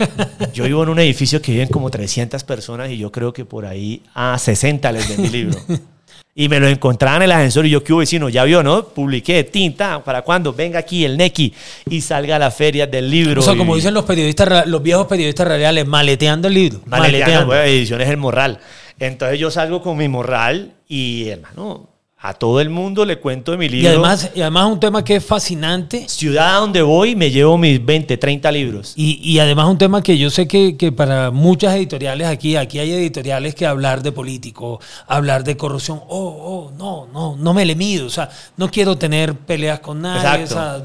Yo 0.52 0.64
vivo 0.64 0.82
en 0.82 0.88
un 0.88 0.98
edificio 0.98 1.40
que 1.40 1.52
viven 1.52 1.68
como 1.68 1.90
300 1.90 2.42
personas 2.42 2.90
y 2.90 2.98
yo 2.98 3.12
creo 3.12 3.32
que 3.32 3.44
por 3.44 3.64
ahí 3.66 4.02
a 4.14 4.36
60 4.36 4.90
les 4.90 5.08
vendí 5.08 5.28
libro. 5.28 5.58
Y 6.40 6.48
me 6.48 6.60
lo 6.60 6.68
encontraban 6.68 7.22
en 7.22 7.24
el 7.24 7.32
ascensor 7.32 7.66
y 7.66 7.70
yo, 7.70 7.82
¿qué 7.82 7.92
hubo 7.92 7.98
vecino? 7.98 8.28
Ya 8.28 8.44
vio, 8.44 8.62
¿no? 8.62 8.84
Publiqué, 8.84 9.42
tinta, 9.42 10.04
¿para 10.04 10.22
cuándo? 10.22 10.52
Venga 10.52 10.78
aquí 10.78 11.04
el 11.04 11.16
Neki 11.16 11.52
y 11.90 12.00
salga 12.00 12.36
a 12.36 12.38
la 12.38 12.52
feria 12.52 12.86
del 12.86 13.10
libro. 13.10 13.40
O 13.40 13.44
sea, 13.44 13.56
como 13.56 13.74
dicen 13.74 13.92
los 13.92 14.04
periodistas, 14.04 14.64
los 14.68 14.80
viejos 14.80 15.08
periodistas 15.08 15.48
radiales, 15.48 15.84
maleteando 15.84 16.46
el 16.46 16.54
libro. 16.54 16.80
Maleteando, 16.86 17.46
bueno, 17.46 17.64
ediciones 17.64 18.08
El 18.08 18.18
Morral. 18.18 18.60
Entonces 19.00 19.36
yo 19.40 19.50
salgo 19.50 19.82
con 19.82 19.96
mi 19.96 20.06
morral 20.06 20.74
y, 20.86 21.26
hermano, 21.26 21.88
a 22.20 22.34
todo 22.34 22.60
el 22.60 22.68
mundo 22.68 23.04
le 23.04 23.20
cuento 23.20 23.52
de 23.52 23.58
mi 23.58 23.66
Y 23.66 23.68
libro. 23.68 23.90
además, 23.90 24.30
y 24.34 24.40
además 24.40 24.66
un 24.72 24.80
tema 24.80 25.04
que 25.04 25.16
es 25.16 25.24
fascinante 25.24 26.08
ciudad 26.08 26.56
a 26.56 26.58
donde 26.60 26.82
voy 26.82 27.14
me 27.14 27.30
llevo 27.30 27.56
mis 27.56 27.84
20, 27.84 28.16
30 28.16 28.50
libros. 28.50 28.92
y, 28.96 29.20
y 29.22 29.38
además 29.38 29.68
un 29.68 29.78
tema 29.78 30.02
que 30.02 30.18
yo 30.18 30.28
sé 30.28 30.48
que, 30.48 30.76
que 30.76 30.90
para 30.90 31.30
muchas 31.30 31.76
editoriales 31.76 32.26
aquí, 32.26 32.56
aquí 32.56 32.80
hay 32.80 32.90
editoriales 32.92 33.54
que 33.54 33.66
hablar 33.66 34.02
de 34.02 34.10
político, 34.10 34.80
hablar 35.06 35.44
de 35.44 35.56
corrupción, 35.56 36.00
oh, 36.08 36.70
oh, 36.70 36.72
no, 36.76 37.06
no, 37.12 37.36
no 37.36 37.54
me 37.54 37.64
le 37.64 37.76
mido, 37.76 38.06
o 38.06 38.10
sea, 38.10 38.28
no 38.56 38.68
quiero 38.68 38.98
tener 38.98 39.34
peleas 39.34 39.78
con 39.78 40.02
nadie, 40.02 40.42
Exacto. 40.42 40.54
o 40.54 40.58
sea, 40.58 40.82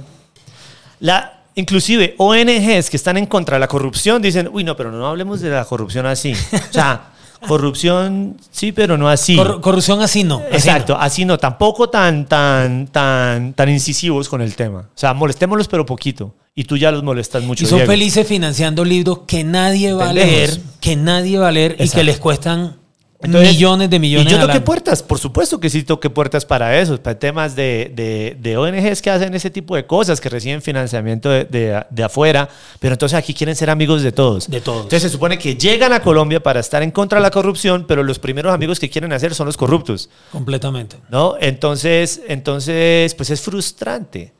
La, 0.99 1.41
inclusive 1.55 2.13
ONGs 2.19 2.89
que 2.91 2.97
están 2.97 3.17
en 3.17 3.25
contra 3.25 3.55
de 3.55 3.59
la 3.59 3.67
corrupción 3.67 4.21
dicen, 4.21 4.49
uy, 4.53 4.63
no, 4.63 4.75
pero 4.77 4.91
no 4.91 5.07
hablemos 5.07 5.41
de 5.41 5.49
la 5.49 5.65
corrupción 5.65 6.05
así. 6.05 6.33
O 6.33 6.73
sea, 6.73 7.09
corrupción 7.47 8.37
sí, 8.51 8.71
pero 8.71 8.97
no 8.97 9.09
así. 9.09 9.35
corru- 9.35 9.61
corrupción 9.61 10.01
así 10.01 10.23
no. 10.23 10.37
así 10.37 10.55
Exacto, 10.55 10.93
no. 10.93 10.99
así 11.01 11.25
no, 11.25 11.37
tampoco 11.37 11.89
tan, 11.89 12.25
tan, 12.25 12.87
tan, 12.87 13.53
tan 13.53 13.69
incisivos 13.69 14.29
con 14.29 14.41
el 14.41 14.55
tema. 14.55 14.79
O 14.81 14.97
sea, 14.97 15.13
molestémoslos 15.13 15.67
pero 15.67 15.85
poquito. 15.85 16.33
Y 16.55 16.65
tú 16.65 16.77
ya 16.77 16.91
los 16.91 17.01
molestas 17.03 17.43
mucho. 17.43 17.63
Y 17.63 17.67
son 17.67 17.79
Diego. 17.79 17.91
felices 17.91 18.27
financiando 18.27 18.85
libros 18.85 19.21
que 19.25 19.43
nadie 19.43 19.91
va 19.93 20.09
a 20.09 20.13
leer, 20.13 20.59
que 20.79 20.95
nadie 20.95 21.39
va 21.39 21.47
a 21.47 21.51
leer 21.51 21.75
y 21.79 21.89
que 21.89 22.03
les 22.03 22.19
cuestan 22.19 22.75
Entonces, 23.23 23.53
millones 23.53 23.89
de 23.89 23.99
millones 23.99 24.27
Y 24.27 24.35
yo 24.35 24.41
toqué 24.45 24.59
puertas, 24.61 25.01
por 25.03 25.17
supuesto 25.19 25.59
que 25.59 25.69
sí 25.69 25.83
toqué 25.83 26.09
puertas 26.09 26.45
para 26.45 26.79
eso, 26.79 27.01
para 27.01 27.17
temas 27.17 27.55
de, 27.55 27.91
de, 27.95 28.35
de 28.39 28.57
ONGs 28.57 29.01
que 29.01 29.09
hacen 29.09 29.33
ese 29.33 29.49
tipo 29.49 29.75
de 29.75 29.85
cosas, 29.85 30.19
que 30.21 30.29
reciben 30.29 30.61
financiamiento 30.61 31.29
de, 31.29 31.45
de- 31.45 31.85
de 31.89 32.03
afuera, 32.03 32.49
pero 32.79 32.93
entonces 32.93 33.17
aquí 33.17 33.33
quieren 33.33 33.55
ser 33.55 33.69
amigos 33.69 34.03
de 34.03 34.11
todos. 34.11 34.49
De 34.49 34.61
todos. 34.61 34.83
Entonces 34.83 35.03
se 35.03 35.09
supone 35.09 35.37
que 35.37 35.55
llegan 35.55 35.93
a 35.93 36.01
Colombia 36.01 36.43
para 36.43 36.59
estar 36.59 36.83
en 36.83 36.91
contra 36.91 37.19
de 37.19 37.23
la 37.23 37.31
corrupción, 37.31 37.85
pero 37.87 38.03
los 38.03 38.19
primeros 38.19 38.53
amigos 38.53 38.79
que 38.79 38.89
quieren 38.89 39.13
hacer 39.13 39.33
son 39.33 39.45
los 39.47 39.57
corruptos. 39.57 40.09
Completamente. 40.31 40.97
¿no? 41.09 41.35
Entonces, 41.39 42.21
entonces, 42.27 43.13
pues 43.15 43.29
es 43.29 43.41
frustrante. 43.41 44.33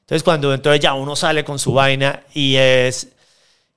Entonces, 0.00 0.22
cuando 0.22 0.52
entonces 0.52 0.80
ya 0.80 0.94
uno 0.94 1.16
sale 1.16 1.44
con 1.44 1.58
su 1.58 1.72
vaina 1.72 2.22
y 2.34 2.56
es, 2.56 3.08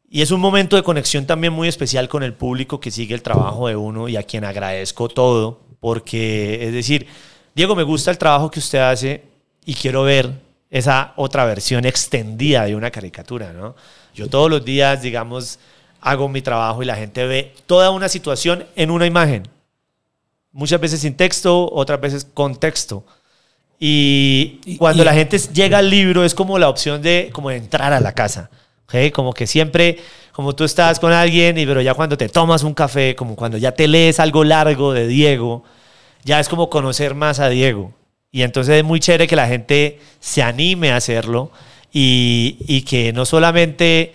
y 0.09 0.21
es 0.21 0.31
un 0.31 0.39
momento 0.39 0.75
de 0.75 0.83
conexión 0.83 1.25
también 1.25 1.53
muy 1.53 1.67
especial 1.67 2.07
con 2.07 2.23
el 2.23 2.33
público 2.33 2.79
que 2.79 2.91
sigue 2.91 3.15
el 3.15 3.21
trabajo 3.21 3.67
de 3.67 3.75
uno 3.75 4.07
y 4.07 4.15
a 4.15 4.23
quien 4.23 4.45
agradezco 4.45 5.09
todo, 5.09 5.61
porque 5.79 6.65
es 6.67 6.73
decir, 6.73 7.07
Diego, 7.55 7.75
me 7.75 7.83
gusta 7.83 8.11
el 8.11 8.17
trabajo 8.17 8.49
que 8.51 8.59
usted 8.59 8.79
hace 8.79 9.23
y 9.65 9.73
quiero 9.73 10.03
ver 10.03 10.31
esa 10.69 11.13
otra 11.15 11.45
versión 11.45 11.85
extendida 11.85 12.65
de 12.65 12.75
una 12.75 12.91
caricatura, 12.91 13.53
¿no? 13.53 13.75
Yo 14.13 14.27
todos 14.29 14.49
los 14.49 14.63
días, 14.63 15.01
digamos, 15.01 15.59
hago 16.01 16.27
mi 16.29 16.41
trabajo 16.41 16.83
y 16.83 16.85
la 16.85 16.95
gente 16.95 17.25
ve 17.25 17.53
toda 17.65 17.91
una 17.91 18.09
situación 18.09 18.65
en 18.75 18.91
una 18.91 19.05
imagen 19.05 19.47
muchas 20.55 20.79
veces 20.79 21.01
sin 21.01 21.15
texto, 21.15 21.69
otras 21.71 21.99
veces 21.99 22.25
con 22.33 22.55
texto. 22.55 23.05
Y 23.77 24.77
cuando 24.77 25.03
y- 25.03 25.05
la 25.05 25.13
gente 25.13 25.37
llega 25.37 25.79
al 25.79 25.89
libro 25.89 26.23
es 26.23 26.33
como 26.33 26.57
la 26.57 26.69
opción 26.69 27.01
de 27.01 27.29
como 27.33 27.51
entrar 27.51 27.91
a 27.93 27.99
la 27.99 28.13
casa. 28.13 28.49
Como 29.13 29.33
que 29.33 29.47
siempre, 29.47 29.97
como 30.31 30.55
tú 30.55 30.63
estás 30.63 30.99
con 30.99 31.11
alguien, 31.11 31.57
y 31.57 31.65
pero 31.65 31.81
ya 31.81 31.93
cuando 31.93 32.17
te 32.17 32.29
tomas 32.29 32.63
un 32.63 32.73
café, 32.73 33.15
como 33.15 33.35
cuando 33.35 33.57
ya 33.57 33.73
te 33.73 33.87
lees 33.87 34.19
algo 34.19 34.43
largo 34.43 34.93
de 34.93 35.07
Diego, 35.07 35.63
ya 36.23 36.39
es 36.39 36.47
como 36.47 36.69
conocer 36.69 37.13
más 37.13 37.39
a 37.39 37.49
Diego. 37.49 37.93
Y 38.31 38.43
entonces 38.43 38.75
es 38.75 38.83
muy 38.83 38.99
chévere 38.99 39.27
que 39.27 39.35
la 39.35 39.47
gente 39.47 39.99
se 40.19 40.41
anime 40.41 40.91
a 40.91 40.97
hacerlo 40.97 41.51
y, 41.91 42.57
y 42.67 42.83
que 42.83 43.11
no 43.13 43.25
solamente 43.25 44.13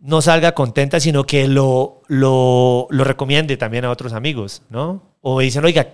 no 0.00 0.22
salga 0.22 0.52
contenta, 0.52 1.00
sino 1.00 1.24
que 1.24 1.48
lo, 1.48 2.02
lo, 2.06 2.86
lo 2.90 3.04
recomiende 3.04 3.56
también 3.56 3.84
a 3.84 3.90
otros 3.90 4.12
amigos, 4.12 4.62
¿no? 4.70 5.02
O 5.20 5.40
dicen, 5.40 5.64
oiga, 5.64 5.88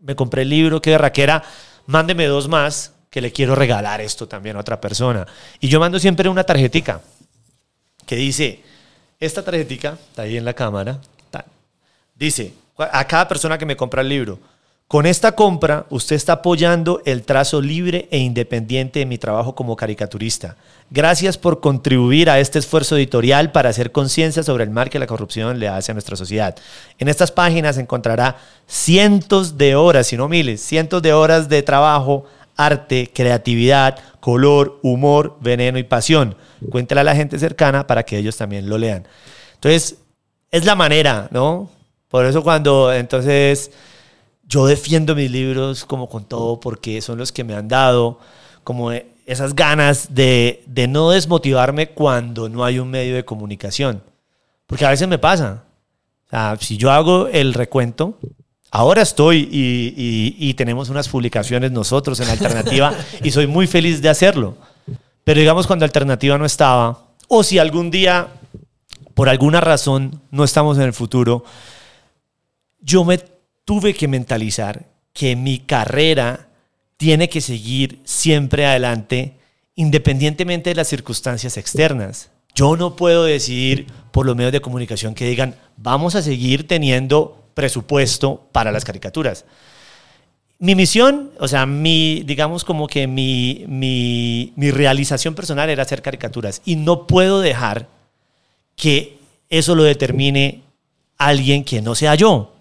me 0.00 0.16
compré 0.16 0.42
el 0.42 0.48
libro, 0.48 0.80
qué 0.80 0.96
raquera, 0.98 1.42
mándeme 1.86 2.26
dos 2.26 2.48
más 2.48 2.94
que 3.10 3.20
le 3.20 3.32
quiero 3.32 3.54
regalar 3.54 4.00
esto 4.00 4.26
también 4.26 4.56
a 4.56 4.60
otra 4.60 4.80
persona. 4.80 5.26
Y 5.60 5.68
yo 5.68 5.78
mando 5.78 5.98
siempre 5.98 6.28
una 6.28 6.44
tarjetica 6.44 7.00
que 8.06 8.16
dice, 8.16 8.60
esta 9.18 9.44
tarjetica, 9.44 9.98
está 10.08 10.22
ahí 10.22 10.36
en 10.36 10.44
la 10.44 10.54
cámara, 10.54 11.00
dice, 12.14 12.52
a 12.76 13.06
cada 13.06 13.28
persona 13.28 13.58
que 13.58 13.66
me 13.66 13.76
compra 13.76 14.02
el 14.02 14.08
libro, 14.08 14.38
con 14.90 15.06
esta 15.06 15.36
compra, 15.36 15.86
usted 15.88 16.16
está 16.16 16.32
apoyando 16.32 17.00
el 17.04 17.22
trazo 17.22 17.62
libre 17.62 18.08
e 18.10 18.18
independiente 18.18 18.98
de 18.98 19.06
mi 19.06 19.18
trabajo 19.18 19.54
como 19.54 19.76
caricaturista. 19.76 20.56
Gracias 20.90 21.38
por 21.38 21.60
contribuir 21.60 22.28
a 22.28 22.40
este 22.40 22.58
esfuerzo 22.58 22.96
editorial 22.96 23.52
para 23.52 23.68
hacer 23.68 23.92
conciencia 23.92 24.42
sobre 24.42 24.64
el 24.64 24.70
mal 24.70 24.90
que 24.90 24.98
la 24.98 25.06
corrupción 25.06 25.60
le 25.60 25.68
hace 25.68 25.92
a 25.92 25.94
nuestra 25.94 26.16
sociedad. 26.16 26.56
En 26.98 27.06
estas 27.06 27.30
páginas 27.30 27.78
encontrará 27.78 28.38
cientos 28.66 29.56
de 29.56 29.76
horas, 29.76 30.08
si 30.08 30.16
no 30.16 30.28
miles, 30.28 30.60
cientos 30.60 31.00
de 31.02 31.12
horas 31.12 31.48
de 31.48 31.62
trabajo, 31.62 32.26
arte, 32.64 33.10
creatividad, 33.12 33.98
color, 34.20 34.78
humor, 34.82 35.38
veneno 35.40 35.78
y 35.78 35.84
pasión. 35.84 36.36
Cuéntela 36.70 37.00
a 37.00 37.04
la 37.04 37.16
gente 37.16 37.38
cercana 37.38 37.86
para 37.86 38.02
que 38.02 38.18
ellos 38.18 38.36
también 38.36 38.68
lo 38.68 38.78
lean. 38.78 39.06
Entonces, 39.54 39.98
es 40.50 40.64
la 40.64 40.74
manera, 40.74 41.28
¿no? 41.30 41.70
Por 42.08 42.26
eso 42.26 42.42
cuando 42.42 42.92
entonces 42.92 43.70
yo 44.44 44.66
defiendo 44.66 45.14
mis 45.14 45.30
libros 45.30 45.84
como 45.84 46.08
con 46.08 46.24
todo 46.24 46.58
porque 46.58 47.00
son 47.00 47.18
los 47.18 47.30
que 47.30 47.44
me 47.44 47.54
han 47.54 47.68
dado 47.68 48.18
como 48.64 48.90
esas 49.26 49.54
ganas 49.54 50.12
de, 50.12 50.64
no 50.88 51.10
desmotivarme 51.10 51.90
cuando 51.90 52.48
no 52.48 52.64
hay 52.64 52.80
un 52.80 52.90
medio 52.90 53.14
de 53.14 53.24
comunicación. 53.24 54.02
Porque 54.66 54.84
a 54.84 54.90
veces 54.90 55.06
me 55.06 55.18
pasa. 55.18 55.64
Si 56.58 56.76
yo 56.76 56.90
hago 56.90 57.28
el 57.28 57.54
recuento, 57.54 58.18
ahora 58.70 59.02
estoy 59.02 59.48
y, 59.50 60.36
y 60.38 60.54
tenemos 60.54 60.88
unas 60.88 61.08
publicaciones 61.08 61.72
nosotros 61.72 62.20
en 62.20 62.28
Alternativa 62.28 62.94
y 63.22 63.30
soy 63.30 63.46
muy 63.46 63.66
feliz 63.66 64.00
de 64.02 64.08
hacerlo. 64.08 64.56
Pero 65.24 65.40
digamos 65.40 65.66
cuando 65.66 65.84
Alternativa 65.84 66.38
no 66.38 66.44
estaba, 66.44 67.06
o 67.28 67.42
si 67.42 67.58
algún 67.58 67.90
día, 67.90 68.28
por 69.14 69.28
alguna 69.28 69.60
razón, 69.60 70.20
no 70.30 70.44
estamos 70.44 70.78
en 70.78 70.84
el 70.84 70.92
futuro, 70.92 71.44
yo 72.80 73.04
me 73.04 73.18
tuve 73.64 73.94
que 73.94 74.08
mentalizar 74.08 74.86
que 75.12 75.36
mi 75.36 75.58
carrera 75.58 76.48
tiene 76.96 77.28
que 77.28 77.40
seguir 77.40 78.00
siempre 78.04 78.66
adelante 78.66 79.36
independientemente 79.74 80.70
de 80.70 80.76
las 80.76 80.88
circunstancias 80.88 81.56
externas. 81.56 82.30
Yo 82.54 82.76
no 82.76 82.96
puedo 82.96 83.24
decidir 83.24 83.86
por 84.10 84.26
los 84.26 84.36
medios 84.36 84.52
de 84.52 84.60
comunicación 84.60 85.14
que 85.14 85.26
digan, 85.26 85.54
vamos 85.76 86.14
a 86.14 86.22
seguir 86.22 86.66
teniendo 86.66 87.39
presupuesto 87.60 88.48
para 88.52 88.72
las 88.72 88.86
caricaturas. 88.86 89.44
Mi 90.58 90.74
misión, 90.74 91.30
o 91.38 91.46
sea, 91.46 91.66
mi, 91.66 92.22
digamos 92.24 92.64
como 92.64 92.86
que 92.86 93.06
mi, 93.06 93.64
mi, 93.68 94.54
mi 94.56 94.70
realización 94.70 95.34
personal 95.34 95.68
era 95.68 95.82
hacer 95.82 96.00
caricaturas 96.00 96.62
y 96.64 96.76
no 96.76 97.06
puedo 97.06 97.42
dejar 97.42 97.86
que 98.76 99.18
eso 99.50 99.74
lo 99.74 99.82
determine 99.82 100.62
alguien 101.18 101.64
que 101.64 101.82
no 101.82 101.94
sea 101.94 102.14
yo. 102.14 102.54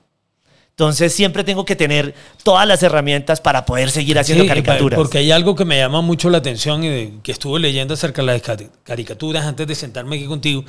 Entonces 0.80 1.14
siempre 1.14 1.44
tengo 1.44 1.66
que 1.66 1.76
tener 1.76 2.16
todas 2.42 2.66
las 2.66 2.82
herramientas 2.84 3.42
para 3.42 3.66
poder 3.66 3.92
seguir 3.92 4.18
haciendo 4.18 4.46
caricaturas. 4.46 4.96
Porque 4.96 5.18
hay 5.18 5.30
algo 5.30 5.54
que 5.54 5.66
me 5.66 5.78
llama 5.78 6.00
mucho 6.00 6.30
la 6.30 6.38
atención 6.38 6.86
y 6.86 7.20
que 7.22 7.34
estuve 7.34 7.60
leyendo 7.60 7.96
acerca 7.96 8.22
de 8.22 8.28
las 8.28 8.42
caricaturas 8.84 9.46
antes 9.46 9.68
de 9.68 9.76
sentarme 9.76 10.16
aquí 10.16 10.26
contigo, 10.26 10.64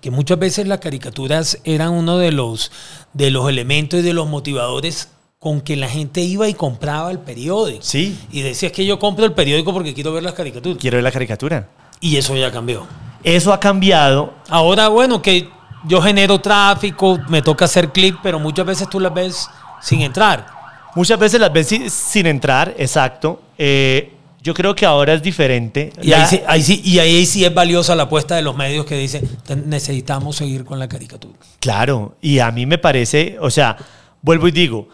que 0.00 0.10
muchas 0.10 0.40
veces 0.40 0.66
las 0.66 0.80
caricaturas 0.80 1.60
eran 1.62 1.90
uno 1.90 2.18
de 2.18 2.32
los, 2.32 2.72
de 3.12 3.30
los 3.30 3.48
elementos 3.48 4.00
y 4.00 4.02
de 4.02 4.12
los 4.12 4.26
motivadores 4.26 5.10
con 5.38 5.60
que 5.60 5.76
la 5.76 5.88
gente 5.88 6.20
iba 6.20 6.48
y 6.48 6.54
compraba 6.54 7.12
el 7.12 7.20
periódico. 7.20 7.84
Sí. 7.84 8.18
Y 8.32 8.42
decías 8.42 8.72
que 8.72 8.84
yo 8.84 8.98
compro 8.98 9.24
el 9.24 9.34
periódico 9.34 9.72
porque 9.72 9.94
quiero 9.94 10.12
ver 10.12 10.24
las 10.24 10.34
caricaturas. 10.34 10.78
Quiero 10.80 10.96
ver 10.96 11.04
la 11.04 11.12
caricatura. 11.12 11.68
Y 12.00 12.16
eso 12.16 12.34
ya 12.34 12.50
cambió. 12.50 12.88
Eso 13.22 13.52
ha 13.52 13.60
cambiado. 13.60 14.34
Ahora, 14.48 14.88
bueno, 14.88 15.22
que 15.22 15.48
yo 15.86 16.00
genero 16.02 16.40
tráfico, 16.40 17.18
me 17.28 17.42
toca 17.42 17.66
hacer 17.66 17.92
clip, 17.92 18.16
pero 18.22 18.38
muchas 18.38 18.66
veces 18.66 18.88
tú 18.88 19.00
las 19.00 19.12
ves 19.12 19.48
sin 19.80 20.00
entrar. 20.00 20.46
Muchas 20.94 21.18
veces 21.18 21.40
las 21.40 21.52
ves 21.52 21.68
sin, 21.90 22.26
entrar, 22.26 22.74
exacto. 22.78 23.42
Eh, 23.58 24.12
yo 24.40 24.54
creo 24.54 24.74
que 24.74 24.86
ahora 24.86 25.14
es 25.14 25.22
diferente. 25.22 25.92
Y 26.02 26.12
ahí, 26.12 26.26
sí, 26.26 26.40
ahí, 26.46 26.62
sí, 26.62 26.82
y 26.84 26.98
ahí 26.98 27.26
sí 27.26 27.44
es 27.44 27.52
valiosa 27.52 27.94
la 27.94 28.04
apuesta 28.04 28.36
de 28.36 28.42
los 28.42 28.56
medios 28.56 28.86
que 28.86 28.96
dicen, 28.96 29.28
necesitamos 29.66 30.36
seguir 30.36 30.64
con 30.64 30.78
la 30.78 30.88
caricatura. 30.88 31.38
Claro, 31.60 32.16
y 32.20 32.38
a 32.38 32.50
mí 32.50 32.66
me 32.66 32.78
parece, 32.78 33.36
o 33.40 33.50
sea, 33.50 33.76
vuelvo 34.22 34.46
y 34.46 34.52
digo, 34.52 34.88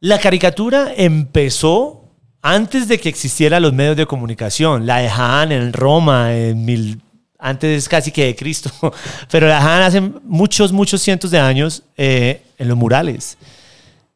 la 0.00 0.18
caricatura 0.18 0.92
empezó 0.96 2.04
antes 2.42 2.88
de 2.88 2.98
que 2.98 3.08
existieran 3.08 3.62
los 3.62 3.72
medios 3.72 3.96
de 3.96 4.06
comunicación. 4.06 4.86
La 4.86 4.98
dejaban 4.98 5.52
en 5.52 5.72
Roma 5.72 6.34
en 6.34 6.64
mil 6.64 7.02
antes 7.40 7.88
casi 7.88 8.10
que 8.12 8.26
de 8.26 8.36
Cristo, 8.36 8.70
pero 9.30 9.48
la 9.48 9.56
dejaban 9.56 9.82
hace 9.82 10.00
muchos, 10.00 10.72
muchos 10.72 11.02
cientos 11.02 11.30
de 11.30 11.38
años 11.38 11.82
eh, 11.96 12.42
en 12.58 12.68
los 12.68 12.76
murales. 12.76 13.38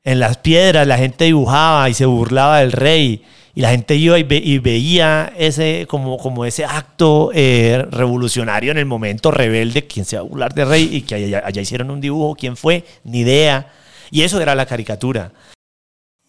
En 0.03 0.21
las 0.21 0.37
piedras 0.37 0.87
la 0.87 0.99
gente 0.99 1.25
dibujaba 1.25 1.89
y 1.89 1.95
se 1.95 2.05
burlaba 2.05 2.61
del 2.61 2.73
rey 2.73 3.25
y 3.55 3.61
la 3.61 3.71
gente 3.71 3.95
iba 3.95 4.19
y, 4.19 4.59
veía 4.59 5.33
ese, 5.39 5.87
como, 5.89 6.19
como 6.19 6.45
ese 6.45 6.65
acto 6.65 7.31
eh, 7.33 7.87
revolucionario 7.89 8.73
en 8.73 8.79
el 8.79 8.87
momento 8.87 9.31
rebelde, 9.31 9.87
quién 9.87 10.05
se 10.05 10.17
va 10.17 10.23
a 10.23 10.25
burlar 10.25 10.55
del 10.55 10.69
rey 10.69 10.89
y 10.91 11.03
que 11.03 11.15
allá, 11.15 11.61
hicieron 11.61 11.93
un 11.93 12.01
dibujo, 12.01 12.35
quién 12.35 12.57
fue, 12.57 12.85
ni 13.05 13.21
idea. 13.21 13.73
Y 14.11 14.23
eso 14.23 14.41
era 14.41 14.57
la 14.57 14.67
caricatura. 14.67 15.33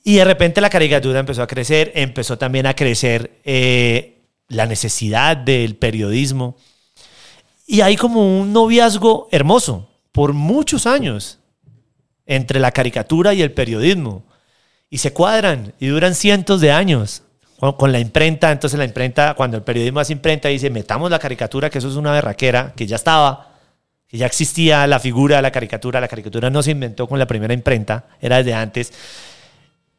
Y 0.03 0.17
de 0.17 0.25
repente 0.25 0.61
la 0.61 0.69
caricatura 0.69 1.19
empezó 1.19 1.41
a 1.41 1.47
crecer, 1.47 1.91
empezó 1.95 2.37
también 2.37 2.67
a 2.67 2.75
crecer 2.75 3.39
eh, 3.43 4.19
la 4.47 4.67
necesidad 4.67 5.35
del 5.35 5.77
periodismo 5.77 6.57
y 7.65 7.81
hay 7.81 7.95
como 7.95 8.39
un 8.39 8.53
noviazgo 8.53 9.27
hermoso 9.31 9.89
por 10.11 10.33
muchos 10.33 10.85
años 10.85 11.39
entre 12.25 12.59
la 12.59 12.71
caricatura 12.71 13.33
y 13.33 13.41
el 13.41 13.51
periodismo. 13.51 14.23
Y 14.89 14.99
se 14.99 15.13
cuadran 15.13 15.73
y 15.79 15.87
duran 15.87 16.15
cientos 16.15 16.61
de 16.61 16.71
años. 16.71 17.23
Con, 17.57 17.91
la 17.91 17.99
imprenta, 17.99 18.51
entonces 18.51 18.77
la 18.77 18.85
imprenta, 18.85 19.33
cuando 19.33 19.57
el 19.57 19.63
periodismo 19.63 19.99
hace 19.99 20.13
imprenta, 20.13 20.49
dice, 20.49 20.69
metamos 20.69 21.09
la 21.09 21.19
caricatura, 21.19 21.69
que 21.69 21.79
eso 21.79 21.87
es 21.87 21.95
una 21.95 22.11
berraquera, 22.11 22.73
que 22.75 22.85
ya 22.85 22.97
estaba, 22.97 23.53
que 24.07 24.17
ya 24.17 24.25
existía 24.25 24.85
la 24.85 24.99
figura 24.99 25.41
la 25.41 25.51
caricatura. 25.51 25.99
La 25.99 26.07
caricatura 26.07 26.49
no 26.49 26.61
se 26.61 26.71
inventó 26.71 27.07
con 27.07 27.17
la 27.17 27.25
primera 27.25 27.53
imprenta, 27.53 28.07
era 28.21 28.37
desde 28.37 28.53
antes 28.53 28.91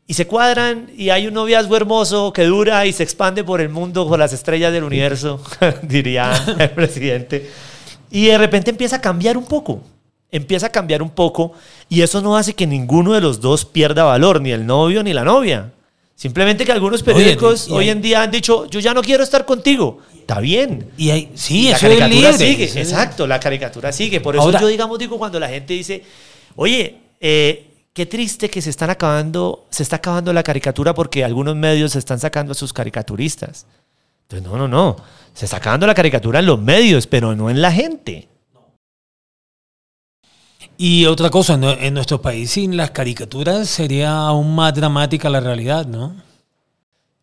y 0.07 0.15
se 0.15 0.27
cuadran 0.27 0.91
y 0.97 1.11
hay 1.11 1.27
un 1.27 1.35
noviazgo 1.35 1.77
hermoso 1.77 2.33
que 2.33 2.45
dura 2.45 2.87
y 2.87 2.93
se 2.93 3.03
expande 3.03 3.43
por 3.43 3.61
el 3.61 3.69
mundo 3.69 4.07
con 4.09 4.21
las 4.21 4.33
estrellas 4.33 4.73
del 4.73 4.85
universo, 4.85 5.41
diría 5.83 6.33
el 6.59 6.71
presidente. 6.71 7.51
Y 8.11 8.27
de 8.27 8.39
repente 8.39 8.71
empieza 8.71 8.97
a 8.97 9.01
cambiar 9.01 9.37
un 9.37 9.45
poco, 9.45 9.81
empieza 10.31 10.67
a 10.67 10.71
cambiar 10.71 11.03
un 11.03 11.11
poco 11.11 11.53
y 11.89 12.03
eso 12.03 12.21
no 12.23 12.37
hace 12.37 12.55
que 12.55 12.67
ninguno 12.67 13.15
de 13.15 13.21
los 13.21 13.41
dos 13.41 13.65
pierda 13.65 14.05
valor, 14.05 14.41
ni 14.41 14.53
el 14.53 14.65
novio 14.65 15.03
ni 15.03 15.13
la 15.13 15.25
novia. 15.25 15.73
Simplemente 16.15 16.65
que 16.65 16.73
algunos 16.73 17.03
periódicos 17.03 17.69
hoy 17.69 17.91
en 17.91 18.01
día 18.01 18.23
han 18.23 18.31
dicho, 18.31 18.67
yo 18.71 18.81
ya 18.81 18.95
no 18.95 19.03
quiero 19.03 19.23
estar 19.23 19.45
contigo. 19.45 19.99
Está 20.15 20.41
bien. 20.41 20.91
Y 20.97 21.11
hay, 21.11 21.31
sí, 21.35 21.69
la 21.71 21.79
caricatura 21.79 22.33
sigue. 22.33 22.65
Exacto, 22.65 23.27
la 23.27 23.39
caricatura 23.39 23.93
sigue. 23.93 24.21
Por 24.23 24.35
eso 24.35 24.51
yo, 24.51 24.67
digamos, 24.67 24.99
digo, 24.99 25.19
cuando 25.19 25.39
la 25.39 25.49
gente 25.49 25.75
dice, 25.75 26.03
oye, 26.55 26.97
eh, 27.21 27.66
Qué 27.97 28.05
triste 28.05 28.51
que 28.51 28.61
se 28.61 28.69
están 28.69 28.91
acabando, 28.91 29.65
se 29.71 29.83
está 29.83 29.97
acabando 29.97 30.31
la 30.35 30.43
caricatura 30.43 30.93
porque 30.93 31.25
algunos 31.25 31.57
medios 31.57 31.93
se 31.93 31.99
están 31.99 32.21
sacando 32.21 32.53
a 32.53 32.55
sus 32.55 32.75
caricaturistas. 32.75 33.65
Entonces, 34.25 34.47
no, 34.47 34.59
no, 34.59 34.69
no. 34.69 34.97
Se 35.33 35.47
está 35.47 35.57
acabando 35.57 35.87
la 35.87 35.95
caricatura 35.95 36.41
en 36.41 36.45
los 36.45 36.61
medios, 36.61 37.07
pero 37.07 37.35
no 37.35 37.49
en 37.49 37.63
la 37.63 37.73
gente. 37.73 38.29
Y 40.77 41.07
otra 41.07 41.31
cosa, 41.31 41.55
en 41.55 41.95
nuestro 41.95 42.21
país 42.21 42.51
sin 42.51 42.77
las 42.77 42.91
caricaturas 42.91 43.67
sería 43.67 44.15
aún 44.15 44.55
más 44.55 44.75
dramática 44.75 45.31
la 45.31 45.41
realidad, 45.41 45.87
¿no? 45.87 46.17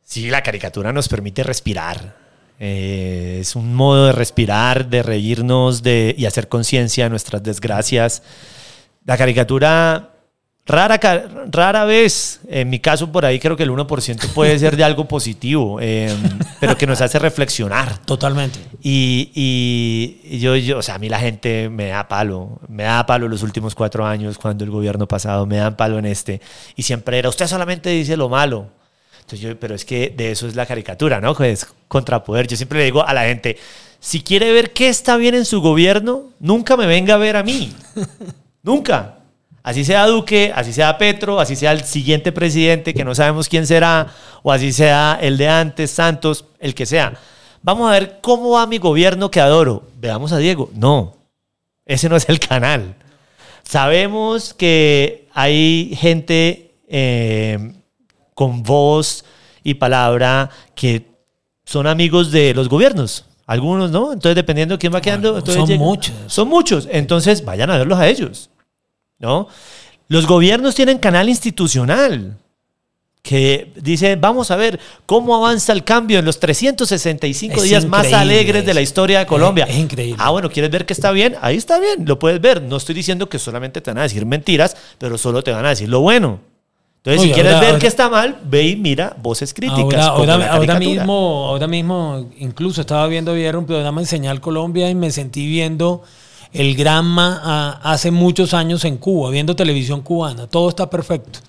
Sí, 0.03 0.31
la 0.31 0.41
caricatura 0.41 0.91
nos 0.91 1.07
permite 1.07 1.43
respirar. 1.43 2.17
Eh, 2.57 3.37
es 3.41 3.55
un 3.55 3.75
modo 3.75 4.07
de 4.07 4.11
respirar, 4.11 4.89
de 4.89 5.03
reírnos 5.03 5.83
de, 5.83 6.15
y 6.17 6.25
hacer 6.25 6.47
conciencia 6.47 7.03
de 7.03 7.11
nuestras 7.11 7.43
desgracias. 7.43 8.23
La 9.05 9.19
caricatura 9.19 10.12
Rara, 10.65 10.97
rara 11.51 11.83
vez, 11.83 12.39
en 12.47 12.69
mi 12.69 12.79
caso 12.79 13.11
por 13.11 13.25
ahí 13.25 13.37
creo 13.37 13.57
que 13.57 13.63
el 13.63 13.69
1% 13.69 14.29
puede 14.33 14.57
ser 14.57 14.77
de 14.77 14.85
algo 14.85 15.09
positivo, 15.09 15.81
em, 15.81 16.17
pero 16.61 16.77
que 16.77 16.87
nos 16.87 17.01
hace 17.01 17.19
reflexionar. 17.19 17.97
Totalmente. 18.05 18.59
Y, 18.81 19.29
y, 19.35 20.39
yo, 20.39 20.55
yo, 20.55 20.77
o 20.77 20.81
sea, 20.81 20.95
a 20.95 20.99
mí 20.99 21.09
la 21.09 21.19
gente 21.19 21.67
me 21.67 21.87
da 21.87 22.07
palo, 22.07 22.61
me 22.69 22.83
da 22.83 23.05
palo 23.05 23.27
los 23.27 23.43
últimos 23.43 23.75
cuatro 23.75 24.05
años 24.05 24.37
cuando 24.37 24.63
el 24.63 24.71
gobierno 24.71 25.05
pasado, 25.05 25.45
me 25.45 25.57
dan 25.57 25.75
palo 25.75 25.99
en 25.99 26.05
este. 26.05 26.39
Y 26.77 26.83
siempre 26.83 27.19
era, 27.19 27.27
usted 27.27 27.47
solamente 27.47 27.89
dice 27.89 28.15
lo 28.15 28.29
malo. 28.29 28.69
Entonces 29.19 29.41
yo, 29.41 29.59
pero 29.59 29.75
es 29.75 29.83
que 29.83 30.13
de 30.15 30.31
eso 30.31 30.47
es 30.47 30.55
la 30.55 30.65
caricatura, 30.65 31.19
¿no? 31.19 31.35
Que 31.35 31.51
es 31.51 31.67
contrapoder. 31.89 32.47
Yo 32.47 32.55
siempre 32.55 32.79
le 32.79 32.85
digo 32.85 33.05
a 33.05 33.13
la 33.13 33.23
gente, 33.23 33.57
si 33.99 34.21
quiere 34.21 34.53
ver 34.53 34.71
qué 34.71 34.87
está 34.87 35.17
bien 35.17 35.35
en 35.35 35.43
su 35.43 35.59
gobierno, 35.59 36.29
nunca 36.39 36.77
me 36.77 36.85
venga 36.85 37.15
a 37.15 37.17
ver 37.17 37.35
a 37.35 37.43
mí. 37.43 37.73
nunca. 38.63 39.22
Así 39.63 39.85
sea 39.85 40.05
Duque, 40.07 40.51
así 40.53 40.73
sea 40.73 40.97
Petro, 40.97 41.39
así 41.39 41.55
sea 41.55 41.71
el 41.71 41.85
siguiente 41.85 42.33
presidente, 42.33 42.93
que 42.93 43.05
no 43.05 43.15
sabemos 43.15 43.47
quién 43.47 43.65
será, 43.65 44.07
o 44.43 44.51
así 44.51 44.73
sea 44.73 45.17
el 45.21 45.37
de 45.37 45.47
antes, 45.47 45.89
Santos, 45.89 46.45
el 46.59 46.75
que 46.75 46.85
sea. 46.85 47.13
Vamos 47.61 47.89
a 47.89 47.93
ver 47.93 48.19
cómo 48.21 48.51
va 48.51 48.67
mi 48.67 48.77
gobierno 48.77 49.31
que 49.31 49.39
adoro. 49.39 49.83
Veamos 49.99 50.33
a 50.33 50.37
Diego. 50.37 50.69
No, 50.75 51.15
ese 51.85 52.09
no 52.09 52.17
es 52.17 52.27
el 52.27 52.39
canal. 52.39 52.95
Sabemos 53.63 54.53
que 54.53 55.29
hay 55.33 55.97
gente 55.97 56.75
eh, 56.89 57.73
con 58.33 58.63
voz 58.63 59.23
y 59.63 59.75
palabra 59.75 60.49
que 60.75 61.07
son 61.63 61.87
amigos 61.87 62.31
de 62.31 62.53
los 62.53 62.67
gobiernos. 62.67 63.25
Algunos, 63.45 63.91
¿no? 63.91 64.11
Entonces, 64.11 64.35
dependiendo 64.35 64.75
de 64.75 64.79
quién 64.79 64.93
va 64.93 64.99
quedando. 64.99 65.45
son 65.45 65.77
muchos. 65.77 66.13
Son 66.27 66.49
muchos. 66.49 66.87
Entonces, 66.91 67.45
vayan 67.45 67.69
a 67.69 67.77
verlos 67.77 67.97
a 67.97 68.07
ellos. 68.07 68.49
¿No? 69.23 69.47
Los 70.09 70.27
gobiernos 70.27 70.75
tienen 70.75 70.99
canal 70.99 71.29
institucional 71.29 72.37
que 73.23 73.71
dice, 73.81 74.17
vamos 74.17 74.51
a 74.51 74.57
ver 74.57 74.81
cómo 75.05 75.35
avanza 75.37 75.71
el 75.71 75.85
cambio 75.85 76.19
en 76.19 76.25
los 76.25 76.41
365 76.41 77.61
días 77.61 77.85
más 77.85 78.11
alegres 78.11 78.65
de 78.65 78.73
la 78.73 78.81
historia 78.81 79.19
de 79.19 79.25
Colombia. 79.25 79.65
Es, 79.67 79.77
increíble. 79.77 80.17
Ah, 80.19 80.31
bueno, 80.31 80.49
¿quieres 80.49 80.69
ver 80.69 80.85
que 80.85 80.91
está 80.91 81.11
bien? 81.11 81.35
Ahí 81.41 81.55
está 81.55 81.79
bien, 81.79 82.05
lo 82.05 82.19
puedes 82.19 82.41
ver. 82.41 82.61
No 82.61 82.75
estoy 82.75 82.93
diciendo 82.93 83.29
que 83.29 83.39
solamente 83.39 83.79
te 83.79 83.91
van 83.91 83.99
a 83.99 84.03
decir 84.03 84.25
mentiras, 84.25 84.75
pero 84.97 85.17
solo 85.17 85.41
te 85.41 85.51
van 85.51 85.65
a 85.65 85.69
decir 85.69 85.87
lo 85.87 86.01
bueno. 86.01 86.41
Entonces, 86.97 87.21
si 87.21 87.33
quieres 87.33 87.59
ver 87.59 87.79
que 87.79 87.87
está 87.87 88.09
mal, 88.09 88.39
ve 88.43 88.63
y 88.63 88.75
mira 88.75 89.15
voces 89.21 89.53
críticas. 89.53 90.05
Ahora, 90.05 90.77
mismo, 90.77 91.47
ahora 91.47 91.67
mismo, 91.67 92.29
incluso 92.37 92.81
estaba 92.81 93.07
viendo 93.07 93.31
ayer 93.33 93.55
un 93.55 93.65
programa 93.65 93.99
en 94.01 94.07
Señal 94.07 94.41
Colombia 94.41 94.89
y 94.89 94.95
me 94.95 95.11
sentí 95.11 95.47
viendo 95.47 96.03
el 96.53 96.75
Granma 96.75 97.41
ah, 97.43 97.79
hace 97.83 98.11
muchos 98.11 98.53
años 98.53 98.85
en 98.85 98.97
Cuba, 98.97 99.31
viendo 99.31 99.55
televisión 99.55 100.01
cubana. 100.01 100.47
Todo 100.47 100.69
está 100.69 100.89
perfecto. 100.89 101.39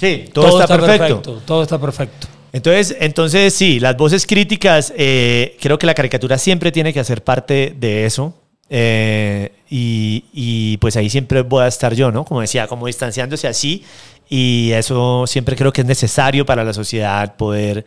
Sí, 0.00 0.24
todo, 0.32 0.60
está, 0.60 0.78
perfecto. 0.78 1.42
Todo 1.44 1.62
está 1.62 1.78
perfecto. 1.78 2.26
Entonces, 2.52 2.96
entonces 3.00 3.54
sí, 3.54 3.80
las 3.80 3.96
voces 3.96 4.26
críticas, 4.26 4.92
eh, 4.96 5.56
creo 5.60 5.78
que 5.78 5.86
la 5.86 5.94
caricatura 5.94 6.38
siempre 6.38 6.72
tiene 6.72 6.92
que 6.92 7.00
hacer 7.00 7.22
parte 7.22 7.74
de 7.78 8.06
eso. 8.06 8.34
Eh, 8.68 9.52
y, 9.70 10.24
y, 10.32 10.76
pues 10.78 10.96
ahí 10.96 11.08
siempre 11.08 11.42
voy 11.42 11.62
a 11.62 11.66
estar 11.68 11.94
yo, 11.94 12.10
¿no? 12.10 12.24
Como 12.24 12.40
decía, 12.40 12.66
como 12.66 12.86
distanciándose 12.86 13.46
así. 13.46 13.84
Y 14.28 14.72
eso 14.72 15.24
siempre 15.26 15.54
creo 15.54 15.72
que 15.72 15.82
es 15.82 15.86
necesario 15.86 16.44
para 16.46 16.64
la 16.64 16.72
sociedad 16.72 17.36
poder, 17.36 17.86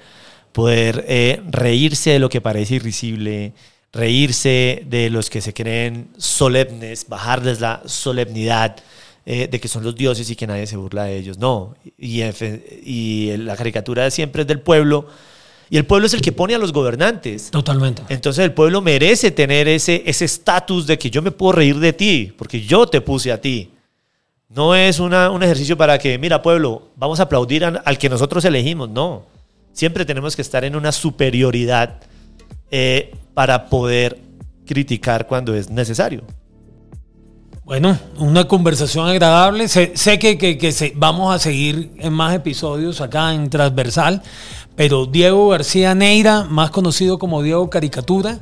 poder 0.52 1.06
eh, 1.08 1.42
reírse 1.50 2.12
de 2.12 2.20
lo 2.20 2.30
que 2.30 2.42
parece 2.42 2.76
irrisible, 2.76 3.54
reírse 3.92 4.84
de 4.88 5.10
los 5.10 5.30
que 5.30 5.42
se 5.42 5.54
creen 5.54 6.10
solemnes, 6.18 7.06
bajarles 7.08 7.60
la 7.60 7.82
solemnidad 7.86 8.78
eh, 9.26 9.48
de 9.48 9.60
que 9.60 9.68
son 9.68 9.84
los 9.84 9.96
dioses 9.96 10.30
y 10.30 10.36
que 10.36 10.48
nadie 10.48 10.68
se 10.68 10.78
burla 10.78 11.06
de 11.06 11.18
ellos. 11.18 11.38
No, 11.38 11.76
y, 11.98 12.24
y 12.84 13.38
la 13.38 13.56
caricatura 13.56 14.10
siempre 14.12 14.44
es 14.44 14.48
del 14.48 14.62
pueblo. 14.62 15.08
Y 15.72 15.78
el 15.78 15.86
pueblo 15.86 16.08
es 16.08 16.14
el 16.16 16.22
que 16.22 16.32
pone 16.32 16.56
a 16.56 16.58
los 16.58 16.74
gobernantes. 16.74 17.52
Totalmente. 17.52 18.02
Entonces 18.10 18.44
el 18.44 18.54
pueblo 18.54 18.82
merece 18.82 19.30
tener 19.30 19.68
ese 19.68 20.04
estatus 20.06 20.88
de 20.88 20.98
que 20.98 21.12
yo 21.12 21.22
me 21.22 21.30
puedo 21.30 21.52
reír 21.52 21.78
de 21.78 21.94
ti, 21.94 22.34
porque 22.36 22.62
yo 22.62 22.88
te 22.88 23.02
puse 23.02 23.32
a 23.32 23.40
ti. 23.40 23.70
No 24.50 24.74
es 24.74 25.00
un 25.00 25.14
ejercicio 25.44 25.78
para 25.78 26.00
que, 26.00 26.18
mira 26.18 26.42
pueblo, 26.42 26.88
vamos 26.96 27.20
a 27.20 27.24
aplaudir 27.24 27.64
al 27.64 27.98
que 28.00 28.10
nosotros 28.10 28.44
elegimos. 28.46 28.90
No. 28.90 29.26
Siempre 29.74 30.06
tenemos 30.06 30.36
que 30.36 30.42
estar 30.42 30.64
en 30.64 30.76
una 30.76 30.92
superioridad 30.92 32.02
eh, 32.72 33.16
para 33.34 33.70
poder 33.70 34.20
criticar 34.66 35.28
cuando 35.28 35.56
es 35.56 35.70
necesario. 35.70 36.24
Bueno, 37.70 38.00
una 38.18 38.48
conversación 38.48 39.08
agradable. 39.08 39.68
Sé, 39.68 39.94
que, 40.18 40.94
vamos 40.96 41.36
a 41.36 41.38
seguir 41.38 41.92
en 42.00 42.14
más 42.14 42.34
episodios 42.34 43.00
acá 43.00 43.32
en 43.34 43.48
Transversal, 43.48 44.24
pero 44.76 45.06
Diego 45.06 45.50
García 45.50 45.94
Neira, 45.94 46.46
más 46.46 46.72
conocido 46.72 47.20
como 47.20 47.44
Diego 47.44 47.70
Caricatura, 47.70 48.40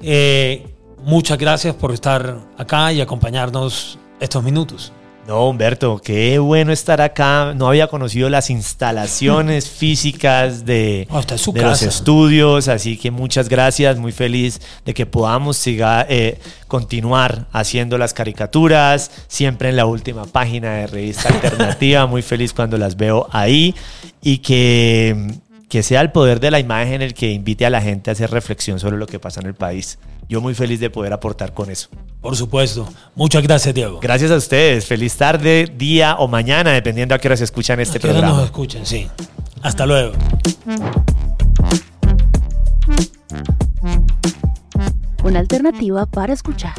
eh, 0.00 0.64
muchas 1.04 1.38
gracias 1.38 1.74
por 1.74 1.92
estar 1.92 2.38
acá 2.56 2.92
y 2.92 3.00
acompañarnos 3.00 3.98
estos 4.20 4.44
minutos. 4.44 4.92
No, 5.28 5.50
Humberto, 5.50 6.00
qué 6.02 6.38
bueno 6.38 6.72
estar 6.72 7.02
acá. 7.02 7.52
No 7.54 7.68
había 7.68 7.88
conocido 7.88 8.30
las 8.30 8.48
instalaciones 8.48 9.68
físicas 9.78 10.64
de, 10.64 11.06
oh, 11.10 11.20
los 11.54 11.82
estudios, 11.82 12.68
así 12.68 12.96
que 12.96 13.10
muchas 13.10 13.50
gracias. 13.50 13.98
Muy 13.98 14.12
feliz 14.12 14.58
de 14.86 14.94
que 14.94 15.04
podamos 15.04 15.58
siga, 15.58 16.06
eh, 16.08 16.40
continuar 16.66 17.46
haciendo 17.52 17.98
las 17.98 18.14
caricaturas, 18.14 19.10
siempre 19.28 19.68
en 19.68 19.76
la 19.76 19.84
última 19.84 20.24
página 20.24 20.76
de 20.76 20.86
Revista 20.86 21.28
Alternativa. 21.42 22.06
Muy 22.06 22.22
feliz 22.22 22.54
cuando 22.54 22.78
las 22.78 22.96
veo 22.96 23.28
ahí 23.30 23.74
y 24.22 24.38
que, 24.38 25.34
que 25.68 25.82
sea 25.82 26.00
el 26.00 26.10
poder 26.10 26.40
de 26.40 26.50
la 26.50 26.58
imagen 26.58 27.02
el 27.02 27.12
que 27.12 27.32
invite 27.32 27.66
a 27.66 27.70
la 27.70 27.82
gente 27.82 28.08
a 28.08 28.14
hacer 28.14 28.30
reflexión 28.30 28.80
sobre 28.80 28.96
lo 28.96 29.06
que 29.06 29.18
pasa 29.18 29.40
en 29.40 29.48
el 29.48 29.54
país 29.54 29.98
yo 30.28 30.40
muy 30.40 30.54
feliz 30.54 30.78
de 30.80 30.90
poder 30.90 31.12
aportar 31.12 31.54
con 31.54 31.70
eso. 31.70 31.88
Por 32.20 32.36
supuesto. 32.36 32.88
Muchas 33.14 33.42
gracias, 33.42 33.74
Diego. 33.74 34.00
Gracias 34.00 34.30
a 34.30 34.36
ustedes. 34.36 34.86
Feliz 34.86 35.16
tarde, 35.16 35.72
día 35.76 36.16
o 36.16 36.28
mañana, 36.28 36.72
dependiendo 36.72 37.14
a 37.14 37.18
qué 37.18 37.28
hora 37.28 37.36
se 37.36 37.44
escuchan 37.44 37.80
este 37.80 37.98
programa. 37.98 38.28
nos 38.28 38.44
escuchen, 38.44 38.84
sí. 38.84 39.08
Hasta 39.62 39.86
luego. 39.86 40.12
Una 45.24 45.40
alternativa 45.40 46.06
para 46.06 46.32
escuchar. 46.32 46.74